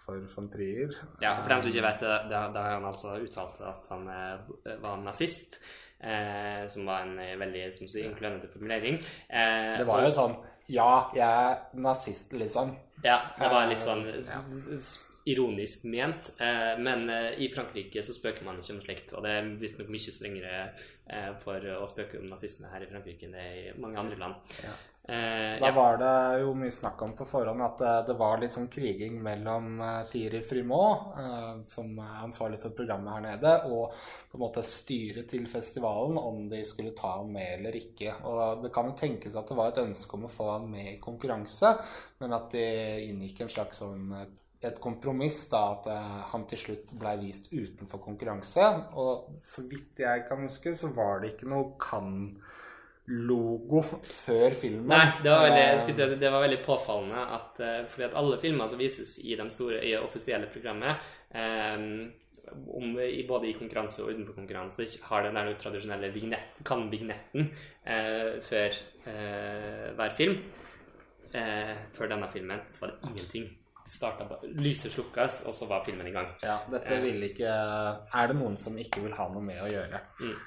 for 0.04 0.20
von 0.34 0.50
Trier. 0.52 0.92
Ja, 1.22 1.36
for 1.42 1.48
dem 1.54 1.62
som 1.64 1.70
ikke 1.72 1.86
vet 1.86 2.04
det, 2.04 2.18
da 2.30 2.42
har 2.52 2.74
han 2.76 2.84
altså 2.90 3.16
uttalt 3.24 3.60
at 3.64 3.88
han 3.90 4.06
eh, 4.12 4.76
var 4.82 5.00
nazist. 5.02 5.60
Eh, 6.04 6.66
som 6.68 6.84
var 6.84 7.06
en 7.06 7.18
eh, 7.22 7.32
veldig 7.40 7.62
som 7.72 7.88
sier, 7.88 8.10
inkluderende 8.10 8.50
formulering. 8.52 8.98
Eh, 9.28 9.78
Det 9.80 9.86
var 9.88 10.02
jo 10.04 10.10
sånn 10.12 10.34
Ja, 10.68 11.10
jeg 11.16 11.24
er 11.24 11.58
nazist, 11.80 12.32
liksom. 12.36 12.74
Ja, 13.04 13.18
det 13.38 13.48
var 13.52 13.66
litt 13.68 13.80
Eh, 13.80 13.88
sånn 13.88 14.04
ja. 14.28 14.40
ironisk 15.32 15.84
ment. 15.88 16.30
Eh, 16.40 16.74
men 16.80 17.08
eh, 17.12 17.30
i 17.40 17.48
Frankrike 17.52 18.02
så 18.04 18.12
spøker 18.16 18.44
man 18.44 18.58
ikke 18.60 18.74
om 18.76 18.82
slikt. 18.84 19.12
Og 19.16 19.24
det 19.24 19.30
er 19.38 19.48
visstnok 19.60 19.88
mye 19.92 20.12
strengere 20.12 20.58
eh, 21.08 21.30
for 21.44 21.64
å 21.78 21.86
spøke 21.88 22.20
om 22.20 22.28
nazisme 22.32 22.68
her 22.72 22.84
i 22.84 22.90
Frankrike 22.90 23.24
enn 23.28 23.36
det 23.36 23.44
er 23.44 23.56
i 23.62 23.78
mange 23.80 24.00
andre 24.04 24.20
land. 24.20 24.56
Ja. 24.64 24.74
Eh, 25.08 25.60
Da 25.60 25.66
ja. 25.66 25.72
var 25.76 25.98
det 26.00 26.40
jo 26.40 26.54
mye 26.56 26.72
snakk 26.72 27.02
om 27.04 27.12
på 27.16 27.26
forhånd 27.28 27.60
at 27.60 27.76
det, 27.78 27.92
det 28.08 28.14
var 28.16 28.38
litt 28.40 28.54
sånn 28.54 28.70
kriging 28.72 29.18
mellom 29.22 29.74
eh, 29.84 29.98
Thierry 30.08 30.40
eh, 30.40 31.60
som 31.62 31.98
er 32.00 32.22
ansvarlig 32.24 32.60
for 32.62 32.72
programmet 32.72 33.12
her 33.12 33.24
nede, 33.26 33.52
og 33.68 33.92
på 34.30 34.38
en 34.38 34.44
måte 34.46 34.64
styret 34.64 35.28
til 35.28 35.44
festivalen, 35.50 36.16
om 36.16 36.48
de 36.48 36.62
skulle 36.64 36.94
ta 36.96 37.18
han 37.18 37.28
med 37.36 37.58
eller 37.58 37.76
ikke. 37.76 38.14
Og 38.24 38.64
det 38.64 38.72
kan 38.72 38.88
jo 38.88 38.96
tenkes 38.96 39.36
at 39.36 39.52
det 39.52 39.58
var 39.60 39.74
et 39.74 39.82
ønske 39.84 40.16
om 40.16 40.24
å 40.24 40.32
få 40.32 40.48
han 40.54 40.70
med 40.72 40.94
i 40.94 41.00
konkurranse, 41.04 41.74
men 42.24 42.32
at 42.38 42.48
de 42.56 42.64
inngikk 43.10 43.44
en 43.44 43.52
slags 43.58 43.84
sånn 43.84 44.08
eh, 44.22 44.26
et 44.64 44.78
kompromiss, 44.80 45.42
da, 45.52 45.58
at 45.74 45.86
eh, 45.92 46.20
han 46.32 46.46
til 46.48 46.62
slutt 46.62 46.92
ble 46.96 47.18
vist 47.20 47.50
utenfor 47.52 48.00
konkurranse. 48.00 48.64
Og 48.96 49.34
så 49.36 49.66
vidt 49.68 50.00
jeg 50.00 50.24
kan 50.30 50.46
huske, 50.48 50.72
så 50.80 50.88
var 50.96 51.20
det 51.20 51.34
ikke 51.34 51.50
noe 51.52 51.74
kan-logo 53.04 53.82
før 54.02 54.54
filmen. 54.54 54.88
Nei, 54.88 55.22
det 55.22 55.30
var 55.30 55.44
veldig, 55.44 55.60
jeg 55.60 55.74
Eh, 55.74 55.80
skulle 55.80 56.08
si, 56.08 56.18
det 56.18 56.32
var 56.32 56.40
veldig 56.40 56.64
påfallende 56.64 57.24
at 57.36 57.60
eh, 57.60 57.86
fordi 57.86 58.04
at 58.04 58.14
alle 58.14 58.38
filmer 58.40 58.66
som 58.66 58.78
vises 58.78 59.18
i 59.24 59.36
de 59.36 59.50
store, 59.50 59.84
i 59.84 59.96
offisielle 59.96 60.46
programmet, 60.46 60.96
um, 61.34 62.12
om, 62.68 62.98
i, 63.00 63.26
både 63.26 63.48
i 63.48 63.56
konkurranse 63.56 64.02
og 64.02 64.12
utenfor 64.12 64.34
konkurranse, 64.34 64.86
har 65.02 65.22
den 65.22 65.34
der 65.34 65.54
tradisjonelle 65.58 66.12
vignett, 66.12 66.60
kan-vignetten 66.64 67.50
uh, 67.86 68.40
før 68.42 68.70
uh, 69.06 69.94
hver 69.96 70.14
film. 70.16 70.38
Uh, 71.34 71.74
før 71.96 72.08
denne 72.08 72.28
filmen 72.30 72.60
så 72.68 72.84
var 72.84 72.92
det 72.92 73.10
ingenting. 73.10 73.48
Lyset 74.54 74.92
slukkes, 74.92 75.42
og 75.46 75.54
så 75.54 75.66
var 75.68 75.84
filmen 75.84 76.06
i 76.06 76.12
gang. 76.12 76.28
Ja, 76.42 76.58
dette 76.72 77.00
vil 77.02 77.20
ikke 77.26 77.48
Er 77.48 78.30
det 78.30 78.36
noen 78.38 78.56
som 78.56 78.78
ikke 78.80 79.02
vil 79.04 79.12
ha 79.12 79.26
noe 79.28 79.44
med 79.44 79.60
å 79.60 79.68
gjøre? 79.68 80.00
Mm. 80.20 80.38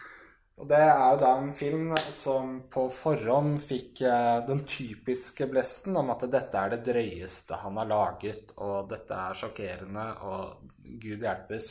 Og 0.58 0.66
det 0.66 0.78
er 0.82 1.02
jo 1.14 1.20
da 1.22 1.32
en 1.38 1.52
film 1.54 1.92
som 2.18 2.56
på 2.74 2.88
forhånd 2.90 3.60
fikk 3.62 4.02
eh, 4.10 4.40
den 4.48 4.64
typiske 4.66 5.46
blesten 5.52 5.98
om 6.00 6.10
at 6.10 6.26
dette 6.34 6.58
er 6.58 6.74
det 6.74 6.80
drøyeste 6.88 7.60
han 7.62 7.78
har 7.78 7.90
laget, 7.92 8.56
og 8.58 8.90
dette 8.90 9.14
er 9.14 9.38
sjokkerende, 9.38 10.08
og 10.26 10.98
gud 11.04 11.22
hjelpes. 11.28 11.70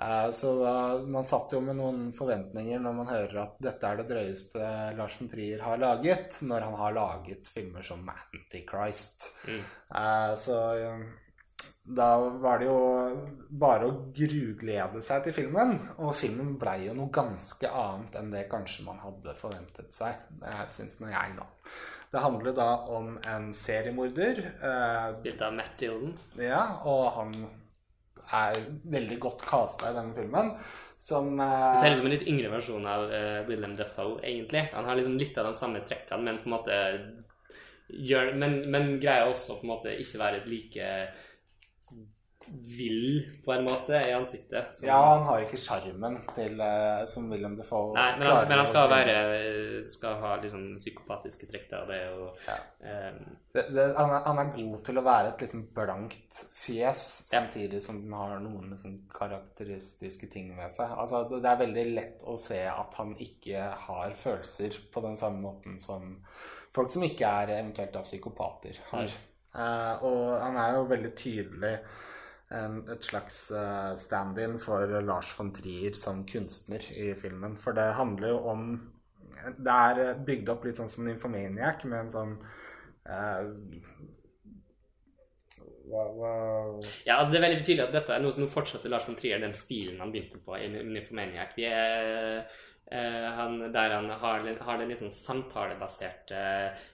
Eh, 0.00 0.30
Så 0.30 0.54
man 1.08 1.26
satt 1.26 1.52
jo 1.56 1.60
med 1.66 1.80
noen 1.80 2.12
forventninger 2.14 2.78
når 2.78 2.96
man 3.00 3.10
hører 3.10 3.42
at 3.42 3.58
dette 3.66 3.90
er 3.90 3.98
det 3.98 4.08
drøyeste 4.12 4.72
Lars 5.00 5.18
von 5.18 5.32
Trier 5.34 5.66
har 5.66 5.82
laget, 5.82 6.38
når 6.46 6.68
han 6.68 6.78
har 6.84 6.94
laget 6.94 7.50
filmer 7.58 7.82
som 7.82 8.06
Antichrist. 8.14 9.32
Mm. 9.50 9.62
Eh, 9.98 10.34
Så 10.46 10.60
da 11.86 12.06
var 12.42 12.58
det 12.58 12.66
jo 12.66 12.78
bare 13.62 13.86
å 13.86 13.96
gruglede 14.14 15.02
seg 15.06 15.26
til 15.26 15.34
filmen. 15.36 15.76
Og 16.02 16.14
filmen 16.18 16.56
blei 16.58 16.86
jo 16.88 16.94
noe 16.98 17.12
ganske 17.14 17.70
annet 17.70 18.16
enn 18.18 18.32
det 18.32 18.48
kanskje 18.50 18.86
man 18.88 18.98
hadde 19.04 19.36
forventet 19.38 19.94
seg. 19.94 20.24
Det 20.40 20.56
syns 20.74 20.98
nå 21.00 21.12
jeg, 21.12 21.36
da. 21.38 21.46
Det 22.10 22.22
handler 22.22 22.56
da 22.56 22.70
om 22.96 23.14
en 23.28 23.52
seriemorder. 23.54 24.40
eh, 24.62 25.06
Spilt 25.14 25.42
av 25.42 25.54
Matt 25.54 25.76
Dillon. 25.78 26.14
ja, 26.40 26.64
og 26.84 27.04
han 27.18 27.32
er 28.34 28.58
veldig 28.90 29.18
godt 29.22 29.44
casta 29.46 29.90
i 29.90 29.94
denne 29.94 30.14
filmen. 30.14 30.50
Som 30.98 31.38
eh, 31.40 31.72
Det 31.74 31.82
ser 31.82 31.92
ut 31.92 31.98
som 32.00 32.06
en 32.08 32.14
litt 32.16 32.26
yngre 32.26 32.50
versjon 32.50 32.86
av 32.90 33.12
eh, 33.12 33.44
Willem 33.46 33.76
Dafoe, 33.78 34.18
egentlig. 34.22 34.64
Han 34.72 34.84
har 34.88 34.96
liksom 34.98 35.18
litt 35.20 35.38
av 35.38 35.46
de 35.50 35.54
samme 35.54 35.84
trekkene, 35.86 36.22
men 36.24 36.42
på 36.42 36.50
en 36.50 36.56
måte 36.56 36.80
gjør, 37.86 38.32
men, 38.34 38.58
men 38.70 38.96
greier 39.02 39.30
også 39.30 39.60
på 39.60 39.66
en 39.68 39.72
måte 39.74 39.94
ikke 40.02 40.18
være 40.18 40.40
et 40.42 40.50
like 40.50 40.88
vill, 42.48 43.26
på 43.44 43.52
en 43.52 43.64
måte, 43.64 43.98
i 44.08 44.12
ansiktet. 44.14 44.72
som- 44.76 44.86
Ja, 44.88 44.98
han 45.16 45.24
har 45.26 45.42
ikke 45.44 45.58
sjarmen 45.60 46.18
til 46.34 46.60
eh, 46.60 47.04
som 47.06 47.30
William 47.30 47.56
Defoe 47.56 47.94
Nei, 47.94 48.18
men 48.18 48.26
han, 48.26 48.48
men 48.48 48.58
han 48.58 48.66
skal 48.66 48.88
være 48.90 49.88
Skal 49.88 50.16
ha 50.20 50.36
liksom 50.42 50.76
psykopatiske 50.76 51.46
trekk 51.50 51.68
der, 51.70 51.86
det 51.86 51.96
er 52.00 52.10
jo 52.16 52.30
Ja. 52.46 52.56
um... 53.10 53.36
Det, 53.52 53.64
det, 53.72 53.84
han, 53.96 54.10
er, 54.10 54.22
han 54.26 54.38
er 54.42 54.50
god 54.56 54.84
til 54.84 54.98
å 54.98 55.04
være 55.06 55.28
et 55.32 55.40
liksom 55.46 55.62
blankt 55.74 56.42
fjes, 56.54 57.04
samtidig 57.30 57.82
som 57.82 58.00
den 58.02 58.12
har 58.12 58.38
noen 58.44 58.70
liksom 58.74 58.98
karakteristiske 59.14 60.28
ting 60.32 60.50
ved 60.58 60.70
seg. 60.74 60.90
Altså, 60.92 61.22
det, 61.30 61.42
det 61.44 61.50
er 61.52 61.62
veldig 61.62 61.86
lett 61.94 62.26
å 62.28 62.36
se 62.40 62.60
at 62.68 62.98
han 63.00 63.14
ikke 63.16 63.70
har 63.86 64.12
følelser 64.18 64.76
på 64.92 65.02
den 65.06 65.16
samme 65.16 65.40
måten 65.46 65.78
som 65.80 66.18
folk 66.76 66.92
som 66.92 67.06
ikke 67.06 67.24
er 67.42 67.54
eventuelt 67.62 67.94
da 67.96 68.02
psykopater, 68.04 68.76
har. 68.90 69.08
Uh, 69.56 70.04
og 70.04 70.34
han 70.42 70.58
er 70.60 70.74
jo 70.76 70.82
veldig 70.90 71.14
tydelig 71.16 71.70
et 72.50 73.02
slags 73.02 73.50
eh, 73.50 73.96
stand-in 73.98 74.58
for 74.62 74.86
Lars 75.02 75.32
von 75.34 75.50
Trier 75.54 75.96
som 75.98 76.22
kunstner 76.26 76.84
i 76.94 77.08
filmen. 77.18 77.56
For 77.58 77.74
det 77.74 77.94
handler 77.98 78.36
jo 78.36 78.42
om 78.52 78.68
Det 79.58 79.72
er 79.72 80.20
bygd 80.24 80.48
opp 80.48 80.64
litt 80.64 80.78
sånn 80.78 80.88
som 80.88 81.04
Nymphomaniac, 81.04 81.82
med 81.84 82.06
en 82.06 82.12
sånn 82.14 82.36
eh, 83.10 83.50
Wow, 85.86 86.14
wow. 86.18 86.70
Ja, 87.06 87.20
altså 87.20 87.30
det 87.30 87.38
er 87.38 87.44
veldig 87.44 87.60
tydelig 87.62 87.84
at 87.84 87.92
dette 87.94 88.14
er 88.14 88.22
noe 88.22 88.34
som 88.34 88.42
nå 88.42 88.48
fortsetter 88.50 88.90
Lars 88.90 89.04
von 89.06 89.14
Trier, 89.18 89.38
den 89.38 89.54
stilen 89.54 90.00
han 90.02 90.10
begynte 90.10 90.40
på 90.42 90.56
i 90.58 90.66
Nymphomaniac. 90.72 91.52
Vi 91.54 91.66
er 91.68 92.40
eh, 92.42 93.28
han, 93.38 93.60
der 93.74 93.94
han 93.94 94.10
har, 94.10 94.48
har 94.66 94.80
den 94.82 94.96
sånn 94.98 95.14
samtalebaserte 95.14 96.40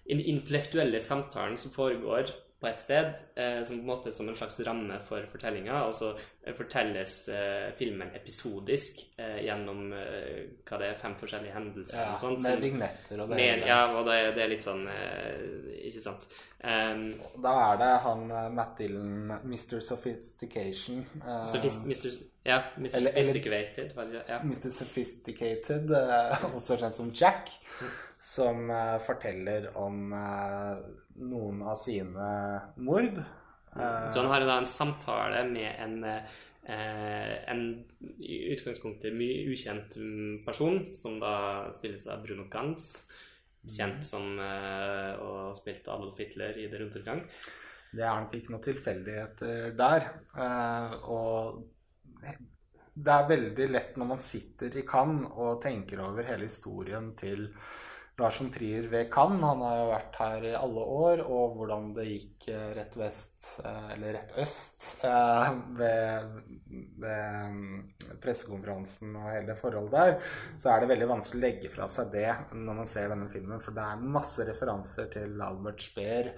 Den 0.08 0.20
intellektuelle 0.20 1.00
samtalen 1.00 1.56
som 1.60 1.72
foregår 1.72 2.34
på 2.62 2.68
et 2.70 2.80
sted, 2.80 3.18
eh, 3.36 3.64
som 3.66 3.80
på 3.80 3.82
en 3.82 3.88
måte 3.90 4.12
som 4.14 4.28
en 4.30 4.36
slags 4.38 4.60
ramme 4.66 5.00
for 5.08 5.26
fortellinga, 5.32 5.80
og 5.88 5.92
så 5.98 6.12
eh, 6.46 6.54
fortelles 6.54 7.16
eh, 7.34 7.72
filmen 7.78 8.14
episodisk 8.14 9.02
eh, 9.18 9.40
gjennom 9.48 9.88
eh, 9.98 10.46
hva 10.68 10.78
det 10.80 10.92
er, 10.92 10.96
fem 11.02 11.16
forskjellige 11.20 11.52
hendelser. 11.58 11.98
ja, 11.98 12.12
og 12.14 12.20
sånt, 12.22 12.40
Med 12.42 12.54
som- 12.54 12.62
vignetter 12.62 13.20
og 13.24 13.28
det 13.34 13.36
mer, 13.42 13.52
hele. 13.56 13.66
ja, 13.66 13.80
og 13.98 14.06
det, 14.06 14.14
er- 14.22 14.32
det 14.38 14.44
er 14.46 14.52
litt 14.54 14.64
sånn 14.70 14.86
eh, 14.88 15.84
Ikke 15.90 16.00
sant? 16.06 16.28
Um, 16.62 17.08
Da 17.42 17.52
er 17.72 17.78
det 17.80 17.90
han 18.04 18.20
Matt 18.54 18.76
Dillon, 18.78 19.32
Mr. 19.42 19.80
Sophistication. 19.82 21.00
eh, 21.26 21.46
Sophist, 21.50 21.82
Mr. 21.84 22.12
Ja, 22.46 22.60
Mr. 22.78 22.96
Eller- 22.96 23.10
eller- 23.10 23.22
Sophisticated. 23.32 23.92
det? 23.96 24.22
Ja. 24.28 24.38
Mr. 24.44 24.70
Sophisticated, 24.70 25.90
også 26.54 26.76
kjent 26.78 26.94
som 26.94 27.10
Jack, 27.14 27.50
som 28.22 28.70
eh, 28.70 28.98
forteller 29.02 29.70
om 29.82 30.12
eh, 30.14 30.76
noen 31.26 31.62
av 31.66 31.76
sine 31.80 32.28
mord. 32.76 33.18
Eh, 33.18 34.10
Så 34.12 34.22
han 34.22 34.30
har 34.30 34.46
da 34.46 34.60
en 34.60 34.70
samtale 34.70 35.42
med 35.50 35.74
en, 35.82 35.96
eh, 36.04 37.34
en 37.50 37.64
i 38.22 38.38
utgangspunktet 38.54 39.16
mye 39.18 39.42
ukjent 39.50 39.98
person, 40.46 40.84
som 40.94 41.18
da 41.22 41.34
spilles 41.74 42.06
av 42.06 42.22
Bruno 42.22 42.46
Ganz. 42.52 42.92
Kjent 43.62 44.02
som 44.06 44.38
eh, 44.42 45.12
å 45.22 45.28
ha 45.48 45.50
spilt 45.54 45.86
Adolf 45.90 46.18
Hitler 46.18 46.56
i 46.58 46.70
Det 46.70 46.80
rundt 46.80 46.96
omgang. 46.98 47.26
Det 47.92 48.02
er 48.06 48.22
nok 48.24 48.34
ikke 48.38 48.54
noe 48.54 48.64
tilfeldigheter 48.64 49.74
der. 49.78 50.08
Eh, 50.34 50.94
og 51.10 51.62
det 52.94 53.12
er 53.14 53.28
veldig 53.30 53.68
lett 53.70 53.96
når 53.98 54.08
man 54.14 54.20
sitter 54.20 54.74
i 54.78 54.86
Cannes 54.88 55.30
og 55.40 55.62
tenker 55.62 56.02
over 56.04 56.26
hele 56.28 56.48
historien 56.48 57.12
til 57.18 57.48
Lars 58.18 58.40
von 58.40 58.50
Trier 58.52 58.88
ved 58.92 59.10
Cannes. 59.10 59.40
Han 59.40 59.62
har 59.64 59.78
jo 59.78 59.86
vært 59.88 60.18
her 60.20 60.44
i 60.50 60.52
alle 60.56 60.82
år, 60.96 61.22
og 61.24 61.54
hvordan 61.56 61.88
det 61.96 62.04
gikk 62.10 62.48
eh, 62.52 62.66
rett 62.76 62.96
vest, 63.00 63.38
eh, 63.64 63.86
eller 63.94 64.16
rett 64.18 64.36
øst, 64.42 64.84
eh, 65.08 65.48
ved, 65.78 66.34
ved 67.00 68.18
pressekonferansen 68.22 69.16
og 69.16 69.30
hele 69.30 69.48
det 69.48 69.58
forholdet 69.60 69.96
der, 69.96 70.36
så 70.60 70.74
er 70.74 70.82
det 70.82 70.92
veldig 70.92 71.08
vanskelig 71.14 71.40
å 71.40 71.46
legge 71.46 71.72
fra 71.72 71.88
seg 71.92 72.12
det 72.12 72.28
når 72.52 72.80
man 72.82 72.92
ser 72.92 73.08
denne 73.12 73.30
filmen. 73.32 73.64
For 73.64 73.76
det 73.76 73.88
er 73.88 74.06
masse 74.18 74.46
referanser 74.48 75.08
til 75.16 75.40
Albert 75.42 75.88
Speer 75.88 76.32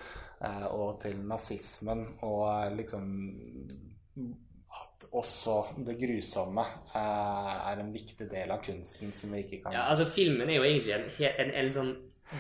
og 0.75 0.99
til 1.01 1.22
nazismen 1.25 2.03
og 2.27 2.75
liksom 2.77 3.07
også 5.13 5.57
det 5.87 5.97
grusomme 6.01 6.65
eh, 6.95 7.55
er 7.71 7.81
en 7.83 7.93
viktig 7.95 8.29
del 8.31 8.53
av 8.55 8.63
kunsten 8.65 9.13
som 9.17 9.33
vi 9.35 9.45
ikke 9.45 9.63
kan 9.65 9.77
Ja, 9.77 9.89
altså 9.91 10.07
Filmen 10.11 10.51
er 10.51 10.61
jo 10.61 10.67
egentlig 10.69 10.95
en, 10.97 11.09
en, 11.29 11.55
en 11.63 11.73
sånn 11.75 11.95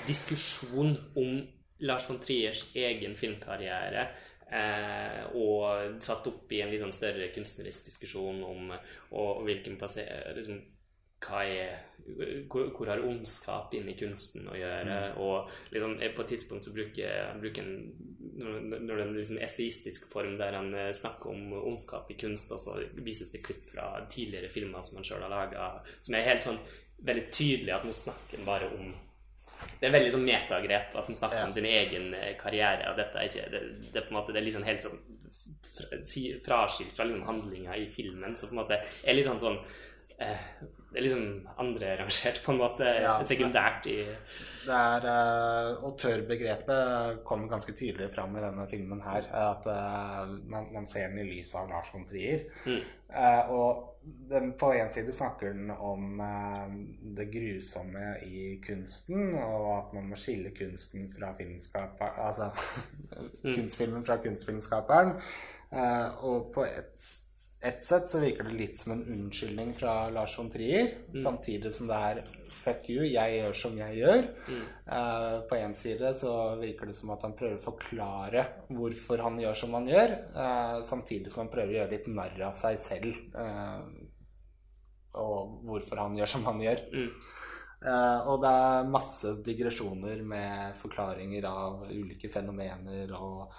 diskusjon 0.08 0.96
om 1.20 1.42
Lars 1.84 2.06
von 2.08 2.20
Triers 2.22 2.66
egen 2.74 3.16
filmkarriere. 3.18 4.06
Eh, 4.54 5.20
og 5.34 5.98
satt 6.04 6.26
opp 6.30 6.52
i 6.52 6.60
en 6.62 6.70
litt 6.70 6.82
sånn 6.84 6.94
større 6.94 7.30
kunstnerisk 7.34 7.88
diskusjon 7.88 8.42
om 8.44 8.68
og, 8.74 8.90
og 9.16 9.40
hvilken 9.48 9.78
liksom, 9.80 10.60
er, 11.32 11.78
hvor, 12.50 12.68
hvor 12.76 12.86
har 12.86 13.00
ondskap 13.04 13.72
inni 13.74 13.94
kunsten 13.98 14.48
å 14.50 14.56
gjøre? 14.58 14.98
Og 15.24 15.50
liksom, 15.72 15.96
eh, 16.02 16.12
på 16.14 16.22
et 16.22 16.32
tidspunkt 16.34 16.64
så 16.68 16.74
bruker 16.74 17.38
bruker 17.40 17.62
en 17.62 17.94
når 18.34 18.80
det 18.88 18.94
er 18.96 19.02
en 19.04 19.14
liksom 19.14 19.38
essayistisk 19.38 20.08
form 20.10 20.36
der 20.38 20.56
han 20.58 20.74
eh, 20.74 20.92
snakker 20.92 21.30
om 21.30 21.52
ondskap 21.60 22.10
i 22.10 22.16
kunst, 22.18 22.50
og 22.52 22.58
så 22.58 22.80
vises 23.06 23.30
det 23.30 23.44
klipp 23.46 23.68
fra 23.70 23.92
tidligere 24.10 24.50
filmer 24.50 24.82
som 24.82 24.98
han 24.98 25.06
sjøl 25.06 25.22
har 25.22 25.30
laga, 25.30 25.68
som 26.02 26.14
er 26.18 26.26
helt 26.26 26.42
sånn 26.42 26.58
veldig 27.04 27.26
tydelig 27.30 27.74
at 27.76 27.84
nå 27.86 27.92
snakker 27.94 28.40
han 28.40 28.48
bare 28.48 28.70
om 28.74 28.92
det 29.80 29.86
er 29.88 29.94
veldig 29.94 30.10
sånn 30.12 30.26
metagrep 30.26 30.96
at 30.98 31.06
han 31.06 31.16
snakker 31.16 31.38
Ja. 31.38 31.46
om 31.46 31.52
sin 31.52 31.64
egen 31.68 32.14
eh, 32.14 32.34
karriere. 32.36 32.90
og 32.90 32.96
dette 32.98 33.18
er 33.18 33.28
ikke, 33.30 33.50
det, 33.50 33.92
det 33.92 34.00
er 34.00 34.06
på 34.08 34.12
en 34.14 34.18
måte 34.18 34.32
det 34.34 34.40
er 34.42 34.48
liksom 34.48 34.66
helt 34.66 34.82
sånn 34.82 34.98
fraskilt 36.44 36.96
fra 36.96 37.04
liksom 37.04 37.22
handlinga 37.26 37.76
i 37.76 37.86
filmen. 37.88 38.36
Så 38.36 38.46
på 38.48 38.54
en 38.54 38.62
måte 38.62 38.80
er 39.04 39.16
litt 39.16 39.26
sånn 39.26 39.40
sånn 39.40 39.58
eh, 40.22 40.42
Det 40.90 41.00
er 41.00 41.06
liksom 41.06 41.48
andrerangert, 41.58 42.40
på 42.44 42.52
en 42.52 42.60
måte. 42.60 42.86
Ja. 43.02 43.16
sekundært 43.26 43.88
i 43.90 43.96
Det 44.64 44.74
er 44.74 45.06
uh, 45.08 45.84
Autørbegrepet 45.88 47.24
kommer 47.26 47.50
ganske 47.50 47.74
tydelig 47.74 48.12
fram 48.14 48.36
i 48.36 48.44
denne 48.44 48.68
filmen 48.70 49.02
her. 49.02 49.26
At 49.34 49.66
eh, 49.66 50.36
man, 50.50 50.70
man 50.72 50.86
ser 50.86 51.08
den 51.08 51.24
i 51.24 51.30
lys 51.32 51.54
av 51.58 51.68
Lars 51.72 51.90
von 51.92 52.06
Trier. 52.06 52.46
Mm. 52.66 52.84
Eh, 53.16 53.50
og 53.50 54.00
den, 54.30 54.52
på 54.58 54.72
en 54.72 54.90
side 54.90 55.12
snakker 55.12 55.52
den 55.52 55.70
om 55.70 56.20
eh, 56.20 56.72
det 57.16 57.28
grusomme 57.32 58.16
i 58.26 58.60
kunsten, 58.66 59.34
og 59.34 59.68
at 59.78 59.92
man 59.94 60.08
må 60.10 60.18
skille 60.18 60.50
kunsten 60.58 61.12
fra 61.14 61.30
filmskaperen 61.38 62.26
altså 62.26 62.50
kunstfilmen 63.56 64.06
fra 64.06 64.16
kunstfilmskaperen. 64.16 65.14
Eh, 65.72 66.24
og 66.24 66.50
på 66.54 66.66
et, 66.66 67.06
et 67.64 67.84
sett 67.84 68.08
så 68.10 68.20
virker 68.20 68.44
det 68.44 68.56
litt 68.58 68.76
som 68.76 68.92
en 68.92 69.02
unnskyldning 69.08 69.70
fra 69.76 70.10
Lars 70.12 70.34
von 70.38 70.50
Trier, 70.52 70.90
samtidig 71.16 71.72
som 71.72 71.88
det 71.88 72.00
er 72.10 72.20
fuck 72.52 72.88
you, 72.92 73.04
jeg 73.08 73.38
gjør 73.38 73.56
som 73.56 73.78
jeg 73.78 74.00
gjør. 74.02 74.26
Eh, 74.96 75.36
på 75.48 75.58
en 75.58 75.76
side 75.76 76.10
så 76.16 76.32
virker 76.60 76.90
det 76.90 76.96
som 76.98 77.14
at 77.14 77.24
han 77.24 77.36
prøver 77.38 77.56
å 77.56 77.64
forklare 77.64 78.44
hvorfor 78.68 79.24
han 79.24 79.40
gjør 79.40 79.62
som 79.64 79.78
han 79.78 79.88
gjør, 79.88 80.18
Uh, 80.34 80.82
samtidig 80.84 81.30
som 81.32 81.44
han 81.44 81.50
prøver 81.52 81.70
å 81.70 81.76
gjøre 81.78 81.92
litt 81.92 82.06
narr 82.10 82.40
av 82.48 82.56
seg 82.58 82.76
selv. 82.80 83.16
uh, 83.38 83.80
og 85.14 85.60
hvorfor 85.68 86.00
han 86.02 86.16
gjør 86.18 86.30
som 86.32 86.44
han 86.48 86.60
gjør. 86.60 86.80
Mm. 86.90 87.10
Og 88.32 88.40
det 88.42 88.50
er 88.50 88.88
masse 88.90 89.30
digresjoner 89.46 90.22
med 90.26 90.74
forklaringer 90.80 91.44
av 91.46 91.84
ulike 91.86 92.30
fenomener 92.32 93.12
og 93.14 93.52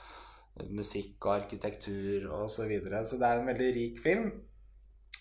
musikk 0.72 1.26
og 1.28 1.36
arkitektur 1.42 2.30
og 2.32 2.50
så 2.52 2.68
videre. 2.70 3.04
Så 3.08 3.20
det 3.20 3.28
er 3.28 3.42
en 3.42 3.50
veldig 3.50 3.72
rik 3.76 4.04
film 4.04 4.30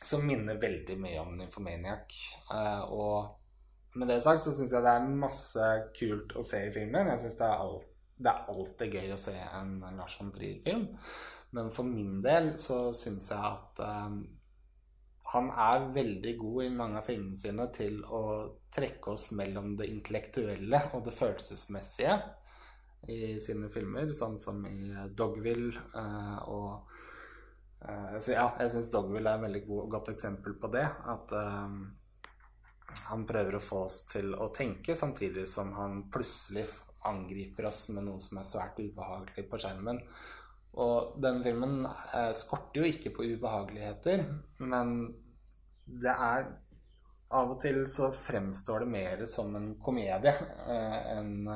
som 0.05 0.24
minner 0.26 0.61
veldig 0.61 0.97
mye 1.01 1.22
om 1.22 1.35
Nymphomaniac. 1.39 2.14
Eh, 2.53 2.85
og 2.93 3.99
med 3.99 4.11
det 4.11 4.20
sagt 4.24 4.45
så 4.45 4.55
syns 4.55 4.74
jeg 4.74 4.85
det 4.85 4.95
er 4.95 5.18
masse 5.24 5.72
kult 5.99 6.35
å 6.37 6.45
se 6.47 6.64
i 6.66 6.72
filmen. 6.74 7.11
Jeg 7.12 7.24
synes 7.24 7.41
det 7.41 7.51
det 8.14 8.30
er 8.30 8.51
alltid 8.53 8.95
gøy 8.95 9.11
å 9.11 9.18
se 9.18 9.35
en 9.35 9.74
Lars 9.99 10.14
von 10.20 10.30
Trier-film. 10.35 10.87
Men 11.55 11.70
for 11.74 11.87
min 11.87 12.20
del 12.22 12.53
så 12.59 12.89
syns 12.95 13.30
jeg 13.30 13.39
at 13.39 13.82
eh, 13.82 14.16
han 15.35 15.51
er 15.51 15.89
veldig 15.95 16.35
god 16.39 16.62
i 16.64 16.70
mange 16.78 17.01
av 17.01 17.09
filmene 17.09 17.39
sine 17.39 17.66
til 17.74 18.01
å 18.07 18.22
trekke 18.74 19.14
oss 19.14 19.30
mellom 19.35 19.74
det 19.78 19.91
intellektuelle 19.91 20.80
og 20.95 21.05
det 21.07 21.14
følelsesmessige 21.16 22.18
i 23.09 23.40
sine 23.40 23.68
filmer, 23.72 24.12
sånn 24.16 24.36
som 24.40 24.62
i 24.68 24.92
Dogville 25.16 25.74
eh, 25.96 26.38
og 26.48 26.94
eh, 27.84 28.16
så 28.20 28.36
Ja, 28.36 28.46
jeg 28.62 28.72
syns 28.72 28.90
Dogville 28.92 29.30
er 29.30 29.40
et 29.40 29.46
veldig 29.48 29.64
god, 29.66 29.90
godt 29.96 30.12
eksempel 30.14 30.57
på 30.61 30.70
det. 30.72 30.86
At 31.11 31.34
eh, 31.36 31.76
han 33.11 33.26
prøver 33.28 33.59
å 33.59 33.64
få 33.64 33.84
oss 33.88 34.02
til 34.12 34.32
å 34.38 34.50
tenke, 34.55 34.96
samtidig 34.96 35.46
som 35.50 35.74
han 35.76 36.07
plutselig 36.12 36.66
angriper 37.05 37.68
oss 37.68 37.86
med 37.92 38.07
noe 38.07 38.22
som 38.22 38.40
er 38.40 38.48
svært 38.48 38.80
ubehagelig 38.80 39.46
på 39.50 39.61
skjermen. 39.61 40.00
Og 40.80 41.18
denne 41.22 41.44
filmen 41.44 41.84
skorter 42.34 42.80
jo 42.80 42.88
ikke 42.88 43.12
på 43.14 43.26
ubehageligheter, 43.34 44.24
men 44.64 44.94
det 45.86 46.14
er 46.14 46.48
Av 47.34 47.50
og 47.50 47.57
til 47.62 47.80
så 47.90 48.09
fremstår 48.14 48.84
det 48.84 48.88
mer 48.92 49.22
som 49.26 49.55
en 49.59 49.72
komedie 49.82 50.30
enn 51.11 51.48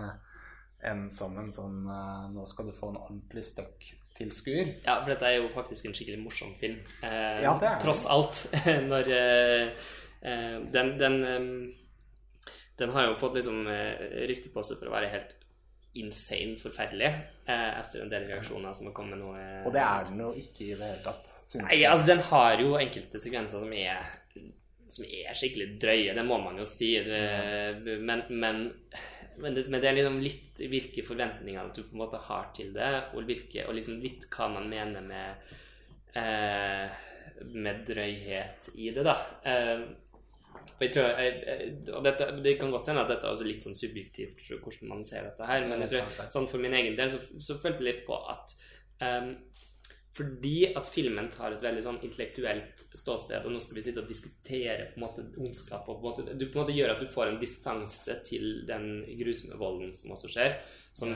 enn 0.87 1.09
som 1.11 1.35
en 1.41 1.51
sånn 1.53 1.81
uh, 1.91 2.29
Nå 2.31 2.45
skal 2.47 2.68
du 2.68 2.76
få 2.76 2.93
en 2.93 3.01
ordentlig 3.01 3.43
støkk 3.47 3.89
tilskuer. 4.18 4.74
Ja, 4.85 4.99
for 5.01 5.12
dette 5.12 5.29
er 5.29 5.39
jo 5.39 5.51
faktisk 5.53 5.87
en 5.89 5.97
skikkelig 5.97 6.20
morsom 6.22 6.55
film. 6.59 6.81
Eh, 7.07 7.43
Ja, 7.45 7.55
det 7.61 7.68
er 7.68 7.76
det. 7.76 7.83
Tross 7.85 8.07
alt. 8.11 8.41
Når 8.91 9.11
eh, 9.14 9.91
eh, 10.26 10.57
den, 10.74 10.95
den, 10.99 11.18
eh, 11.24 12.55
den 12.81 12.95
har 12.95 13.09
jo 13.09 13.18
fått 13.20 13.39
liksom 13.39 13.66
rykte 14.31 14.51
på 14.55 14.64
seg 14.66 14.81
for 14.81 14.91
å 14.91 14.97
være 14.97 15.12
helt 15.14 15.37
insane 15.99 16.59
forferdelig 16.61 17.09
eh, 17.09 17.70
etter 17.79 18.03
en 18.05 18.11
del 18.12 18.26
reaksjoner 18.29 18.74
som 18.76 18.91
har 18.91 18.95
kommet 18.97 19.18
nå. 19.18 19.33
Og 19.66 19.72
det 19.74 19.83
er 19.83 20.11
den 20.11 20.20
jo 20.22 20.33
ikke 20.37 20.66
i 20.66 20.72
det 20.74 20.91
hele 20.93 21.05
tatt. 21.07 21.33
Nei, 21.62 21.81
altså 21.89 22.11
den 22.11 22.22
har 22.29 22.62
jo 22.62 22.74
enkelte 22.79 23.22
sekvenser 23.22 23.64
som 23.64 23.72
er 23.74 24.14
som 24.89 25.05
er 25.05 25.37
skikkelig 25.37 25.74
drøye, 25.83 26.14
det 26.16 26.24
må 26.24 26.39
man 26.41 26.57
jo 26.57 26.64
si. 26.64 26.95
Det, 27.05 27.99
men, 28.01 28.22
men, 28.31 28.62
men, 29.43 29.55
det, 29.57 29.66
men 29.70 29.82
det 29.82 29.91
er 29.91 29.99
liksom 29.99 30.18
litt 30.22 30.62
hvilke 30.70 31.05
forventninger 31.07 31.72
du 31.74 31.82
på 31.84 31.97
en 31.97 32.03
måte 32.03 32.20
har 32.28 32.51
til 32.57 32.72
det, 32.76 32.91
og, 33.14 33.22
hvilke, 33.28 33.66
og 33.68 33.76
liksom 33.78 34.01
litt 34.03 34.26
hva 34.34 34.51
man 34.53 34.68
mener 34.70 35.05
med 35.05 35.55
eh, 36.18 37.05
med 37.55 37.84
drøyhet 37.86 38.70
i 38.74 38.91
det, 38.95 39.05
da. 39.07 39.16
Eh, 39.47 39.82
og 40.78 40.84
jeg 40.84 40.93
tror, 40.95 41.09
jeg, 41.18 41.70
og 41.95 42.05
dette, 42.07 42.26
Det 42.43 42.55
kan 42.59 42.70
godt 42.70 42.91
hende 42.91 43.03
at 43.03 43.11
dette 43.11 43.30
er 43.30 43.47
litt 43.47 43.64
sånn 43.66 43.78
subjektivt 43.78 44.43
hvordan 44.62 44.91
man 44.93 45.05
ser 45.07 45.26
dette 45.26 45.47
her, 45.47 45.66
men 45.66 45.82
jeg 45.84 45.95
tror, 45.95 46.30
sånn 46.34 46.49
for 46.51 46.62
min 46.62 46.74
egen 46.78 46.99
del 46.99 47.11
så, 47.11 47.20
så 47.43 47.59
følte 47.62 47.82
jeg 47.82 47.89
litt 47.89 48.05
på 48.07 48.18
at 48.30 48.55
um, 49.03 49.32
fordi 50.19 50.73
at 50.75 50.89
filmen 50.91 51.29
tar 51.31 51.55
et 51.55 51.62
veldig 51.62 51.83
sånn 51.85 52.01
intellektuelt 52.03 52.83
ståsted, 52.99 53.45
og 53.47 53.55
nå 53.55 53.61
skal 53.62 53.79
vi 53.79 53.85
sitte 53.87 54.03
og 54.03 54.11
diskutere 54.11 54.89
på 54.91 54.99
en 54.99 55.05
måte 55.05 55.27
ondskap 55.39 55.87
og 55.87 56.01
på 56.01 56.01
en 56.01 56.09
måte, 56.09 56.39
Du 56.39 56.47
på 56.49 56.59
en 56.59 56.64
måte 56.64 56.75
gjør 56.75 56.97
at 56.97 57.03
du 57.03 57.12
får 57.12 57.31
en 57.31 57.39
distanse 57.39 58.16
til 58.27 58.64
den 58.66 59.05
grusomme 59.21 59.59
volden 59.61 59.95
som 59.99 60.16
også 60.16 60.33
skjer, 60.33 60.59
som 60.97 61.14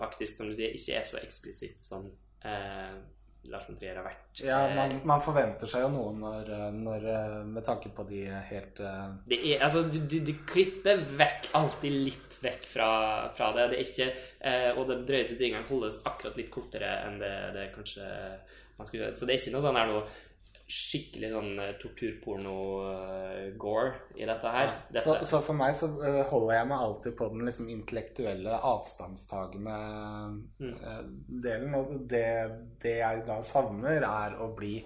faktisk, 0.00 0.36
som 0.36 0.50
du 0.50 0.56
sier, 0.56 0.76
ikke 0.76 0.98
er 0.98 1.08
så 1.08 1.20
eksplisitt 1.22 1.80
som 1.84 2.06
eh, 2.44 3.00
Lars 3.48 3.64
von 3.66 3.76
Trier 3.78 3.96
har 3.96 4.04
vært. 4.04 4.42
Ja, 4.44 4.58
Eh, 4.68 4.74
man, 4.76 4.92
man 5.08 5.22
forventer 5.24 5.66
seg 5.70 5.82
jo 5.86 5.88
noe 5.94 6.12
når, 6.14 6.50
når 6.76 7.06
eh, 7.08 7.36
Med 7.48 7.64
tanke 7.66 7.88
på 7.96 8.04
de 8.08 8.20
helt 8.50 8.80
eh, 8.84 9.06
Det 9.32 9.38
er, 9.40 9.62
altså, 9.64 9.82
du, 9.88 9.98
du, 10.04 10.18
du 10.26 10.32
klipper 10.46 11.00
vekk 11.18 11.48
alltid 11.58 11.96
litt 12.10 12.36
vekk 12.44 12.68
fra, 12.68 12.90
fra 13.36 13.50
det. 13.56 13.70
Det 13.72 13.82
ikke, 13.86 14.10
eh, 14.50 14.70
og 14.76 14.86
de 14.92 15.00
drøyeste 15.08 15.38
tingene 15.40 15.66
holdes 15.68 16.02
akkurat 16.08 16.36
litt 16.38 16.52
kortere 16.52 16.92
enn 17.08 17.18
det, 17.20 17.34
det 17.56 17.70
kanskje 17.74 18.06
man 18.78 18.88
skulle 18.88 19.06
gjøre. 19.06 19.16
Så 19.16 19.26
det 19.28 19.34
er 19.34 19.42
ikke 19.42 19.56
noe 19.56 19.64
sånn 19.66 19.80
her 19.80 19.90
noe 19.90 20.04
skikkelig 20.70 21.30
sånn 21.34 21.58
eh, 21.60 21.72
torturporno-gore 21.82 23.92
i 24.16 24.24
dette 24.28 24.48
her. 24.54 24.68
Dette, 24.90 25.02
så, 25.04 25.16
så 25.26 25.40
for 25.44 25.54
meg 25.58 25.74
så 25.76 25.86
eh, 26.06 26.20
holder 26.30 26.54
jeg 26.60 26.66
meg 26.70 26.78
alltid 26.86 27.16
på 27.18 27.28
den 27.32 27.44
liksom 27.48 27.68
intellektuelle, 27.72 28.52
avstandstagende 28.74 29.78
Mm. 30.60 30.74
eh, 30.76 31.02
delen. 31.42 31.74
Og 31.74 31.86
det, 32.10 32.26
det 32.82 32.96
jeg 33.00 33.22
da 33.26 33.40
savner, 33.46 34.02
er 34.06 34.36
å 34.40 34.46
bli 34.56 34.82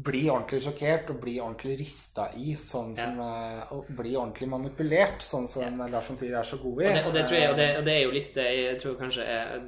bli 0.00 0.20
ordentlig 0.30 0.60
sjokkert 0.64 1.10
og 1.10 1.16
bli 1.20 1.40
ordentlig 1.42 1.74
rista 1.80 2.28
i, 2.38 2.52
sånn 2.56 2.94
som 2.96 3.18
ja. 3.18 3.64
Og 3.74 3.86
bli 3.98 4.12
ordentlig 4.16 4.48
manipulert, 4.48 5.22
sånn 5.26 5.48
som 5.50 5.80
Lars 5.90 6.06
von 6.08 6.16
Trier 6.20 6.36
er 6.38 6.44
så 6.46 6.56
god 6.62 6.82
i. 6.84 6.86
Og 6.86 6.94
det, 6.94 7.02
og 7.08 7.12
det 7.16 7.24
tror 7.26 7.38
jeg, 7.40 7.50
og 7.50 7.56
det, 7.58 7.66
og 7.80 7.84
det 7.88 7.94
er 7.96 8.02
jo 8.06 8.12
litt 8.14 8.36
eh, 8.38 8.52
Jeg 8.70 8.78
tror 8.80 8.94
kanskje 9.00 9.22
eh, 9.26 9.58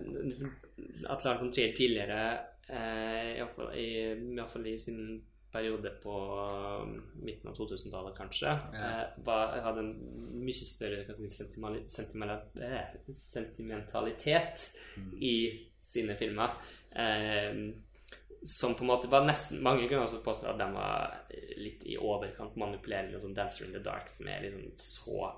at 1.10 1.24
Lars 1.26 1.40
von 1.42 1.50
Trier 1.52 1.74
tidligere, 1.76 2.20
eh, 2.72 3.36
iallfall 3.38 3.74
i, 3.76 3.86
i, 4.16 4.32
hvert 4.36 4.50
fall 4.52 4.66
i 4.66 4.78
sin 4.80 5.20
periode 5.52 5.90
på 6.02 6.14
um, 6.80 6.94
midten 7.20 7.50
av 7.50 7.56
2000-tallet, 7.58 8.14
kanskje, 8.16 8.48
Ja. 8.72 8.84
eh, 9.02 9.24
var, 9.26 9.58
hadde 9.66 9.82
en 9.84 9.90
mye 10.40 10.54
større 10.66 11.02
eh, 11.04 11.14
sentimentalitet 13.18 14.64
i 15.20 15.34
sine 15.80 16.16
filmer. 16.16 16.56
Eh, 16.96 17.52
som 18.42 18.74
på 18.74 18.82
en 18.82 18.90
måte 18.90 19.08
var 19.08 19.22
nesten 19.22 19.60
Mange 19.62 19.84
kunne 19.86 20.02
også 20.02 20.22
påstå 20.24 20.48
at 20.50 20.58
den 20.58 20.72
var 20.74 21.12
litt 21.56 21.84
i 21.86 21.94
overkant 22.00 22.56
manipulerende, 22.58 23.20
som 23.20 23.34
'Dancer 23.34 23.64
in 23.68 23.72
the 23.72 23.78
Dark', 23.78 24.08
som 24.10 24.26
er 24.28 24.40
liksom 24.42 24.72
så 24.76 25.32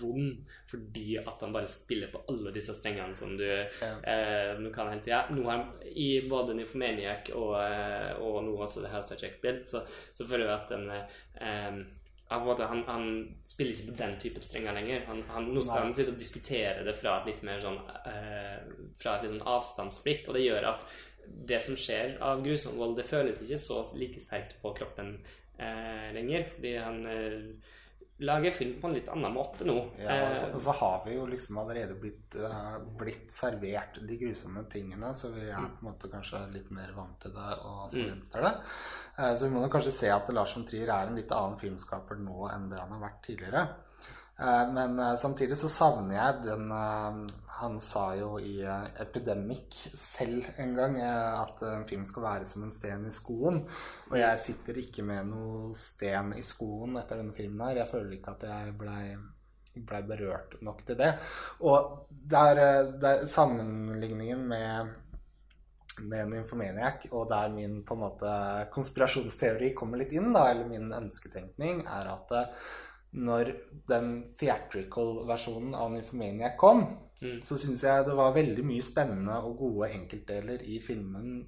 vond 0.00 0.44
fordi 0.70 1.16
at 1.20 1.40
han 1.44 1.52
bare 1.54 1.68
spiller 1.70 2.10
på 2.12 2.22
alle 2.28 2.52
disse 2.54 2.74
strengene 2.74 3.14
som 3.16 3.36
du, 3.38 3.44
Ja. 3.46 3.92
eh, 4.02 4.54
du 4.58 4.70
kan 4.74 4.88
hele 4.90 5.02
tida. 5.04 5.22
Har 5.28 5.66
I 5.86 6.28
både 6.28 6.54
Nymphomaniac 6.54 7.30
og, 7.34 7.54
eh, 7.60 8.16
og 8.20 8.44
nå 8.44 8.56
også 8.56 8.82
The 8.84 8.92
House 8.94 9.14
of 9.14 9.22
Jack 9.22 9.40
Built, 9.42 9.68
så, 9.70 9.84
så 10.14 10.26
føler 10.26 10.46
jeg 10.46 10.58
at 10.60 10.68
den 10.74 10.90
eh, 10.90 11.86
han, 12.28 12.82
han 12.86 13.36
spiller 13.46 13.72
ikke 13.72 13.92
på 13.92 13.98
den 14.02 14.16
type 14.18 14.40
strenger 14.42 14.74
lenger. 14.74 15.04
Han, 15.06 15.22
han, 15.30 15.44
nå 15.54 15.62
skal 15.62 15.76
Nei. 15.76 15.82
han 15.84 15.94
sitte 15.94 16.10
og 16.10 16.18
diskutere 16.18 16.84
det 16.84 16.96
fra 16.98 17.20
et 17.20 17.28
litt 17.30 17.42
mer 17.46 17.60
sånn 17.62 17.78
eh, 18.10 18.56
Fra 18.98 19.16
et 19.16 19.26
litt 19.26 19.36
sånn 19.36 19.46
avstandsblikk, 19.46 20.26
og 20.28 20.34
det 20.34 20.42
gjør 20.46 20.66
at 20.72 20.86
det 21.46 21.58
som 21.62 21.78
skjer 21.78 22.16
av 22.22 22.42
grusom 22.44 22.76
vold, 22.78 22.96
det 22.98 23.06
føles 23.08 23.40
ikke 23.42 23.58
så 23.58 23.80
like 23.98 24.20
sterkt 24.22 24.56
på 24.62 24.70
kroppen 24.78 25.16
eh, 25.58 26.10
lenger. 26.14 26.48
Fordi 26.56 26.74
han 26.78 27.00
eh, 27.10 27.38
lager 28.18 28.50
film 28.50 28.80
på 28.80 28.88
en 28.88 28.94
litt 28.96 29.08
annen 29.12 29.32
måte 29.34 29.66
nå. 29.68 29.76
Ja, 30.00 30.16
Eh, 30.16 30.30
og 30.30 30.36
så, 30.38 30.50
og 30.56 30.62
så 30.64 30.74
har 30.78 31.02
vi 31.04 31.16
jo 31.16 31.26
liksom 31.28 31.58
allerede 31.60 31.96
blitt, 32.00 32.36
uh, 32.40 32.78
blitt 32.98 33.32
servert 33.32 33.98
de 34.08 34.18
grusomme 34.20 34.64
tingene, 34.72 35.12
så 35.14 35.32
vi 35.34 35.48
er 35.50 35.56
på 35.58 35.82
en 35.84 35.88
måte 35.90 36.10
kanskje 36.12 36.40
litt 36.54 36.70
mer 36.74 36.94
vant 36.96 37.18
til 37.22 37.34
det 37.36 37.50
og 37.58 37.82
forventer 37.92 38.46
det. 38.46 38.54
Uh, 39.18 39.32
så 39.36 39.46
vi 39.46 39.52
må 39.52 39.64
nok 39.64 39.74
kanskje 39.76 39.96
se 39.98 40.12
at 40.12 40.32
Lars 40.32 40.56
von 40.56 40.64
Trier 40.68 40.92
er 40.92 41.10
en 41.10 41.18
litt 41.18 41.34
annen 41.34 41.58
filmskaper 41.60 42.20
nå 42.22 42.48
enn 42.52 42.70
det 42.72 42.80
han 42.80 42.96
har 42.96 43.04
vært 43.04 43.20
tidligere. 43.28 43.66
Eh, 44.40 44.72
men 44.72 44.98
eh, 44.98 45.16
samtidig 45.16 45.56
så 45.58 45.68
savner 45.72 46.18
jeg 46.18 46.40
den 46.44 46.72
eh, 46.72 47.20
Han 47.56 47.78
sa 47.80 48.10
jo 48.18 48.34
i 48.36 48.58
Epidemic 49.00 49.86
selv 49.96 50.50
en 50.60 50.74
gang 50.76 50.98
at 51.00 51.62
en 51.64 51.86
film 51.88 52.02
skal 52.04 52.26
være 52.26 52.48
som 52.50 52.66
en 52.66 52.74
sten 52.74 53.06
i 53.08 53.14
skoen. 53.16 53.62
Og 54.10 54.18
jeg 54.20 54.42
sitter 54.44 54.82
ikke 54.82 55.06
med 55.08 55.30
noe 55.30 55.70
sten 55.78 56.34
i 56.36 56.44
skoen 56.44 56.98
etter 57.00 57.22
denne 57.22 57.32
filmen 57.32 57.64
her. 57.64 57.80
Jeg 57.80 57.92
føler 57.94 58.18
ikke 58.18 58.36
at 58.36 58.46
jeg 58.50 58.76
blei 58.76 59.16
ble 59.76 59.98
berørt 60.08 60.54
nok 60.64 60.84
til 60.88 60.96
det. 61.00 61.10
Og 61.68 62.06
der, 62.08 62.60
der 63.00 63.26
sammenligningen 63.28 64.46
med 64.52 64.94
med 65.96 66.20
en 66.20 66.32
Nymphomaniac, 66.34 67.06
og 67.10 67.28
der 67.30 67.48
min 67.48 67.78
på 67.84 67.94
en 67.94 68.00
måte 68.02 68.30
konspirasjonsteori 68.74 69.70
kommer 69.72 70.02
litt 70.02 70.12
inn, 70.12 70.28
da, 70.34 70.50
eller 70.50 70.68
min 70.68 70.90
ønsketenkning, 70.92 71.86
er 71.88 72.10
at 72.12 72.34
når 73.16 73.52
den 73.88 74.12
theatrical-versjonen 74.38 75.74
av 75.74 75.92
Nymphomaniac 75.94 76.56
kom, 76.60 76.86
Mm. 77.16 77.40
så 77.48 77.56
syns 77.56 77.80
jeg 77.80 78.04
det 78.04 78.14
var 78.16 78.34
veldig 78.36 78.64
mye 78.68 78.84
spennende 78.84 79.38
og 79.48 79.54
gode 79.62 79.86
enkeltdeler 79.96 80.60
i 80.68 80.76
filmen 80.84 81.46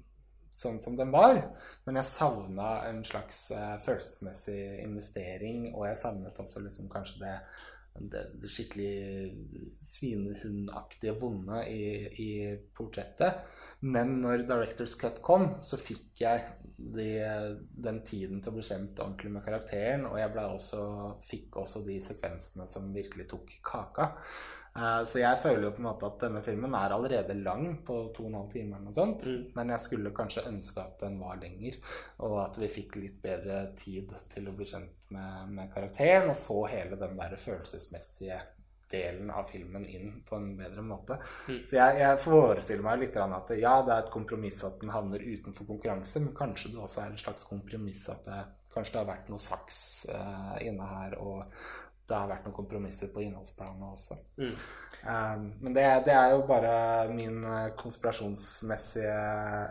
sånn 0.59 0.79
som 0.81 0.95
den 0.97 1.11
var. 1.13 1.37
Men 1.85 1.99
jeg 1.99 2.09
savna 2.09 2.69
en 2.87 3.03
slags 3.05 3.51
uh, 3.53 3.75
følelsesmessig 3.83 4.79
investering, 4.81 5.67
og 5.75 5.85
jeg 5.87 5.99
savnet 6.01 6.41
også 6.41 6.63
liksom 6.63 6.89
kanskje 6.91 7.21
det, 7.21 7.35
det, 7.99 8.23
det 8.41 8.49
skikkelig 8.49 9.69
svinehundaktige 9.77 11.13
vonde 11.21 11.61
i, 11.69 11.83
i 12.17 12.29
portrettet. 12.75 13.45
Men 13.79 14.17
når 14.19 14.43
Directors 14.43 14.95
Cut 14.99 15.21
kom, 15.23 15.53
så 15.63 15.79
fikk 15.79 16.19
jeg 16.19 16.43
de, 16.79 17.09
den 17.79 18.01
tiden 18.07 18.41
til 18.43 18.51
å 18.51 18.57
bli 18.57 18.63
kjent 18.65 18.99
ordentlig 18.99 19.31
med 19.31 19.43
karakteren, 19.45 20.05
og 20.09 20.19
jeg 20.19 20.35
også, 20.35 20.83
fikk 21.23 21.59
også 21.61 21.83
de 21.87 21.99
sekvensene 22.03 22.67
som 22.67 22.91
virkelig 22.95 23.29
tok 23.31 23.53
kaka. 23.63 24.13
Uh, 24.69 25.01
Så 25.07 25.19
jeg 25.19 25.39
føler 25.41 25.65
jo 25.65 25.71
på 25.75 25.81
en 25.81 25.87
måte 25.89 26.07
at 26.07 26.19
denne 26.21 26.43
filmen 26.45 26.75
er 26.77 26.93
allerede 26.93 27.35
lang, 27.39 27.79
på 27.87 27.97
to 28.15 28.27
og 28.27 28.29
en 28.29 28.37
halv 28.41 28.51
time 28.53 28.75
eller 28.75 28.85
noe 28.89 28.95
sånt. 28.99 29.25
Mm. 29.25 29.47
Men 29.57 29.73
jeg 29.73 29.85
skulle 29.87 30.15
kanskje 30.15 30.45
ønske 30.51 30.83
at 30.83 31.01
den 31.03 31.17
var 31.23 31.39
lenger, 31.41 31.79
og 32.27 32.37
at 32.43 32.59
vi 32.61 32.71
fikk 32.71 32.99
litt 32.99 33.17
bedre 33.23 33.63
tid 33.79 34.13
til 34.31 34.51
å 34.51 34.55
bli 34.59 34.67
kjent 34.69 35.09
med, 35.15 35.55
med 35.55 35.73
karakteren 35.73 36.31
og 36.31 36.39
få 36.39 36.65
hele 36.71 36.99
den 36.99 37.17
der 37.19 37.35
følelsesmessige 37.39 38.39
delen 38.91 39.31
av 39.31 39.49
filmen 39.51 39.85
inn 39.85 40.21
på 40.27 40.37
en 40.37 40.53
bedre 40.57 40.83
måte. 40.85 41.19
Mm. 41.47 41.59
Så 41.67 41.77
jeg, 41.77 41.99
jeg 42.01 42.21
forestiller 42.23 42.85
meg 42.85 43.03
litt 43.03 43.19
at 43.19 43.51
ja, 43.59 43.75
det 43.85 43.95
er 43.95 44.05
et 44.05 44.13
kompromiss 44.13 44.63
at 44.67 44.79
den 44.81 44.93
havner 44.93 45.25
utenfor 45.25 45.67
konkurranse, 45.69 46.23
men 46.23 46.37
kanskje 46.37 46.73
det 46.73 46.81
også 46.83 47.03
er 47.03 47.13
et 47.13 47.25
slags 47.25 47.45
kompromiss 47.49 48.07
at 48.13 48.25
det, 48.25 48.39
kanskje 48.73 48.95
det 48.95 49.03
har 49.03 49.11
vært 49.11 49.29
noe 49.31 49.41
saks 49.41 49.77
uh, 50.13 50.57
inne 50.65 50.89
her, 50.89 51.17
og 51.21 51.45
det 52.09 52.17
har 52.17 52.29
vært 52.29 52.45
noen 52.47 52.55
kompromisser 52.57 53.11
på 53.13 53.21
innholdsplanet 53.21 53.85
også. 53.85 54.17
Mm. 54.41 54.53
Um, 54.99 55.43
men 55.61 55.75
det, 55.75 55.83
det 56.07 56.15
er 56.15 56.33
jo 56.33 56.41
bare 56.49 56.71
min 57.13 57.43
eh, 57.45 57.69
konspirasjonsmessige 57.79 59.13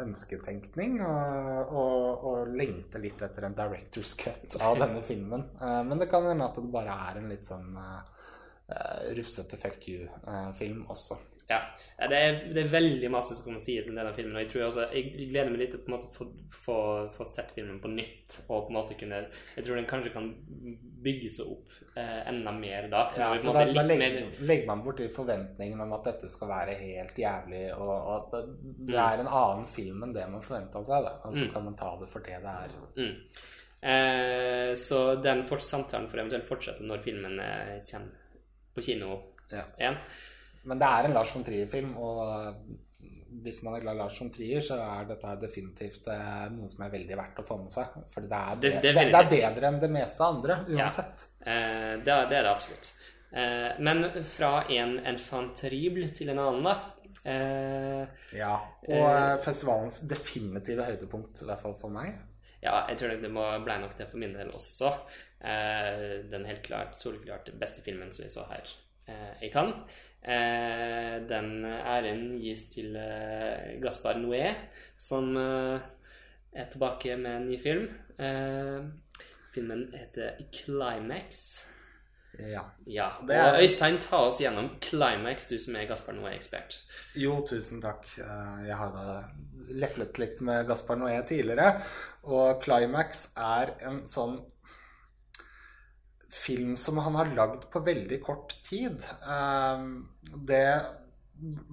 ønsketenkning 0.05 1.03
å 1.03 2.37
lengte 2.49 3.03
litt 3.03 3.21
etter 3.27 3.49
en 3.49 3.59
director's 3.59 4.15
cut 4.19 4.57
av 4.63 4.79
denne 4.81 5.03
filmen. 5.05 5.45
Uh, 5.61 5.83
men 5.89 5.99
det 6.01 6.09
kan 6.13 6.31
hende 6.31 6.47
at 6.47 6.57
det 6.57 6.71
bare 6.73 6.95
er 7.11 7.21
en 7.21 7.29
litt 7.33 7.45
sånn 7.45 7.75
uh, 7.75 8.01
rufsete 9.17 9.57
fuck 9.57 9.89
you-film 9.89 10.85
også. 10.93 11.17
Ja. 11.49 11.63
Det 12.11 12.13
er, 12.13 12.35
det 12.53 12.61
er 12.61 12.69
veldig 12.69 13.09
masse 13.11 13.33
som 13.35 13.47
kan 13.55 13.61
sies 13.65 13.87
om 13.89 13.95
denne 13.97 14.11
filmen. 14.13 14.35
Og 14.37 14.43
jeg 14.43 14.51
tror 14.53 14.67
også, 14.67 14.83
jeg 14.93 15.15
gleder 15.31 15.49
meg 15.55 15.63
litt 15.63 15.71
til 15.73 15.95
å 15.97 16.01
få, 16.13 16.27
få, 16.53 16.75
få 17.15 17.25
sett 17.25 17.55
filmen 17.57 17.79
på 17.81 17.89
nytt. 17.89 18.37
Og 18.51 18.67
på 18.67 18.69
en 18.69 18.77
måte 18.77 18.99
kunne 19.01 19.23
Jeg 19.57 19.65
tror 19.65 19.79
den 19.81 19.89
kanskje 19.89 20.13
kan 20.13 20.27
bygge 21.09 21.31
seg 21.39 21.49
opp 21.55 21.73
eh, 21.97 22.21
enda 22.29 22.53
mer 22.53 22.91
da. 22.93 23.07
Ja, 23.17 23.31
for 23.41 23.57
da, 23.57 23.65
da 23.65 23.87
legger, 23.89 24.29
mer 24.29 24.45
legger 24.51 24.69
man 24.69 24.85
borti 24.85 25.09
forventningen 25.17 25.81
om 25.87 25.97
at 25.97 26.05
dette 26.11 26.29
skal 26.29 26.53
være 26.53 26.77
helt 26.83 27.17
jævlig, 27.25 27.65
og, 27.79 27.95
og 27.97 28.13
at 28.19 28.31
det, 28.37 28.45
det 28.91 28.99
Mm. 28.99 29.03
er 29.09 29.25
en 29.25 29.33
annen 29.41 29.67
film 29.73 30.05
enn 30.05 30.13
det 30.21 30.29
man 30.29 30.45
forventa 30.45 30.85
seg. 30.85 31.09
Da. 31.09 31.17
Og 31.25 31.33
så 31.33 31.47
Mm. 31.49 31.53
kan 31.57 31.65
man 31.71 31.81
ta 31.81 31.97
det 32.03 32.11
for 32.13 32.29
det 32.29 32.43
det 32.45 32.57
er. 32.61 32.79
mm. 33.01 33.17
eh, 33.89 34.75
Så 34.77 35.03
den 35.25 35.47
samtalen 35.49 36.09
får 36.13 36.19
eventuelt 36.27 36.45
fortsette 36.53 36.85
når 36.85 37.01
filmen 37.09 37.41
eh, 37.41 37.79
kommer 37.91 38.18
på 38.79 38.85
kino 38.91 39.17
Ja. 39.53 39.65
igjen. 39.79 39.99
Men 40.69 40.79
det 40.81 40.89
er 40.89 41.09
en 41.09 41.15
Lars 41.17 41.33
von 41.35 41.45
Trier-film, 41.47 41.95
og 41.97 42.55
hvis 43.43 43.63
man 43.63 43.75
er 43.77 43.81
glad 43.85 43.95
i 43.95 43.99
Lars 44.01 44.19
von 44.21 44.31
Trier, 44.35 44.61
så 44.65 44.77
er 44.83 45.05
dette 45.09 45.35
definitivt 45.41 46.09
eh, 46.13 46.49
noe 46.53 46.69
som 46.69 46.85
er 46.87 46.91
veldig 46.97 47.17
verdt 47.17 47.41
å 47.43 47.45
få 47.47 47.59
med 47.63 47.71
seg. 47.73 47.87
For 48.13 48.21
det 48.25 48.61
Det- 48.61 48.83
det 48.83 48.95
det, 48.95 49.15
er 49.15 49.31
bedre 49.31 49.69
enn 49.69 49.81
det 49.81 49.91
meste 49.91 50.21
andre, 50.25 50.65
Ja. 50.69 50.85
uansett. 50.87 51.27
Eh, 51.47 51.97
det, 52.05 52.09
er- 52.09 52.29
det 52.29 52.39
er 52.39 52.43
det 52.43 52.55
absolutt. 52.57 52.93
Eh, 53.33 53.79
men 53.79 54.25
fra 54.25 54.65
en 54.69 54.99
infanterible 55.07 56.09
til 56.09 56.31
en 56.31 56.39
annen, 56.39 56.65
da. 56.65 56.77
Eh, 57.25 58.07
Ja. 58.37 58.55
Og 58.89 58.95
Eh, 58.95 59.33
eh, 59.33 59.39
festivalens 59.45 60.01
definitive 60.09 60.85
høydepunkt, 60.85 61.43
i 61.43 61.45
hvert 61.47 61.61
fall 61.61 61.75
for 61.75 61.89
meg. 61.91 62.15
ja, 62.63 62.87
jeg 62.89 62.99
tror 62.99 63.21
det 63.21 63.31
må 63.31 63.65
ble 63.65 63.79
nok 63.79 63.97
det 63.97 64.09
for 64.11 64.17
min 64.19 64.33
del 64.33 64.49
også. 64.51 64.93
Eh, 65.41 66.25
den 66.31 66.45
helt 66.49 66.63
klart, 66.67 66.97
soleklart 66.99 67.51
beste 67.61 67.83
filmen 67.85 68.13
som 68.13 68.25
vi 68.25 68.31
så 68.33 68.45
her 68.51 68.67
eh, 69.07 69.45
i 69.47 69.51
Cannes. 69.55 69.77
Eh, 70.23 71.21
den 71.31 71.63
æren 71.65 72.39
gis 72.43 72.69
til 72.75 72.97
Gaspar 73.83 74.19
Noé, 74.19 74.51
som 74.99 75.37
er 75.39 76.67
tilbake 76.73 77.15
med 77.17 77.37
en 77.37 77.47
ny 77.53 77.59
film. 77.63 77.87
Eh, 78.19 78.83
filmen 79.55 79.87
heter 79.95 80.41
Climax. 80.53 81.45
Ja. 82.39 82.65
Ja, 82.87 83.09
Det 83.27 83.35
er- 83.37 83.55
og 83.55 83.63
Øystein, 83.63 83.99
ta 84.01 84.17
oss 84.27 84.39
gjennom 84.41 84.69
Climax, 84.81 85.47
du 85.49 85.57
som 85.59 85.75
er 85.77 85.87
Gaspar 85.87 86.15
Noé-ekspert. 86.15 86.77
Jo, 87.17 87.41
tusen 87.47 87.81
takk. 87.83 88.05
Jeg 88.19 88.77
hadde 88.77 89.25
leflet 89.71 90.19
litt 90.19 90.41
med 90.41 90.67
Gaspar 90.69 90.97
Noé 90.97 91.23
tidligere, 91.27 91.81
og 92.25 92.63
Climax 92.63 93.29
er 93.37 93.75
en 93.81 94.03
sånn 94.07 94.39
film 96.31 96.77
som 96.77 96.99
han 96.99 97.15
har 97.17 97.35
lagd 97.37 97.69
på 97.73 97.81
veldig 97.81 98.23
kort 98.25 98.57
tid. 98.69 99.05
Eh, 99.23 99.85
Det 100.47 100.65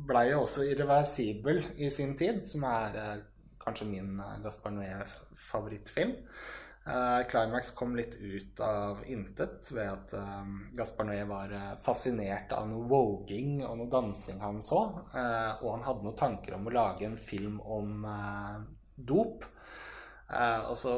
blei 0.07 0.27
jo 0.31 0.43
også 0.43 0.65
irreversibel 0.69 1.63
i 1.81 1.89
sin 1.89 2.13
tid, 2.17 2.43
som 2.47 2.63
er 2.69 2.99
eh, 3.01 3.23
kanskje 3.65 3.87
min 3.89 4.19
eh, 4.19 4.37
Gaspar 4.43 4.73
Noé-favorittfilm. 4.75 6.13
Eh, 6.85 7.21
Climax 7.31 7.71
kom 7.73 7.95
litt 7.97 8.13
ut 8.21 8.59
av 8.61 9.01
intet 9.09 9.71
ved 9.73 9.89
at 9.89 10.13
eh, 10.19 10.51
Gaspar 10.77 11.09
Noé 11.09 11.23
var 11.29 11.55
fascinert 11.81 12.53
av 12.53 12.69
noe 12.69 12.85
voging 12.91 13.63
og 13.65 13.79
noe 13.79 13.89
dansing 13.91 14.41
han 14.43 14.61
så. 14.61 14.83
og 15.15 15.69
han 15.71 15.85
hadde 15.87 16.05
noen 16.05 16.19
tanker 16.19 16.57
om 16.59 16.67
å 16.69 16.75
lage 16.75 17.07
en 17.09 17.17
film 17.17 17.57
om 17.61 18.05
dop. 18.95 19.45
Og 20.29 20.75
så 20.77 20.93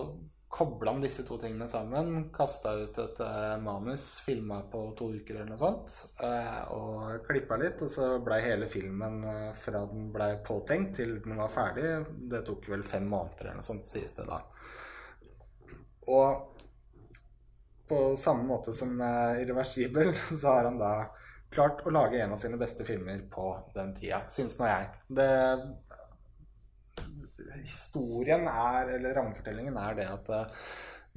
kobla 0.50 0.92
han 0.92 1.02
disse 1.02 1.24
to 1.28 1.38
tingene 1.38 1.68
sammen, 1.68 2.30
kasta 2.34 2.72
ut 2.80 2.98
et 3.04 3.20
eh, 3.20 3.58
manus, 3.62 4.06
filma 4.26 4.62
på 4.72 4.84
to 4.98 5.10
uker 5.20 5.36
eller 5.36 5.52
noe 5.52 5.60
sånt, 5.60 5.96
eh, 6.24 6.62
og 6.74 7.26
klippa 7.28 7.58
litt. 7.60 7.84
Og 7.84 7.92
så 7.92 8.10
blei 8.24 8.40
hele 8.46 8.70
filmen 8.72 9.20
eh, 9.28 9.52
fra 9.60 9.84
den 9.92 10.08
blei 10.14 10.32
påtenkt 10.48 10.96
til 11.02 11.18
den 11.24 11.40
var 11.40 11.52
ferdig, 11.54 11.92
det 12.32 12.46
tok 12.48 12.70
vel 12.72 12.86
fem 12.88 13.08
måneder 13.12 13.50
eller 13.50 13.60
noe 13.60 13.68
sånt, 13.68 13.90
sies 13.90 14.16
det 14.16 14.28
da. 14.30 14.40
Og 16.08 16.54
på 17.88 18.02
samme 18.20 18.48
måte 18.48 18.74
som 18.76 18.96
Irreversibel, 19.00 20.14
så 20.42 20.48
har 20.48 20.72
han 20.72 20.80
da 20.80 20.94
klart 21.52 21.84
å 21.88 21.92
lage 21.92 22.20
en 22.24 22.34
av 22.36 22.40
sine 22.40 22.60
beste 22.60 22.88
filmer 22.88 23.20
på 23.32 23.52
den 23.76 23.94
tida, 23.96 24.24
syns 24.32 24.58
nå 24.60 24.68
jeg. 24.68 24.90
Det, 25.20 25.30
historien 27.66 28.48
er, 28.50 28.94
eller 28.98 29.16
rammefortellingen 29.18 29.80
er 29.82 29.98
det 29.98 30.08
at 30.12 30.30
eh, 30.36 30.62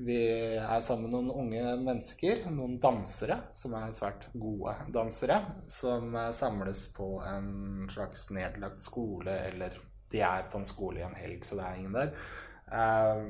Vi 0.01 0.16
er 0.57 0.80
sammen 0.80 1.11
med 1.11 1.12
noen 1.12 1.30
unge 1.43 1.74
mennesker, 1.82 2.47
noen 2.55 2.78
dansere, 2.80 3.36
som 3.53 3.74
er 3.76 3.93
svært 3.93 4.28
gode 4.32 4.72
dansere, 4.95 5.43
som 5.68 6.14
eh, 6.16 6.30
samles 6.36 6.86
på 6.97 7.18
en 7.26 7.88
slags 7.93 8.30
nedlagt 8.32 8.80
skole, 8.80 9.36
eller 9.51 9.76
de 10.11 10.24
er 10.24 10.49
på 10.51 10.59
en 10.59 10.66
skole 10.66 11.03
i 11.03 11.07
en 11.07 11.18
helg, 11.18 11.45
så 11.45 11.61
det 11.61 11.66
er 11.66 11.82
ingen 11.82 11.99
der. 11.99 12.14
Eh, 12.72 13.22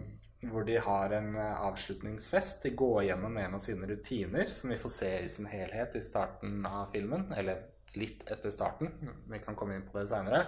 hvor 0.51 0.65
de 0.65 0.79
har 0.81 1.13
en 1.13 1.35
avslutningsfest. 1.37 2.63
De 2.63 2.71
går 2.73 3.03
gjennom 3.11 3.35
en 3.37 3.59
av 3.59 3.61
sine 3.61 3.91
rutiner, 3.91 4.49
som 4.57 4.73
vi 4.73 4.79
får 4.81 4.95
se 4.95 5.11
i 5.19 5.29
sin 5.29 5.51
helhet 5.51 5.99
i 5.99 6.01
starten 6.01 6.63
av 6.65 6.95
filmen. 6.95 7.27
Eller 7.37 7.67
litt 7.99 8.25
etter 8.31 8.53
starten. 8.55 8.93
Vi 9.29 9.39
kan 9.43 9.57
komme 9.59 9.77
inn 9.77 9.87
på 9.87 9.99
det 9.99 10.09
seinere. 10.11 10.47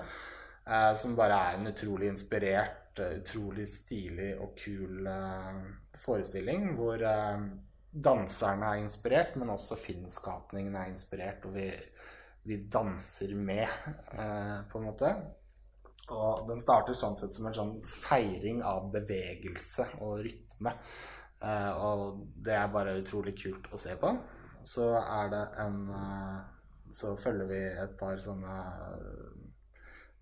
Eh, 0.66 0.94
som 0.96 1.16
bare 1.18 1.34
er 1.34 1.58
en 1.58 1.66
utrolig 1.66 2.08
inspirert, 2.12 2.98
eh, 2.98 3.18
utrolig 3.18 3.66
stilig 3.68 4.30
og 4.38 4.54
kul 4.58 5.06
eh, 5.10 5.62
forestilling. 6.04 6.68
Hvor 6.78 7.02
eh, 7.02 7.46
danserne 7.92 8.70
er 8.70 8.82
inspirert, 8.84 9.36
men 9.36 9.50
også 9.50 9.78
filmskapningen 9.80 10.76
er 10.78 10.92
inspirert. 10.92 11.46
Og 11.48 11.56
vi, 11.56 11.68
vi 12.46 12.60
danser 12.70 13.34
med, 13.34 13.66
eh, 14.14 14.60
på 14.70 14.78
en 14.78 14.86
måte. 14.86 15.14
Og 16.12 16.46
den 16.48 16.60
starter 16.60 16.94
sånn 16.98 17.16
sett 17.18 17.34
som 17.34 17.48
en 17.48 17.56
sånn 17.56 17.74
feiring 17.88 18.62
av 18.66 18.90
bevegelse 18.94 19.88
og 20.02 20.22
rytme. 20.26 20.76
Eh, 21.42 21.72
og 21.74 22.22
det 22.44 22.54
er 22.54 22.70
bare 22.70 23.00
utrolig 23.00 23.34
kult 23.40 23.66
å 23.72 23.80
se 23.80 23.98
på. 23.98 24.14
Så 24.62 24.92
er 25.00 25.30
det 25.32 25.46
en 25.58 25.78
Så 26.92 27.16
følger 27.16 27.46
vi 27.48 27.58
et 27.80 27.94
par 27.96 28.18
sånne 28.20 28.54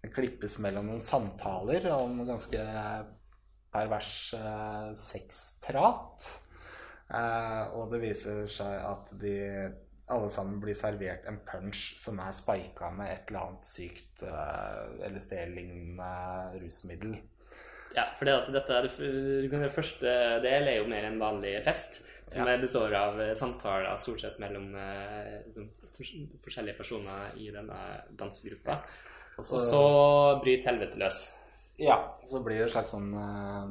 Det 0.01 0.13
klippes 0.15 0.59
mellom 0.65 0.87
noen 0.89 1.03
samtaler 1.05 1.91
om 1.93 2.23
ganske 2.29 2.63
pervers 3.71 4.13
eh, 4.35 4.91
sexprat. 4.99 6.29
Eh, 7.11 7.63
og 7.77 7.93
det 7.93 8.01
viser 8.05 8.47
seg 8.51 8.85
at 8.87 9.13
de 9.21 9.37
alle 10.11 10.31
sammen 10.33 10.59
blir 10.63 10.75
servert 10.75 11.27
en 11.31 11.39
punch 11.47 11.83
som 12.03 12.19
er 12.23 12.35
spika 12.35 12.89
med 12.95 13.13
et 13.13 13.29
eller 13.31 13.45
annet 13.45 13.67
sykt 13.69 14.25
eller 14.27 15.05
LSD-lignende 15.13 16.09
rusmiddel. 16.59 17.15
Ja, 17.95 18.09
for 18.19 18.27
det 18.27 18.35
at 18.39 18.51
dette 18.55 18.77
er 18.77 18.87
det, 18.87 19.73
første 19.75 20.15
del 20.45 20.69
er 20.71 20.81
jo 20.81 20.89
mer 20.91 21.07
en 21.09 21.21
vanlig 21.23 21.57
fest. 21.67 22.03
Som 22.31 22.47
Ja. 22.47 22.57
består 22.63 22.93
av 22.95 23.21
eh, 23.21 23.35
samtaler 23.35 23.97
stort 23.99 24.21
sett 24.23 24.39
mellom 24.39 24.75
eh, 24.79 25.41
liksom, 25.99 26.29
forskjellige 26.45 26.79
personer 26.79 27.33
i 27.37 27.49
denne 27.51 27.79
dansegruppa. 28.19 28.77
Og 29.41 29.57
Og 29.57 29.63
så 29.65 29.85
bryter 30.45 30.73
helvete 30.73 31.01
løs. 31.01 31.23
Ja, 31.81 31.97
så 32.29 32.43
blir 32.45 32.61
det 32.61 32.69
et 32.69 32.75
slags 32.75 32.93
sånn 32.93 33.15
uh, 33.17 33.71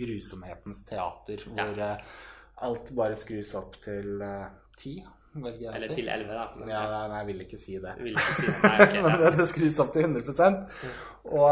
grusomhetens 0.00 0.84
teater, 0.88 1.46
hvor 1.50 1.80
eh, 1.86 2.18
alt 2.66 2.92
bare 2.96 3.16
skrus 3.18 3.54
opp 3.58 3.78
til 3.84 4.20
eh, 4.24 4.44
ti, 4.78 4.98
Eller 5.34 5.92
til 5.94 6.08
elleve, 6.10 6.34
da. 6.36 6.44
Men, 6.58 6.70
Ja, 6.72 6.82
nei, 7.08 7.20
jeg 7.20 7.28
vil 7.30 7.42
ikke 7.46 7.60
si 7.60 7.76
det. 7.82 7.94
Ikke 8.12 8.26
si 8.26 8.46
det. 8.48 8.56
Nei, 8.64 8.76
okay, 8.86 9.02
Men 9.06 9.18
det, 9.22 9.32
det 9.38 9.48
skrus 9.50 9.80
opp 9.82 9.92
til 9.94 10.06
100 10.08 10.48
Og, 11.24 11.48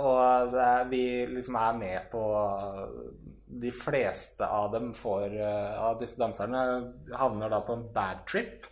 og 0.00 0.54
det, 0.54 0.70
vi 0.90 1.04
liksom 1.30 1.58
er 1.60 1.78
med 1.78 2.08
på 2.12 2.24
De 3.64 3.70
fleste 3.74 4.48
av 4.48 4.72
dem 4.72 4.90
får 4.98 5.36
Av 5.44 5.98
disse 6.00 6.18
danserne 6.18 6.64
havner 7.14 7.52
da 7.52 7.62
på 7.64 7.78
en 7.78 7.86
bad 7.94 8.24
trip. 8.30 8.66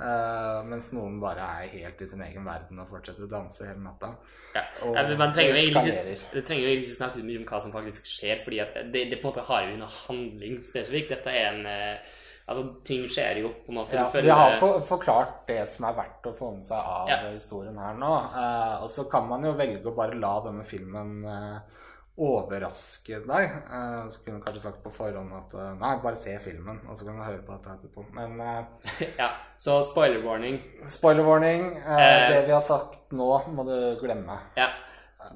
Eh, 0.00 0.60
mens 0.68 0.90
noen 0.96 1.18
bare 1.22 1.48
er 1.62 1.72
helt 1.74 2.02
i 2.02 2.08
sin 2.10 2.22
egen 2.24 2.46
verden 2.46 2.80
og 2.82 2.88
fortsetter 2.92 3.26
å 3.26 3.30
danse 3.32 3.66
hele 3.66 3.82
natta. 3.84 4.12
Ja. 4.54 4.62
Og 4.86 4.94
Ja, 4.96 5.04
men 5.08 5.18
man 5.20 5.34
trenger 5.34 5.58
jo 5.58 5.66
ikke, 5.68 6.78
ikke 6.78 6.94
snakke 6.94 7.24
mye 7.24 7.42
om 7.42 7.48
hva 7.48 7.60
som 7.62 7.74
faktisk 7.74 8.08
skjer, 8.08 8.40
fordi 8.44 8.62
det, 8.94 9.04
det 9.10 9.20
på 9.20 9.28
en 9.28 9.32
måte 9.32 9.48
har 9.50 9.68
jo 9.68 9.76
noe 9.82 9.92
handling 10.06 10.62
spesifikt. 10.66 11.12
Dette 11.16 11.34
er 11.34 11.52
en 11.52 11.68
uh, 11.68 12.16
Altså, 12.48 12.62
ting 12.80 13.02
skjer 13.12 13.42
jo 13.42 13.50
på 13.66 13.72
en 13.74 13.76
måte. 13.76 13.96
Ja, 13.98 14.06
føler... 14.08 14.24
vi 14.24 14.36
har 14.40 14.54
på, 14.56 14.70
forklart 14.88 15.42
det 15.50 15.58
som 15.68 15.84
er 15.84 15.98
verdt 15.98 16.28
å 16.30 16.32
få 16.32 16.54
med 16.54 16.64
seg 16.64 16.80
av 16.80 17.10
Ja. 17.10 17.18
historien 17.28 17.76
her 17.76 17.98
nå. 18.00 18.12
Uh, 18.32 18.86
og 18.86 18.88
så 18.92 19.04
kan 19.12 19.28
man 19.28 19.44
jo 19.44 19.52
velge 19.58 19.84
å 19.84 19.92
bare 19.96 20.16
la 20.16 20.30
denne 20.46 20.64
filmen 20.64 21.18
eh, 21.28 21.84
overraske 22.18 23.20
deg. 23.26 23.44
Eh, 23.70 24.08
så 24.10 24.22
kunne 24.24 24.38
du 24.40 24.44
kanskje 24.44 24.62
sagt 24.64 24.82
på 24.84 24.90
forhånd 24.94 25.32
at 25.38 25.54
eh, 25.54 25.72
nei, 25.80 25.92
bare 26.02 26.18
se 26.18 26.34
filmen, 26.42 26.80
og 26.90 26.98
så 26.98 27.06
kan 27.06 27.18
du 27.20 27.24
høre 27.26 27.44
på 27.46 27.54
dette 27.56 27.76
etterpå. 27.76 28.04
Men 28.16 28.40
eh, 28.42 29.08
Ja, 29.22 29.30
så 29.58 29.78
spoiler 29.86 30.24
warning. 30.26 30.58
spoiler 30.84 31.26
warning. 31.26 31.70
Eh, 31.78 32.26
det 32.32 32.42
vi 32.48 32.54
har 32.56 32.64
sagt 32.64 33.12
nå, 33.14 33.30
må 33.54 33.64
du 33.68 33.76
glemme. 34.02 34.38
Ja. 34.58 34.68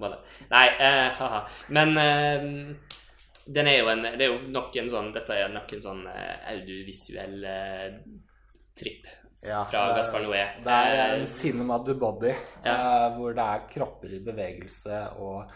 Bare. 0.00 0.22
Nei, 0.50 0.66
eh, 0.80 1.08
haha. 1.18 1.40
Men 1.74 1.90
eh, 2.00 2.44
den 3.52 3.66
er 3.68 3.80
jo 3.82 3.88
en 3.92 4.02
Det 4.14 4.22
er 4.24 4.30
jo 4.30 4.38
nok 4.54 4.76
en 4.78 4.86
sånn 4.88 5.08
Dette 5.12 5.34
er 5.36 5.50
nok 5.52 5.72
en 5.74 5.82
sånn 5.82 6.04
audiovisuell 6.06 7.42
tripp 8.78 9.08
Ja, 9.42 9.64
fra 9.66 9.80
Gaspar 9.96 10.22
Noé. 10.22 10.44
Det 10.62 10.70
er 10.86 11.16
en 11.18 11.26
cinema 11.26 11.80
du 11.84 11.92
body, 11.98 12.30
Ja. 12.64 12.72
eh, 12.76 13.06
hvor 13.18 13.34
det 13.34 13.42
er 13.42 13.64
kropper 13.74 14.14
i 14.14 14.20
bevegelse 14.22 15.00
og 15.18 15.50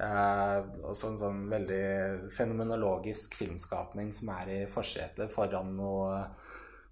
også 0.00 1.10
en 1.10 1.18
sånn 1.20 1.42
veldig 1.50 2.30
fenomenologisk 2.32 3.36
filmskapning 3.36 4.08
som 4.16 4.30
er 4.38 4.52
i 4.54 4.60
forsetet 4.70 5.30
foran 5.30 5.74
noe 5.76 6.22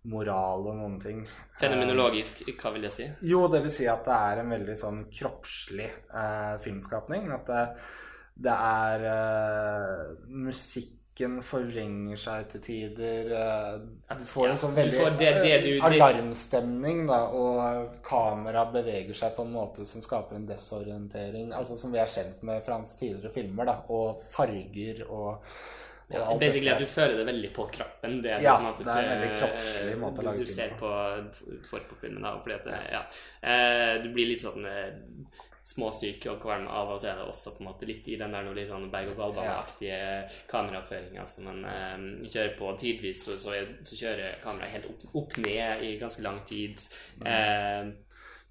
moral 0.09 0.65
og 0.71 0.77
noen 0.79 0.97
ting. 1.01 1.25
Fenomenologisk, 1.59 2.45
hva 2.61 2.73
vil 2.75 2.87
det 2.87 2.93
si? 2.95 3.07
Eh, 3.09 3.27
jo, 3.33 3.43
det 3.53 3.63
vil 3.67 3.75
si 3.75 3.89
at 3.91 4.07
det 4.07 4.17
er 4.17 4.43
en 4.43 4.55
veldig 4.55 4.77
sånn 4.81 5.03
kroppslig 5.13 5.89
eh, 5.89 6.55
filmskapning. 6.65 7.29
At 7.37 7.51
det, 7.51 7.65
det 8.49 8.55
er 8.55 9.07
eh, 9.11 10.07
Musikken 11.21 11.43
forvrenger 11.45 12.17
seg 12.19 12.47
til 12.51 12.61
tider. 12.65 13.33
eh, 13.37 14.17
du 14.17 14.25
får 14.25 14.47
Ja, 14.47 14.51
en 14.53 14.57
sånn 14.57 14.75
veldig 14.75 15.01
får 15.01 15.19
det- 15.19 15.43
det 15.43 15.63
du- 15.63 15.81
alarmstemning, 15.81 17.07
da, 17.07 17.27
og 17.29 18.03
kamera 18.03 18.65
beveger 18.73 19.15
seg 19.15 19.37
på 19.37 19.43
en 19.45 19.53
måte 19.53 19.85
som 19.87 20.01
skaper 20.01 20.37
en 20.37 20.47
desorientering. 20.47 21.53
Altså 21.53 21.77
Som 21.77 21.93
vi 21.93 21.99
er 21.99 22.07
kjent 22.07 22.43
med 22.43 22.63
fra 22.65 22.75
hans 22.75 22.97
tidligere 22.99 23.31
filmer. 23.33 23.67
da, 23.67 23.83
Og 23.91 24.19
farger 24.21 25.05
og, 25.11 25.43
Ja, 26.13 26.37
basically 26.39 26.69
at 26.71 26.79
du 26.81 26.87
føler 26.87 27.17
det 27.19 27.27
veldig 27.27 27.53
på 27.55 27.71
kroppen. 27.71 28.23
Det 28.23 28.33
er, 28.33 28.41
Ja, 28.43 28.59
måte, 28.59 28.79
det 28.79 28.87
er 28.89 29.01
en 29.01 29.21
veldig 29.21 29.39
kroppslig 29.41 29.99
måte 30.01 30.19
å 30.19 30.25
lage 30.25 30.37
du 30.39 30.45
film 30.45 30.49
ser 30.49 30.69
på. 30.71 30.79
på 30.81 31.65
for 31.67 31.79
på 31.81 31.97
filmen. 32.01 32.23
Da, 32.23 32.37
fordi 32.41 32.55
at, 32.55 32.65
det- 32.65 32.91
ja. 32.91 33.03
Eh, 33.43 34.03
du 34.03 34.09
blir 34.13 34.27
litt 34.27 34.41
sånn 34.41 34.65
eh, 34.67 34.91
småsyk 35.67 36.27
og 36.33 36.41
kvalm 36.43 36.67
av 36.73 36.91
å 36.95 36.99
se 36.99 37.13
det 37.15 37.25
også 37.29 37.55
på 37.55 37.65
en 37.65 37.71
måte 37.71 37.89
litt 37.89 38.09
i 38.11 38.19
den 38.21 38.35
der 38.35 38.47
noe 38.47 38.57
litt 38.57 38.71
sånn 38.71 38.91
berg-og-dal-bane-aktige 38.93 40.03
kameraføringa 40.51 41.27
som 41.29 41.51
man 41.51 41.65
eh, 41.69 41.97
kjører 42.27 42.55
på. 42.59 42.75
Tidvis 42.81 43.25
så, 43.27 43.39
så, 43.41 43.57
så 43.87 43.99
kjører 44.05 44.39
kameraet 44.45 44.77
helt 44.77 44.93
opp, 44.93 45.09
opp 45.25 45.41
ned 45.45 45.85
i 45.87 45.97
ganske 46.01 46.25
lang 46.27 46.41
tid. 46.49 46.83
Mm. 47.21 47.99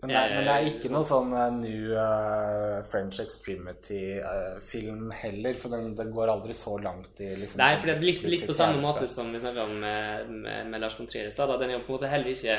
Men 0.01 0.13
det, 0.13 0.15
er, 0.15 0.29
men 0.31 0.45
det 0.47 0.51
er 0.53 0.61
Eh, 0.63 0.67
ikke 0.77 0.89
noe 0.93 1.03
sånn 1.03 1.33
eh, 1.35 1.49
new 1.57 1.89
uh, 1.91 2.79
French 2.87 3.17
Extremity-film 3.19 5.09
heller, 5.11 5.57
for 5.59 5.75
den, 5.75 5.89
den 5.97 6.13
går 6.15 6.31
aldri 6.31 6.55
så 6.55 6.77
langt 6.79 7.19
i 7.19 7.33
liksom 7.35 7.59
Nei, 7.59 7.73
for 7.75 7.89
det 7.89 7.97
er 7.97 8.05
litt, 8.05 8.23
litt 8.23 8.45
på 8.47 8.55
samme 8.55 8.79
måte 8.83 9.09
som 9.11 9.33
vi 9.33 9.41
snakka 9.43 9.65
om 9.67 9.75
med, 9.83 10.31
med, 10.45 10.69
med 10.71 10.83
Lars 10.85 10.95
von 10.95 11.09
Trier 11.09 11.27
i 11.27 11.33
stad. 11.35 11.51
Den 11.59 11.73
er 11.73 11.75
jo 11.75 11.83
på 11.83 11.91
en 11.91 11.97
måte 11.97 12.11
heller 12.13 12.31
ikke 12.31 12.55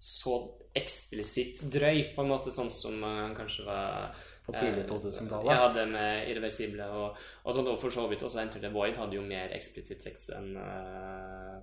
så 0.00 0.36
eksplisitt 0.76 1.60
drøy, 1.72 2.14
på 2.14 2.24
en 2.24 2.30
måte 2.30 2.52
sånn 2.54 2.70
som 2.72 3.02
han 3.04 3.34
kanskje 3.36 3.66
var 3.66 4.14
På 4.46 4.54
tidlig 4.54 4.86
eh, 4.86 4.88
2000-tallet. 4.88 5.50
Ja, 5.52 5.66
det 5.74 5.84
med 5.90 6.30
Irreversible 6.30 6.86
og, 6.96 7.18
og 7.44 7.56
sånn, 7.56 7.68
og 7.68 7.76
for 7.82 7.92
så 7.92 8.06
vidt 8.08 8.24
også 8.24 8.40
Enter 8.40 8.62
the 8.62 8.70
Void 8.72 8.96
hadde 8.96 9.18
jo 9.18 9.26
mer 9.26 9.52
eksplisitt 9.56 10.06
sex 10.06 10.30
enn 10.38 10.54
uh, 10.56 11.60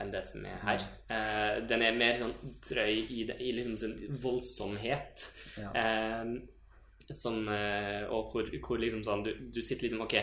enn 0.00 0.12
det 0.12 0.22
som 0.28 0.44
er 0.46 0.60
her. 0.62 0.84
Mm. 0.86 1.10
Uh, 1.10 1.56
den 1.68 1.84
er 1.84 1.98
mer 1.98 2.16
sånn 2.20 2.32
drøy 2.68 2.94
i, 3.00 3.24
det, 3.28 3.36
i 3.42 3.50
liksom 3.56 3.76
sin 3.80 3.96
voldsomhet. 4.22 5.26
Ja. 5.60 5.72
Uh, 5.74 7.10
som, 7.10 7.42
uh, 7.50 8.06
og 8.14 8.30
hvor, 8.30 8.52
hvor 8.62 8.78
liksom 8.78 9.02
sånn 9.02 9.24
du, 9.26 9.32
du 9.50 9.58
sitter 9.64 9.88
liksom 9.88 10.04
Ok, 10.04 10.14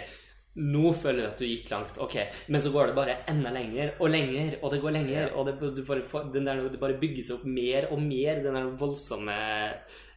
nå 0.58 0.92
føler 0.98 1.24
du 1.24 1.30
at 1.30 1.42
du 1.42 1.46
gikk 1.46 1.70
langt, 1.74 2.00
ok, 2.02 2.18
men 2.54 2.64
så 2.64 2.72
går 2.74 2.90
det 2.90 2.98
bare 2.98 3.20
enda 3.30 3.52
lenger 3.54 3.94
og 4.02 4.10
lenger, 4.10 4.58
og 4.62 4.74
det 4.74 4.82
går 4.82 4.96
lenger, 4.96 5.30
og 5.38 5.50
det, 5.50 5.72
du 5.78 5.84
bare, 5.86 6.26
der, 6.34 6.64
det 6.74 6.82
bare 6.82 7.00
bygger 7.02 7.28
seg 7.28 7.38
opp 7.38 7.48
mer 7.60 7.90
og 7.94 8.02
mer, 8.02 8.42
den 8.42 8.58
der 8.58 8.72
voldsomme 8.80 9.38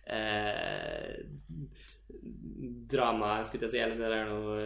eh, 0.08 1.20
dramaet, 2.90 3.48
skulle 3.48 3.68
jeg 3.68 3.72
si, 3.72 3.80
eller 3.84 3.98
det 4.00 4.08
er 4.16 4.28
noe 4.28 4.56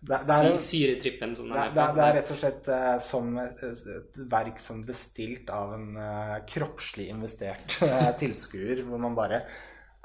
Det, 0.00 0.18
det, 0.26 0.36
er, 0.36 0.56
sy 0.56 0.78
syretrippen 0.78 1.34
som 1.36 1.50
det, 1.52 1.66
det, 1.74 1.86
det 1.96 2.04
er 2.04 2.14
rett 2.18 2.32
og 2.34 2.40
slett 2.40 2.70
uh, 2.72 2.94
som 3.04 3.32
et, 3.42 3.64
et 3.94 4.20
verk 4.30 4.62
som 4.62 4.82
bestilt 4.86 5.50
av 5.54 5.74
en 5.76 5.88
uh, 5.98 6.36
kroppslig 6.48 7.08
investert 7.12 7.78
uh, 7.84 8.10
tilskuer, 8.22 8.84
hvor 8.88 9.02
man 9.02 9.18
bare 9.18 9.42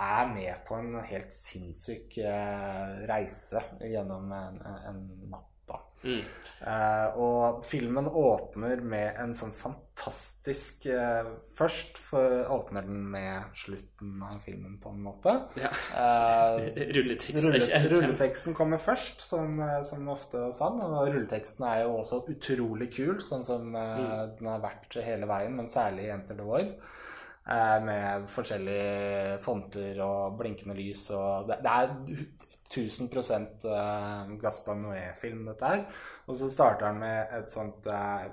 er 0.04 0.30
med 0.34 0.68
på 0.68 0.78
en 0.80 1.00
helt 1.08 1.34
sinnssyk 1.36 2.20
eh, 2.24 2.94
reise 3.10 3.64
gjennom 3.82 4.32
en, 4.36 4.62
en, 4.90 5.02
natt. 5.32 5.50
da. 5.70 5.80
Mm. 6.04 6.20
Eh, 6.68 7.18
og 7.24 7.62
filmen 7.64 8.08
åpner 8.08 8.82
med 8.84 9.20
en 9.24 9.32
sånn 9.36 9.54
fantastisk 9.56 10.86
eh, 10.92 11.30
Først 11.56 12.00
for, 12.02 12.42
åpner 12.52 12.84
den 12.88 13.06
med 13.14 13.54
slutten 13.56 14.18
av 14.28 14.42
filmen, 14.44 14.76
på 14.84 14.92
en 14.92 15.04
måte. 15.06 15.36
Ja. 15.60 15.72
Eh, 15.72 16.68
rulleteksten, 16.98 17.48
rulle, 17.48 17.62
er 17.78 17.88
rulleteksten 17.94 18.58
kommer 18.58 18.82
først, 18.84 19.24
som, 19.24 19.56
eh, 19.64 19.80
som 19.88 20.10
ofte 20.12 20.50
sånn. 20.58 20.82
Og 20.84 21.14
rulleteksten 21.14 21.68
er 21.70 21.86
jo 21.86 22.00
også 22.02 22.24
utrolig 22.34 22.90
kul, 22.98 23.22
sånn 23.24 23.48
som 23.48 23.72
eh, 23.80 24.20
den 24.40 24.52
har 24.52 24.66
vært 24.66 25.00
hele 25.06 25.30
veien, 25.30 25.56
men 25.60 25.72
særlig 25.72 26.10
i 26.10 26.14
Enter 26.18 26.40
the 26.42 26.48
Void. 26.48 26.76
Eh, 27.44 27.80
med 27.84 28.28
forskjellige 28.32 29.38
fonter 29.44 29.98
og 30.00 30.38
blinkende 30.40 30.78
lys 30.78 31.10
og 31.12 31.50
Det, 31.50 31.58
det 31.66 31.72
er 31.76 31.90
1000 32.74 33.10
uh, 33.68 34.30
Gaspar 34.40 34.78
Noé-film, 34.80 35.46
dette 35.50 35.66
her. 35.68 35.84
Og 36.28 36.38
så 36.40 36.48
starter 36.50 36.88
han 36.88 37.02
med 37.02 37.34
et 37.36 37.52
sånt 37.52 37.86
eh, 37.92 38.30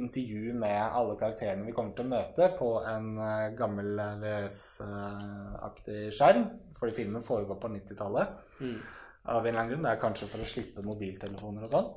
intervju 0.00 0.54
med 0.56 0.78
alle 0.80 1.18
karakterene 1.20 1.66
vi 1.66 1.74
kommer 1.76 1.92
til 1.94 2.08
å 2.08 2.12
møte, 2.14 2.48
på 2.58 2.70
en 2.88 3.10
eh, 3.20 3.52
gammel 3.58 4.00
VS-aktig 4.22 6.06
skjerm. 6.16 6.48
Fordi 6.78 6.96
filmen 6.96 7.22
foregår 7.22 7.60
på 7.60 7.70
90-tallet. 7.76 8.32
Mm. 8.64 8.78
Av 9.22 9.44
en 9.44 9.46
eller 9.46 9.60
annen 9.60 9.74
grunn. 9.74 9.84
Det 9.84 9.92
er 9.92 10.02
kanskje 10.02 10.30
for 10.32 10.42
å 10.42 10.48
slippe 10.48 10.86
mobiltelefoner 10.86 11.68
og 11.68 11.74
sånn. 11.76 11.92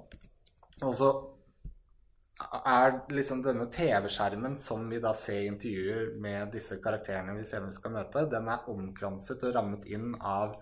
Og 0.84 0.94
så 1.00 1.10
er 2.36 2.98
liksom 3.16 3.42
denne 3.46 3.68
TV-skjermen 3.72 4.58
som 4.60 4.90
vi 4.90 5.00
da 5.04 5.14
ser 5.16 5.44
i 5.44 5.52
intervjuer 5.52 6.16
med 6.22 6.52
disse 6.56 6.80
karakterene 6.84 7.38
vi 7.38 7.46
senere 7.48 7.76
skal 7.76 7.96
møte, 7.96 8.26
den 8.32 8.50
er 8.52 8.68
omkranset 8.72 9.44
og 9.48 9.56
rammet 9.56 9.86
inn 9.88 10.12
av 10.20 10.58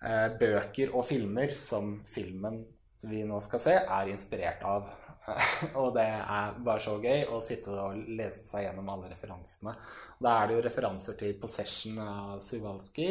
eh, 0.00 0.30
bøker 0.40 0.94
og 0.96 1.04
filmer 1.08 1.52
som 1.58 1.98
filmen 2.08 2.62
vi 3.06 3.22
nå 3.28 3.40
skal 3.44 3.62
se, 3.62 3.74
er 3.76 4.12
inspirert 4.12 4.64
av. 4.66 4.88
og 5.80 5.90
det 5.96 6.06
er 6.06 6.56
bare 6.64 6.82
så 6.82 6.96
gøy 7.02 7.26
å 7.34 7.40
sitte 7.44 7.74
og 7.74 7.98
lese 8.16 8.44
seg 8.46 8.66
gjennom 8.66 8.88
alle 8.92 9.10
referansene. 9.10 9.74
Da 10.22 10.38
er 10.38 10.48
det 10.48 10.56
jo 10.56 10.64
referanser 10.66 11.18
til 11.18 11.36
'Possession' 11.40 12.00
av 12.02 12.40
Suwalski. 12.40 13.10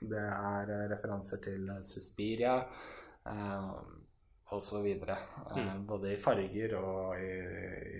Det 0.00 0.26
er 0.26 0.74
eh, 0.74 0.86
referanser 0.92 1.42
til 1.44 1.68
eh, 1.68 1.82
Suspiria. 1.86 2.58
Eh, 3.26 3.72
videre. 4.82 5.16
Eh, 5.56 5.74
både 5.86 6.14
i 6.14 6.20
farger 6.20 6.76
og 6.80 7.18
i, 7.18 7.32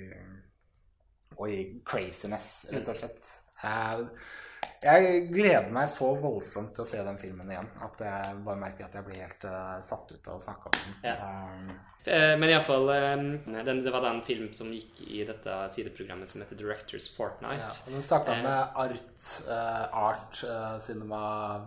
i 0.00 0.10
og 1.40 1.48
i 1.48 1.60
craziness, 1.86 2.66
rett 2.72 2.88
og 2.92 2.98
slett. 2.98 3.30
Eh, 3.64 4.02
jeg 4.80 5.28
gleder 5.32 5.70
meg 5.72 5.88
så 5.92 6.10
voldsomt 6.20 6.74
til 6.76 6.84
å 6.84 6.88
se 6.88 7.00
den 7.04 7.18
filmen 7.20 7.48
igjen 7.52 7.68
at 7.84 8.02
jeg 8.04 8.42
bare 8.44 8.60
merker 8.60 8.86
at 8.86 8.96
jeg 8.96 9.06
blir 9.06 9.22
helt 9.22 9.44
uh, 9.48 9.78
satt 9.84 10.12
ut 10.12 10.28
av 10.28 10.36
å 10.36 10.42
snakke 10.42 10.72
om 10.72 10.76
den. 10.76 10.98
Ja. 11.04 11.16
Um, 11.20 11.70
Eh, 12.04 12.38
Men 12.38 12.48
iallfall 12.48 12.88
um, 12.88 13.26
Det 13.84 13.90
var 13.92 14.00
den 14.00 14.22
film 14.24 14.46
som 14.56 14.70
gikk 14.72 15.02
i 15.04 15.20
dette 15.28 15.56
sideprogrammet 15.74 16.30
som 16.30 16.40
heter 16.40 16.56
Directors 16.56 17.10
Fortnight. 17.12 17.60
ja. 17.60 17.72
Og 17.86 17.92
den 17.92 18.04
starta 18.04 18.38
med 18.40 18.78
Art, 18.80 19.26
uh, 19.44 20.06
art 20.08 20.40
Cinema 20.80 21.20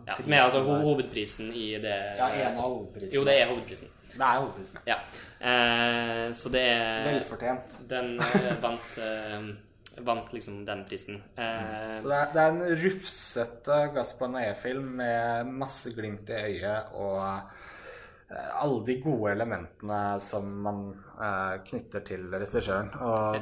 Ja, 0.07 0.17
som 0.17 0.33
er 0.33 0.41
altså 0.47 0.63
hovedprisen 0.65 1.53
i 1.53 1.67
det 1.77 1.97
Ja, 2.17 2.31
en 2.33 2.57
av 2.57 2.65
hovedprisene. 2.65 3.13
Jo, 3.13 3.25
det 3.29 3.37
er 3.41 3.51
hovedprisen. 3.51 3.93
Det 4.13 4.21
er 4.21 4.39
hovedprisen. 4.39 4.79
Ja. 4.87 4.97
Eh, 5.39 6.31
så 6.37 6.49
det 6.53 6.63
er 6.69 7.07
Velfortjent. 7.11 7.77
Den 7.89 8.15
eh, 8.21 8.49
vant 8.63 8.97
eh, 9.01 9.53
Vant 10.01 10.31
liksom 10.33 10.63
den 10.65 10.79
prisen. 10.89 11.19
Eh, 11.37 11.99
Så 12.01 12.09
det 12.09 12.15
er, 12.17 12.29
det 12.33 12.41
er 12.41 12.53
en 12.55 12.79
rufsete 12.81 13.75
Gaspar 13.93 14.31
Noé-film 14.33 14.87
med 14.97 15.51
masse 15.61 15.91
glimt 15.93 16.31
i 16.33 16.39
øyet 16.47 16.95
og 16.97 17.19
eh, 17.21 18.49
alle 18.57 18.79
de 18.87 18.95
gode 19.03 19.35
elementene 19.35 19.99
som 20.25 20.49
man 20.65 20.79
eh, 21.13 21.59
knytter 21.69 22.01
til 22.09 22.25
regissøren. 22.33 22.89
Og 23.05 23.37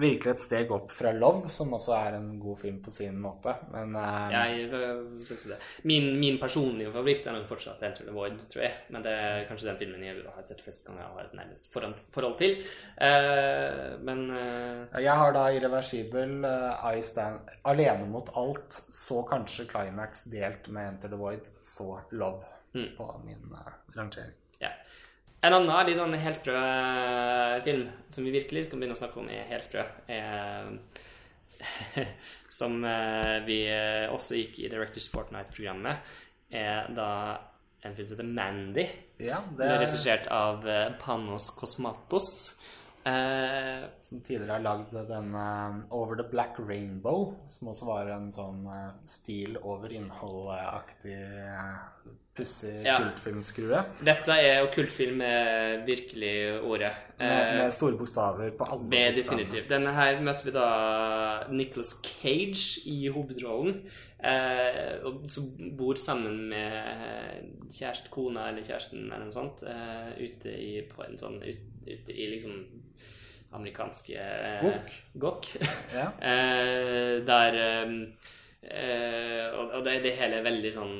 virkelig 0.00 0.32
et 0.32 0.42
steg 0.42 0.72
opp 0.74 0.92
fra 0.94 1.12
Love, 1.14 1.50
som 1.52 1.72
også 1.76 1.94
er 1.96 2.16
en 2.18 2.30
god 2.42 2.58
film 2.60 2.80
på 2.84 2.92
sin 2.94 3.18
måte. 3.22 3.54
Men 3.72 3.94
um... 3.94 4.32
jeg 4.34 4.68
syns 4.70 5.28
synes 5.30 5.46
det. 5.52 5.58
Min, 5.90 6.08
min 6.20 6.38
personlige 6.42 6.92
favoritt 6.94 7.26
er 7.26 7.36
nok 7.36 7.46
fortsatt 7.50 7.84
Enter 7.86 8.08
the 8.08 8.14
Void, 8.14 8.40
tror 8.50 8.64
jeg. 8.66 8.78
Men 8.94 9.06
det 9.06 9.14
er 9.26 9.46
kanskje 9.50 9.70
den 9.70 9.80
filmen 9.82 10.06
jeg 10.06 10.24
har 10.24 10.48
sett 10.48 10.64
flest 10.64 10.86
ganger 10.88 11.06
og 11.08 11.20
har 11.20 11.28
et 11.28 11.38
nærmest 11.38 11.70
forhold, 11.74 12.38
til. 12.40 12.58
Uh, 12.98 13.94
men 14.04 14.26
eh, 14.34 15.02
jeg 15.04 15.14
har 15.20 15.34
da 15.36 15.44
irreversibel 15.54 16.40
uh, 16.46 16.82
I 16.90 17.02
Stand 17.04 17.52
Alene 17.68 18.08
mot 18.10 18.32
alt, 18.38 18.80
så 18.90 19.22
kanskje 19.28 19.68
Climax 19.70 20.26
delt 20.32 20.68
med 20.72 20.94
Enter 20.94 21.12
the 21.12 21.20
Void, 21.20 21.52
så 21.62 22.00
Love 22.10 22.54
Mm. 22.74 22.96
på 22.96 23.20
min 23.24 23.52
eh, 23.52 23.72
rangering. 23.96 24.32
En 25.44 25.52
annen 25.52 25.88
litt 25.88 25.98
sånn 26.00 26.14
helsprø 26.16 26.54
sprø 26.56 27.64
film 27.66 27.88
som 28.14 28.24
vi 28.24 28.32
virkelig 28.32 28.66
skal 28.66 28.80
begynne 28.80 28.96
å 28.96 29.00
snakke 29.00 29.20
om, 29.20 29.28
er 29.28 29.48
helsprø. 29.50 29.84
Er, 30.08 30.70
som 32.58 32.78
eh, 32.88 33.40
vi 33.46 33.58
eh, 33.68 34.06
også 34.12 34.38
gikk 34.38 34.62
i 34.62 34.70
Directors 34.72 35.08
Fortnight-programmet, 35.12 36.14
er 36.54 36.88
da 36.94 37.10
en 37.84 37.96
film 37.96 38.08
som 38.08 38.16
heter 38.16 38.30
Mandy. 38.30 38.86
Ja, 39.20 39.42
det 39.56 39.66
er 39.66 39.76
er 39.76 39.84
regissert 39.84 40.28
av 40.32 40.64
eh, 40.68 40.92
Panos 41.02 41.50
Kosmatos. 41.58 42.30
Eh, 43.04 43.82
som 44.00 44.20
tidligere 44.24 44.54
har 44.56 44.62
lagd 44.64 44.94
den 45.10 45.34
eh, 45.36 45.74
Over 45.92 46.16
the 46.16 46.24
Black 46.30 46.56
Rainbow, 46.58 47.34
som 47.52 47.68
også 47.68 47.84
var 47.90 48.08
en 48.14 48.30
sånn 48.32 48.62
eh, 48.72 48.86
stil 49.04 49.58
over 49.62 49.92
innhold-aktig 49.92 51.18
pussig 52.34 52.80
Ja. 52.86 52.96
kultfilmskrue. 52.98 53.82
dette 54.04 54.32
er 54.32 54.62
jo 54.64 54.70
kultfilm 54.74 55.18
med 55.20 55.84
virkelig 55.86 56.62
ordet. 56.64 56.94
Med, 57.18 57.30
Eh, 57.30 57.58
med 57.62 57.72
store 57.72 57.96
bokstaver 58.00 58.50
på 58.58 58.64
alle 58.72 58.90
Det 58.90 59.02
er 59.04 59.14
definitivt. 59.20 59.68
Denne 59.70 59.92
her 59.94 60.18
møter 60.20 60.44
vi 60.44 60.50
da 60.50 61.44
Nicholas 61.50 61.92
Cage 62.02 62.80
i 62.86 63.08
hovedrollen. 63.08 63.84
Eh, 64.24 64.98
som 65.28 65.44
bor 65.76 65.94
sammen 66.00 66.48
med 66.48 67.68
kjæreste, 67.70 68.08
kona 68.10 68.48
eller 68.48 68.62
kjæresten 68.64 69.12
eller 69.12 69.26
noe 69.26 69.36
sånt. 69.36 69.62
Eh, 69.62 70.24
ute 70.24 70.48
i 70.48 70.80
på 70.88 71.04
en 71.04 71.18
sånn 71.20 71.38
ut, 71.44 71.58
Ute 71.86 72.12
i 72.12 72.26
liksom 72.32 72.54
amerikanske 73.54 74.18
eh, 74.18 74.64
Gokk. 75.14 75.50
Ja. 75.94 76.08
Eh, 76.30 77.20
der 77.26 77.58
eh, 77.60 79.46
Og, 79.54 79.70
og 79.78 79.84
det, 79.86 79.98
det 80.06 80.16
hele 80.18 80.40
er 80.40 80.46
veldig 80.46 80.72
sånn 80.74 80.94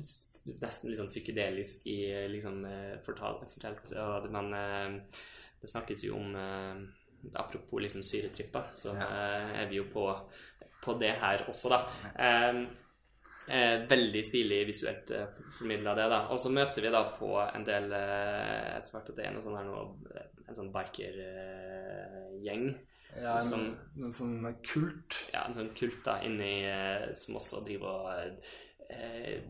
Nesten 0.00 0.90
litt 0.90 0.98
sånn 0.98 1.10
psykedelisk 1.10 1.86
i 1.92 1.98
liksom 2.32 2.64
eh, 2.66 2.96
fortalt, 3.04 3.44
fortalt 3.52 3.92
og 4.00 4.24
det, 4.24 4.30
man, 4.34 4.48
eh, 4.56 5.20
det 5.60 5.70
snakkes 5.70 6.04
jo 6.08 6.16
om 6.18 6.34
Apropos 7.36 7.82
liksom 7.84 8.00
syretripper, 8.06 8.70
så 8.80 8.94
Ja. 8.96 9.06
er 9.60 9.66
vi 9.68 9.76
jo 9.76 9.84
på, 9.92 10.06
på 10.80 10.94
det 11.02 11.10
her 11.20 11.42
også, 11.52 11.68
da. 11.68 11.80
Eh, 13.50 13.72
eh, 13.72 13.86
veldig 13.90 14.22
stilig 14.24 14.60
visuelt 14.68 15.10
eh, 15.16 15.26
formidla 15.58 15.94
det, 15.98 16.06
da. 16.12 16.20
Og 16.30 16.38
så 16.40 16.52
møter 16.54 16.82
vi 16.86 16.92
da 16.94 17.02
på 17.18 17.32
en 17.42 17.64
del 17.66 17.90
eh, 17.92 18.76
Etter 18.78 18.94
hvert 18.94 19.10
at 19.10 19.16
det 19.18 19.26
er 19.26 19.34
noe 19.34 19.42
sånn 19.44 19.58
her 19.58 19.66
noe, 19.66 19.82
en 20.48 20.56
sånn 20.56 20.72
bikergjeng. 20.74 22.66
Ja, 23.20 23.34
en, 23.34 23.42
Som- 23.42 23.76
en 23.98 24.12
sånn 24.14 24.36
kult. 24.62 25.16
ja, 25.32 25.44
en 25.48 25.54
sånn 25.56 25.72
kult 25.74 26.04
da, 26.06 26.20
inni 26.22 26.64
eh, 26.64 27.08
som 27.18 27.34
også 27.40 27.64
driver 27.66 27.88
og 28.06 28.44
eh, 28.90 29.40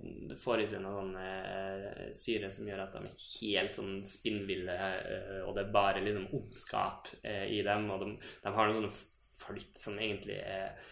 får 0.40 0.62
i 0.62 0.66
seg 0.70 0.80
noe 0.84 0.96
sånn 0.96 1.14
eh, 1.20 2.06
syre 2.16 2.48
som 2.52 2.68
gjør 2.68 2.80
at 2.86 2.96
de 2.96 3.02
er 3.04 3.26
helt 3.26 3.76
sånn 3.76 4.00
spinnville, 4.08 4.76
eh, 4.76 5.42
og 5.44 5.52
det 5.56 5.66
er 5.66 5.74
bare 5.76 6.00
liksom 6.04 6.30
ondskap 6.40 7.12
eh, 7.22 7.46
i 7.52 7.60
dem, 7.66 7.90
og 7.92 8.00
de, 8.06 8.14
de 8.44 8.54
har 8.56 8.68
noen 8.72 8.88
sånne 8.88 8.94
folk 9.40 9.76
som 9.80 9.96
egentlig 10.00 10.40
er 10.40 10.70
eh, 10.72 10.88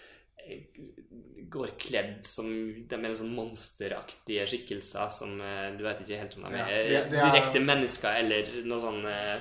går 1.49 1.71
kledd 1.81 2.27
som 2.29 2.49
De 2.89 2.95
er 2.99 3.15
sånn 3.17 3.33
monsteraktige 3.35 4.45
skikkelser 4.51 5.11
som 5.15 5.41
eh, 5.41 5.71
du 5.79 5.85
vet 5.87 6.01
ikke 6.05 6.19
helt 6.21 6.37
om 6.37 6.45
de 6.45 6.59
Ja, 6.59 6.67
er 6.69 6.89
det- 6.89 7.11
det 7.11 7.19
er- 7.19 7.31
direkte 7.33 7.61
mennesker 7.65 8.19
eller 8.23 8.51
noe 8.65 8.79
sånn 8.79 9.07
eh, 9.07 9.41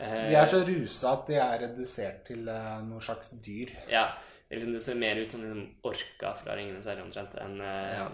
eh, 0.00 0.30
De 0.30 0.36
er 0.36 0.46
så 0.46 0.64
rusa 0.66 1.12
at 1.12 1.26
de 1.26 1.34
er 1.34 1.58
redusert 1.68 2.24
til 2.26 2.48
eh, 2.48 2.80
noe 2.82 3.00
slags 3.00 3.30
dyr. 3.44 3.70
Ja. 3.90 4.06
Liksom, 4.50 4.72
det 4.72 4.82
ser 4.82 4.94
mer 4.94 5.16
ut 5.16 5.30
som 5.32 5.40
liksom 5.40 5.74
orka 5.84 6.34
fra 6.36 6.54
Ringenes 6.56 6.86
herre 6.86 7.02
omtrent 7.02 7.34
enn 7.40 7.60
eh, 7.60 7.94
Ja. 7.98 8.08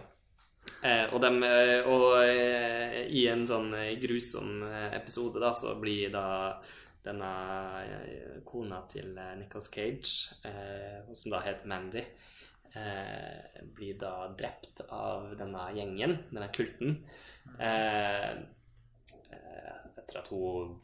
eh, 0.84 1.06
og, 1.14 1.20
dem, 1.20 1.42
eh, 1.42 1.82
og 1.86 2.22
eh, 2.24 3.06
i 3.08 3.26
en 3.28 3.46
sånn 3.46 3.72
grusom 4.00 4.62
episode 4.92 5.40
da, 5.40 5.50
så 5.52 5.78
blir 5.80 6.10
da 6.10 6.60
denne 7.04 7.30
eh, 7.84 8.36
kona 8.46 8.82
til 8.90 9.16
eh, 9.18 9.32
Nicholas 9.40 9.70
Cage, 9.72 10.36
eh, 10.46 11.10
som 11.16 11.32
da 11.34 11.40
heter 11.44 11.70
Mandy, 11.70 12.04
eh, 12.74 13.60
blir 13.76 13.98
da 14.00 14.14
drept 14.36 14.84
av 14.88 15.32
denne 15.40 15.66
gjengen, 15.76 16.18
denne 16.30 16.50
kulten, 16.54 17.00
eh, 17.58 18.30
eh, 19.30 19.80
etter 19.96 20.22
at 20.22 20.30
hun 20.32 20.78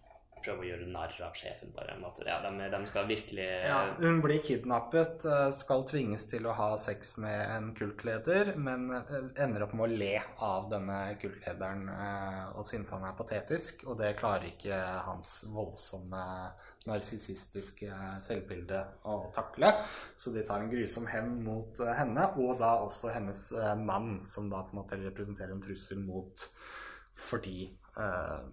prøver 0.47 0.63
å 0.63 0.69
gjøre 0.71 0.87
narr 0.95 1.17
av 1.27 1.35
sjefen, 1.37 1.73
bare. 1.75 1.97
At 2.07 2.21
ja, 2.25 2.37
de, 2.45 2.69
de 2.73 2.81
skal 2.89 3.09
virkelig 3.11 3.47
Ja, 3.67 3.81
hun 3.99 4.21
blir 4.25 4.41
kidnappet, 4.47 5.27
eh, 5.27 5.49
skal 5.59 5.85
tvinges 5.91 6.29
til 6.31 6.47
å 6.49 6.55
ha 6.57 6.69
sex 6.81 7.17
med 7.23 7.43
en 7.57 7.73
kultleder, 7.77 8.53
men 8.57 8.87
eh, 8.97 9.17
ender 9.45 9.67
opp 9.67 9.75
med 9.77 9.89
å 9.89 9.99
le 10.05 10.13
av 10.47 10.71
denne 10.73 11.01
kultlederen 11.21 11.91
eh, 11.93 12.41
og 12.55 12.65
synes 12.69 12.95
han 12.95 13.05
er 13.11 13.19
patetisk, 13.19 13.85
og 13.91 13.99
det 14.01 14.15
klarer 14.21 14.49
ikke 14.53 14.79
hans 15.09 15.41
voldsomme 15.53 16.23
narsissistiske 16.87 17.91
selvbilde 18.23 18.79
å 19.11 19.19
takle. 19.35 19.73
Så 20.15 20.31
de 20.33 20.47
tar 20.47 20.63
en 20.63 20.71
grusom 20.71 21.09
hevn 21.11 21.41
mot 21.43 21.83
henne, 21.99 22.31
og 22.39 22.61
da 22.63 22.77
også 22.87 23.11
hennes 23.11 23.49
mann, 23.83 24.21
som 24.25 24.47
da 24.53 24.63
på 24.63 24.77
en 24.77 24.85
måte 24.85 25.01
representerer 25.03 25.57
en 25.57 25.65
trussel 25.67 25.99
mot 26.07 26.47
fordi 27.17 27.71
uh, 27.99 28.45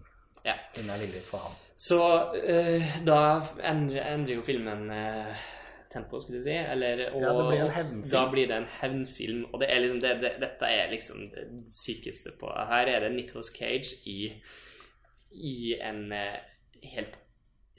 Ja. 0.44 0.56
hun 0.76 0.90
er 0.90 1.00
villig 1.00 1.22
for 1.28 1.38
ham. 1.46 1.54
Så 1.84 2.00
uh, 2.36 2.94
da 3.04 3.20
endrer, 3.66 4.06
endrer 4.14 4.38
jo 4.38 4.46
filmen 4.48 4.86
uh, 4.88 5.48
tempo, 5.92 6.22
skulle 6.22 6.40
du 6.40 6.48
si. 6.48 6.56
Eller, 6.56 7.10
og, 7.12 7.22
Ja, 7.22 7.34
det 7.36 7.48
blir 7.50 7.64
en 7.66 7.74
hevnfilm. 7.78 8.12
Da 8.14 8.24
blir 8.32 8.52
det 8.52 8.60
en 8.62 8.70
hevnfilm. 8.80 9.44
Og 9.52 9.60
det 9.62 9.72
er 9.72 9.84
liksom 9.84 10.00
det, 10.04 10.14
det, 10.24 10.34
dette 10.44 10.72
er 10.78 10.94
liksom 10.94 11.28
det 11.34 11.48
sykeste 11.74 12.36
på 12.40 12.54
Her 12.72 12.94
er 12.94 13.04
det 13.04 13.12
Nicholas 13.18 13.52
Cage 13.58 14.00
i, 14.10 14.32
i 15.32 15.58
en 15.82 16.06
uh, 16.14 16.40
helt 16.96 17.20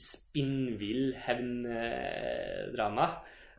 spinnvill 0.00 1.14
hevndrama. 1.24 3.08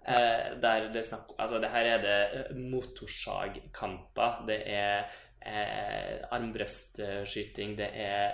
Eh, 0.07 0.61
der 0.61 0.91
det 0.93 1.05
snakk 1.05 1.33
Altså, 1.39 1.57
det 1.57 1.69
her 1.69 1.85
er 1.85 2.01
det 2.01 2.57
motorsagkamper. 2.57 4.45
Det 4.47 4.61
er 4.65 5.03
eh, 5.45 6.19
armbrøstskyting. 6.31 7.77
Det 7.77 7.89
er 7.93 8.31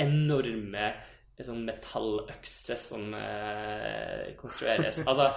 enorme 0.00 0.92
sånn 1.38 1.62
metalløkse 1.68 2.74
som 2.78 3.12
eh, 3.14 4.34
konstrueres. 4.38 5.04
Altså, 5.06 5.30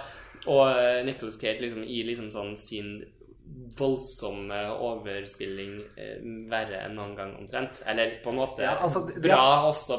og 0.50 0.64
eh, 0.72 1.02
Nicholas 1.06 1.38
Cage 1.38 1.62
liksom, 1.62 1.84
i 1.86 2.02
liksom 2.08 2.32
sånn 2.34 2.56
sin 2.58 2.96
voldsomme 3.78 4.58
overspilling 4.84 5.74
eh, 5.98 6.18
verre 6.50 6.84
enn 6.86 6.96
noen 6.98 7.14
gang 7.18 7.34
omtrent. 7.38 7.82
Eller 7.88 8.18
på 8.24 8.32
en 8.32 8.40
måte 8.40 8.64
Ja, 8.64 8.76
altså, 8.84 9.04
de, 9.08 9.20
bra 9.24 9.68
også, 9.68 9.98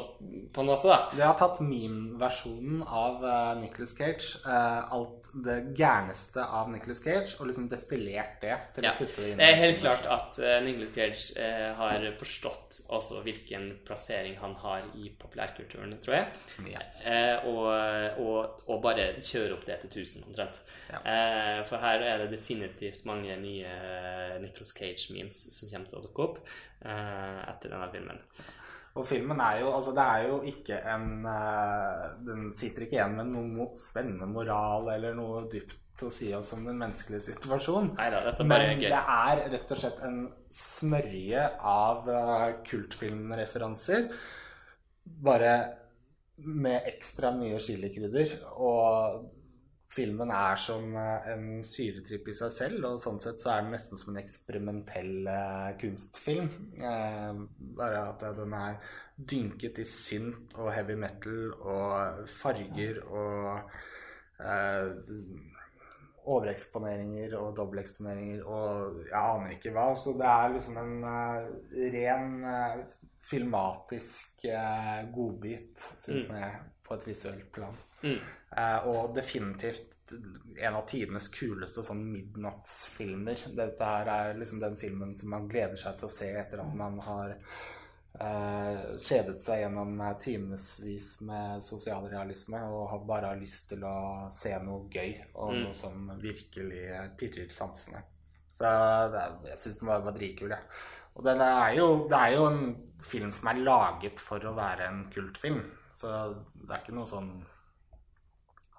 på 0.54 0.64
en 0.64 0.70
måte, 0.70 0.90
da. 0.90 1.00
De 1.14 1.24
har 1.24 1.36
tatt 1.40 1.62
meme-versjonen 1.64 2.82
av 2.84 3.24
uh, 3.24 3.52
Nicholas 3.60 3.96
Cage, 3.96 4.40
Uh, 4.44 4.92
alt 4.92 5.23
det 5.44 5.56
gærneste 5.78 6.42
av 6.44 6.68
Nicholas 6.70 7.00
Cage, 7.02 7.34
og 7.40 7.48
liksom 7.48 7.68
destillert 7.68 8.40
det 8.42 8.54
til 8.76 8.84
Ja. 8.86 8.92
å 8.94 8.98
putte 9.00 9.20
det 9.22 9.30
inn. 9.32 9.38
Det 9.40 9.48
er 9.48 9.58
helt 9.58 9.80
klart 9.80 10.06
at 10.06 10.38
uh, 10.38 10.58
Nicholas 10.62 10.92
Cage 10.94 11.38
uh, 11.40 11.74
har 11.80 12.06
forstått 12.20 12.80
også 12.94 13.22
hvilken 13.26 13.70
plassering 13.86 14.36
han 14.38 14.54
har 14.62 14.86
i 14.94 15.10
populærkulturen, 15.18 15.96
tror 16.04 16.18
jeg. 16.20 16.26
Ja. 16.70 16.84
Uh, 17.02 17.48
og, 17.50 18.20
og, 18.24 18.62
og 18.68 18.82
bare 18.84 19.08
kjøre 19.20 19.56
opp 19.56 19.66
det 19.66 19.80
til 19.82 20.04
1000 20.04 20.28
omtrent. 20.28 20.62
Ja. 20.92 21.02
Uh, 21.02 21.64
for 21.66 21.82
her 21.82 22.04
er 22.04 22.22
det 22.22 22.30
definitivt 22.36 23.04
mange 23.08 23.34
nye 23.40 23.74
Nicholas 24.40 24.74
Cage-memes 24.76 25.36
som 25.58 25.70
kommer 25.70 25.90
til 25.90 25.98
å 25.98 26.04
dukke 26.04 26.24
opp 26.28 26.38
eh, 26.84 27.40
etter 27.50 27.72
denne 27.72 27.88
filmen. 27.92 28.20
Og 28.94 29.06
filmen 29.08 29.40
er 29.42 29.60
jo 29.62 29.72
Altså, 29.74 29.94
det 29.96 30.04
er 30.04 30.28
jo 30.28 30.40
ikke 30.50 30.80
en 30.94 31.24
eh, 31.26 32.04
Den 32.26 32.50
sitter 32.54 32.86
ikke 32.86 32.98
igjen 33.00 33.16
med 33.18 33.32
noe 33.32 33.70
spennende 33.80 34.28
moral 34.30 34.92
eller 34.94 35.16
noe 35.18 35.46
dypt 35.50 35.80
å 36.02 36.10
si 36.10 36.32
oss 36.34 36.50
om 36.56 36.64
den 36.66 36.78
menneskelige 36.80 37.22
situasjonen. 37.28 37.92
Neida, 37.94 38.24
dette 38.26 38.42
er 38.42 38.48
bare 38.50 38.70
Men 38.72 38.80
det 38.82 38.98
er 38.98 39.42
rett 39.52 39.68
og 39.70 39.78
slett 39.78 40.00
en 40.02 40.16
smørje 40.50 41.44
av 41.70 42.08
uh, 42.10 42.48
kultfilmreferanser. 42.66 44.08
Bare 45.22 45.52
med 46.42 46.90
ekstra 46.90 47.30
mye 47.38 47.60
chilikrydder. 47.62 48.34
Og 48.58 49.22
filmen 49.94 50.32
er 50.34 50.58
som 50.60 50.96
eh, 50.98 51.30
en 51.34 51.62
syretripp 51.66 52.28
i 52.30 52.36
seg 52.36 52.52
selv, 52.54 52.88
og 52.88 53.00
sånn 53.02 53.20
sett 53.22 53.42
så 53.42 53.54
er 53.54 53.64
den 53.64 53.74
nesten 53.76 54.00
som 54.00 54.12
en 54.12 54.22
eksperimentell 54.22 55.30
eh, 55.30 55.70
kunstfilm. 55.80 56.50
Eh, 56.82 57.42
bare 57.78 58.04
at 58.10 58.24
den 58.38 58.54
er 58.58 58.78
dynket 59.14 59.78
i 59.78 59.86
synt 59.86 60.56
og 60.58 60.72
heavy 60.74 60.96
metal 60.98 61.52
og 61.54 62.24
farger 62.40 63.02
og 63.06 63.74
eh, 64.42 64.88
overeksponeringer 66.24 67.34
og 67.38 67.54
dobbelteksponeringer 67.58 68.44
og 68.48 69.00
jeg 69.04 69.18
aner 69.20 69.56
ikke 69.56 69.72
hva. 69.74 69.90
Så 69.98 70.14
det 70.18 70.28
er 70.28 70.54
liksom 70.54 70.78
en 70.80 70.94
uh, 71.04 71.50
ren 71.94 72.30
uh, 72.48 72.78
filmatisk 73.24 74.46
uh, 74.48 75.04
godbit, 75.14 75.76
syns 76.00 76.28
Mm. 76.30 76.38
jeg, 76.40 76.62
på 76.84 76.94
et 76.94 77.06
visuelt 77.08 77.52
plan. 77.52 77.76
Mm. 78.02 78.20
Eh, 78.56 78.86
og 78.86 79.14
definitivt 79.16 79.90
en 80.60 80.76
av 80.78 80.84
tidenes 80.86 81.26
kuleste 81.32 81.82
sånn 81.82 82.02
midnattsfilmer. 82.12 83.40
Dette 83.56 83.84
her 83.88 84.10
er 84.12 84.36
liksom 84.38 84.60
den 84.62 84.76
filmen 84.78 85.14
som 85.16 85.30
man 85.34 85.48
gleder 85.50 85.76
seg 85.80 85.96
til 85.98 86.06
å 86.10 86.12
se 86.12 86.28
etter 86.38 86.60
at 86.62 86.74
man 86.76 86.98
har 87.02 87.32
eh, 88.20 88.82
kjedet 89.02 89.40
seg 89.42 89.62
gjennom 89.64 89.94
eh, 90.04 90.12
timevis 90.22 91.08
med 91.26 91.64
sosialrealisme 91.66 92.60
og 92.68 92.88
har 92.92 93.02
bare 93.08 93.32
har 93.32 93.40
lyst 93.40 93.70
til 93.72 93.82
å 93.88 93.96
se 94.30 94.52
noe 94.62 94.86
gøy 94.92 95.16
og 95.34 95.54
Mm. 95.54 95.62
noe 95.64 95.74
som 95.74 96.10
virkelig 96.22 96.84
pirrer 97.18 97.50
sansene. 97.50 98.02
Så 98.54 98.62
det, 99.10 99.18
er- 99.24 99.48
jeg 99.50 99.58
syns 99.58 99.78
den 99.80 99.88
var, 99.88 100.00
var 100.06 100.12
dritkul, 100.14 100.50
jeg. 100.54 100.62
Og 101.16 101.24
den 101.24 101.40
er 101.40 101.74
jo, 101.74 101.88
det 102.08 102.18
er 102.20 102.36
jo 102.36 102.46
en 102.46 102.76
film 103.02 103.30
som 103.34 103.48
er 103.50 103.64
laget 103.64 104.20
for 104.20 104.38
å 104.38 104.54
være 104.54 104.86
en 104.88 105.10
kultfilm. 105.10 105.64
Så 105.90 106.08
det 106.54 106.70
er 106.70 106.80
ikke 106.84 106.94
noe 106.94 107.06
sånn 107.06 107.32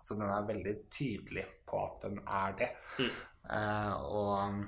Altså, 0.06 0.20
den 0.22 0.30
er 0.30 0.44
veldig 0.46 0.72
tydelig 0.94 1.44
på 1.66 1.80
at 1.82 2.04
den 2.04 2.20
er 2.30 2.52
det. 2.60 2.68
Mm. 3.00 3.16
Eh, 3.58 3.94
og 4.06 4.66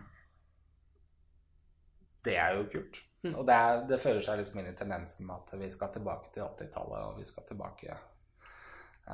det 2.25 2.37
er 2.41 2.55
jo 2.57 2.63
kult. 2.71 2.97
Mm. 3.21 3.35
Og 3.35 3.45
det, 3.45 3.53
er, 3.53 3.83
det 3.91 3.99
fører 4.01 4.25
seg 4.25 4.39
liksom 4.39 4.57
inn 4.63 4.71
i 4.71 4.75
tendensen 4.79 5.29
med 5.29 5.37
at 5.37 5.53
vi 5.61 5.69
skal 5.69 5.93
tilbake 5.93 6.33
til 6.33 6.41
80-tallet, 6.41 7.03
og 7.05 7.19
vi 7.21 7.29
skal 7.29 7.45
tilbake 7.51 7.99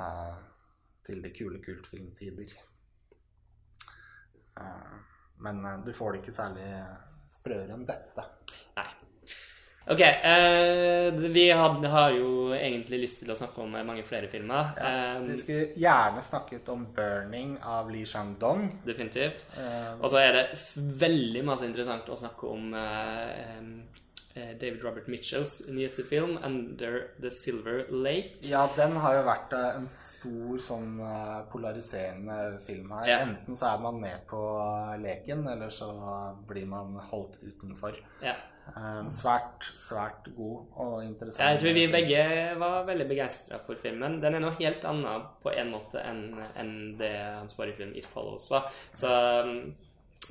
eh, 0.00 0.40
til 1.04 1.20
de 1.26 1.34
kule 1.36 1.60
kultfilmtider. 1.66 2.56
Eh, 4.64 4.96
men 5.44 5.60
eh, 5.60 5.80
du 5.84 5.92
får 5.92 6.14
det 6.14 6.24
ikke 6.24 6.38
særlig 6.40 6.70
sprøere 7.36 7.76
enn 7.76 7.84
dette. 7.84 8.30
Nei. 8.80 8.88
Ok, 9.86 10.00
eh, 10.00 11.12
vi 11.12 11.50
had, 11.50 11.84
har 11.84 12.10
jo 12.16 12.54
egentlig 12.56 13.02
lyst 13.02 13.18
til 13.20 13.28
å 13.28 13.36
snakke 13.36 13.60
om 13.60 13.74
mange 13.84 14.04
flere 14.08 14.30
filmer. 14.32 14.70
Ja, 14.78 14.92
Eh, 15.16 15.18
vi 15.26 15.36
skulle 15.36 15.66
gjerne 15.76 16.22
snakket 16.22 16.68
om 16.72 16.86
'Burning' 16.86 17.58
av 17.62 17.90
Li 17.90 18.04
Shangdong. 18.04 18.80
definitivt. 18.86 19.44
Eh, 19.58 19.92
Og 20.00 20.10
så 20.10 20.16
er 20.18 20.32
det 20.32 20.46
veldig 20.76 21.44
masse 21.44 21.66
interessant 21.66 22.08
å 22.08 22.16
snakke 22.16 22.44
om 22.48 22.72
uh, 22.74 23.28
eh, 24.34 24.54
David 24.58 24.82
Robert 24.82 25.06
Mitchells 25.06 25.68
nyeste 25.68 26.02
film, 26.02 26.38
'Under 26.42 27.08
the 27.20 27.30
Silver 27.30 27.84
Lake'. 27.90 28.38
Ja, 28.40 28.66
den 28.76 28.96
har 28.96 29.14
jo 29.14 29.22
vært 29.22 29.52
eh, 29.52 29.76
en 29.76 29.88
stor 29.88 30.58
sånn 30.58 30.98
eh, 31.00 31.42
polariserende 31.52 32.58
film 32.66 32.90
her. 32.90 33.06
Ja. 33.06 33.18
Enten 33.18 33.54
så 33.54 33.74
er 33.74 33.78
man 33.80 34.00
med 34.00 34.26
på 34.26 34.40
eh, 34.94 34.98
leken, 35.02 35.46
eller 35.46 35.68
så 35.68 35.92
blir 36.48 36.66
man 36.66 36.96
holdt 37.10 37.38
utenfor. 37.42 37.96
Ja. 38.22 38.34
Eh, 38.72 39.08
Svært, 39.12 39.66
svært 39.78 40.28
god 40.36 40.78
og 40.80 40.94
interessant. 41.04 41.44
Jeg 41.44 41.60
tror 41.60 41.74
vi 41.76 41.84
begge 41.92 42.22
var 42.58 42.86
veldig 42.88 43.06
begeistra 43.10 43.58
for 43.66 43.78
filmen. 43.80 44.16
Den 44.22 44.38
er 44.38 44.42
noe 44.42 44.56
helt 44.56 44.86
annet 44.88 45.26
på 45.44 45.52
en 45.52 45.72
måte 45.74 46.00
enn 46.00 46.22
en 46.56 46.72
det 46.98 47.12
hans 47.20 47.54
forrige 47.54 47.76
film 47.82 47.92
'It 47.94 48.08
Follows' 48.08 48.48
var. 48.50 48.72
Så, 48.92 49.12
um, 49.44 49.74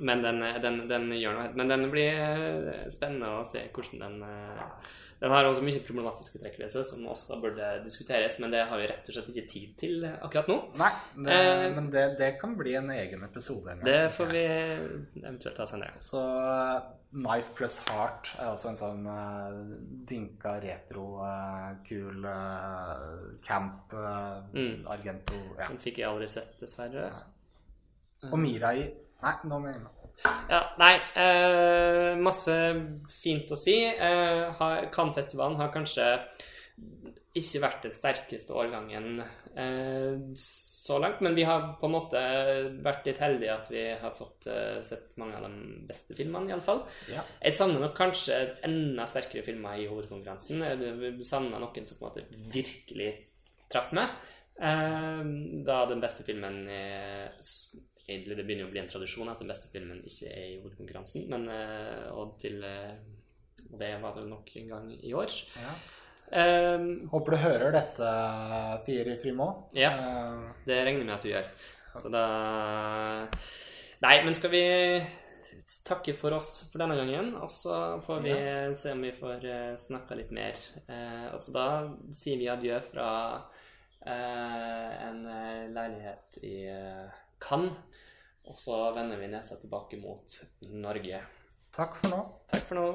men 0.00 0.24
den, 0.24 0.42
den, 0.62 0.82
den 0.90 1.06
gjør 1.14 1.38
noe 1.38 1.50
Men 1.54 1.70
den 1.70 1.86
blir 1.90 2.18
eh, 2.18 2.88
spennende 2.90 3.36
å 3.38 3.44
se 3.46 3.62
hvordan 3.70 4.02
den 4.02 4.22
eh, 4.26 4.92
Den 5.24 5.32
har 5.32 5.46
også 5.48 5.62
mye 5.64 5.80
problematiske 5.80 6.36
trekk 6.42 6.58
ved 6.60 6.68
seg 6.68 6.84
som 6.84 7.04
også 7.08 7.38
burde 7.40 7.68
diskuteres, 7.80 8.36
men 8.42 8.52
det 8.52 8.66
har 8.68 8.76
vi 8.76 8.88
rett 8.90 9.06
og 9.08 9.16
slett 9.16 9.30
ikke 9.32 9.48
tid 9.48 9.70
til 9.80 10.04
akkurat 10.12 10.50
nå. 10.52 10.56
Nei, 10.76 10.90
det, 11.16 11.38
Eh, 11.44 11.68
men 11.72 11.88
det, 11.94 12.02
det 12.18 12.28
kan 12.42 12.52
bli 12.58 12.74
en 12.76 12.90
egen 12.92 13.24
episode. 13.24 13.72
en 13.72 13.80
gang, 13.80 13.86
Det 13.88 14.12
får 14.12 14.28
vi 14.34 14.42
eventuelt 15.22 15.56
ta 15.56 15.66
senere. 15.70 15.96
Så 16.04 16.20
Knife 17.14 17.54
Plus 17.56 17.78
Heart 17.88 18.34
er 18.42 18.50
også 18.50 18.68
en 18.74 18.78
sånn 18.82 19.08
uh, 19.08 19.64
dynka 20.10 20.58
retro, 20.60 21.06
uh, 21.22 21.72
kul 21.88 22.28
uh, 22.28 23.32
camp 23.46 23.94
Mm. 23.94 24.84
Argento 24.90 25.38
ja. 25.56 25.68
Den 25.70 25.80
fikk 25.80 26.02
jeg 26.02 26.08
aldri 26.10 26.28
sett, 26.30 26.58
dessverre. 26.60 27.08
Og 28.28 28.36
Mirai 28.40 28.76
Nei, 29.24 29.34
nå 29.48 29.58
må 29.58 29.70
jeg 29.70 29.80
inn. 29.80 30.03
Ja, 30.48 30.60
nei, 30.80 30.94
eh, 31.20 32.14
masse 32.20 32.54
fint 33.10 33.50
å 33.50 33.56
si. 33.58 33.76
Eh, 33.84 34.44
har- 34.58 34.86
Cannes-festivalen 34.94 35.56
har 35.60 35.72
kanskje 35.74 36.06
ikke 37.34 37.60
vært 37.64 37.82
den 37.82 37.92
sterkeste 37.96 38.54
årgangen 38.54 39.20
eh, 39.56 40.18
så 40.38 40.98
langt. 41.02 41.20
Men 41.20 41.34
vi 41.34 41.42
har 41.48 41.74
på 41.80 41.88
en 41.88 41.94
måte 41.96 42.20
vært 42.84 43.06
litt 43.08 43.18
heldige 43.18 43.54
at 43.56 43.70
vi 43.72 43.82
har 44.00 44.14
fått 44.18 44.46
eh, 44.46 44.78
sett 44.86 45.16
mange 45.20 45.36
av 45.40 45.48
de 45.48 45.86
beste 45.88 46.14
filmene, 46.14 46.52
iallfall. 46.52 46.84
Ja. 47.10 47.24
Jeg 47.42 47.56
savner 47.58 47.80
nok 47.82 47.96
kanskje 47.98 48.38
enda 48.68 49.06
sterkere 49.10 49.42
filmer 49.46 49.80
i 49.82 49.88
hovedkonkurransen. 49.90 50.62
Jeg 50.62 51.24
savner 51.26 51.58
noen 51.62 51.86
som 51.88 51.98
på 51.98 52.06
en 52.06 52.12
måte 52.12 52.44
virkelig 52.54 53.10
traff 53.72 53.90
meg. 53.96 54.14
Eh, 54.60 55.24
da 55.66 55.80
den 55.90 56.00
beste 56.04 56.22
filmen 56.26 56.62
er 56.70 57.32
Egentlig 58.04 58.36
det 58.36 58.44
begynner 58.44 58.68
å 58.68 58.72
bli 58.72 58.82
en 58.82 58.88
tradisjon 58.90 59.30
at 59.32 59.40
den 59.40 59.48
beste 59.48 59.70
filmen 59.72 60.02
ikke 60.04 60.28
er 60.28 60.48
i 60.50 60.56
hovedkonkurransen, 60.58 61.24
men 61.32 61.46
eh, 61.48 62.10
og 62.12 62.34
til 62.42 62.58
eh, 62.68 62.92
og 63.70 63.78
det 63.80 63.94
var 64.02 64.12
det 64.18 64.26
nok 64.28 64.50
en 64.60 64.72
gang 64.74 64.90
i 64.92 65.12
år. 65.16 65.32
Ja. 65.56 65.72
Um, 66.34 66.84
Håper 67.12 67.34
du 67.34 67.38
hører 67.40 67.72
dette, 67.72 68.10
Fieri 68.84 69.16
Frimo. 69.20 69.46
Ja. 69.76 69.94
Eh, 69.96 70.44
Det 70.68 70.82
regner 70.84 71.00
jeg 71.00 71.08
med 71.08 71.14
at 71.16 71.24
du 71.24 71.30
gjør. 71.32 71.48
Så 71.94 72.10
da 72.12 72.24
Nei, 74.04 74.18
men 74.26 74.36
skal 74.36 74.52
vi 74.52 74.62
takke 75.88 76.12
for 76.18 76.36
oss 76.36 76.66
for 76.68 76.82
denne 76.82 76.98
gangen, 76.98 77.32
og 77.40 77.48
så 77.48 78.02
får 78.04 78.20
vi 78.26 78.34
se 78.76 78.92
om 78.92 79.00
vi 79.06 79.14
får 79.16 79.46
snakka 79.80 80.18
litt 80.18 80.32
mer. 80.34 80.58
Og 81.32 81.40
så 81.40 81.54
da 81.54 81.66
sier 82.12 82.36
vi 82.36 82.50
adjø 82.52 82.82
fra 82.90 83.08
en 84.04 85.22
leilighet 85.72 86.42
i 86.44 86.56
Cannes, 87.40 87.72
og 88.44 88.60
så 88.60 88.92
vender 88.96 89.16
vi 89.20 89.28
nesa 89.32 89.56
tilbake 89.60 89.96
mot 90.00 90.40
Norge. 90.60 91.22
takk 91.76 91.96
for 91.96 92.16
nå. 92.16 92.22
Takk 92.52 92.68
for 92.68 92.74
nå. 92.80 92.86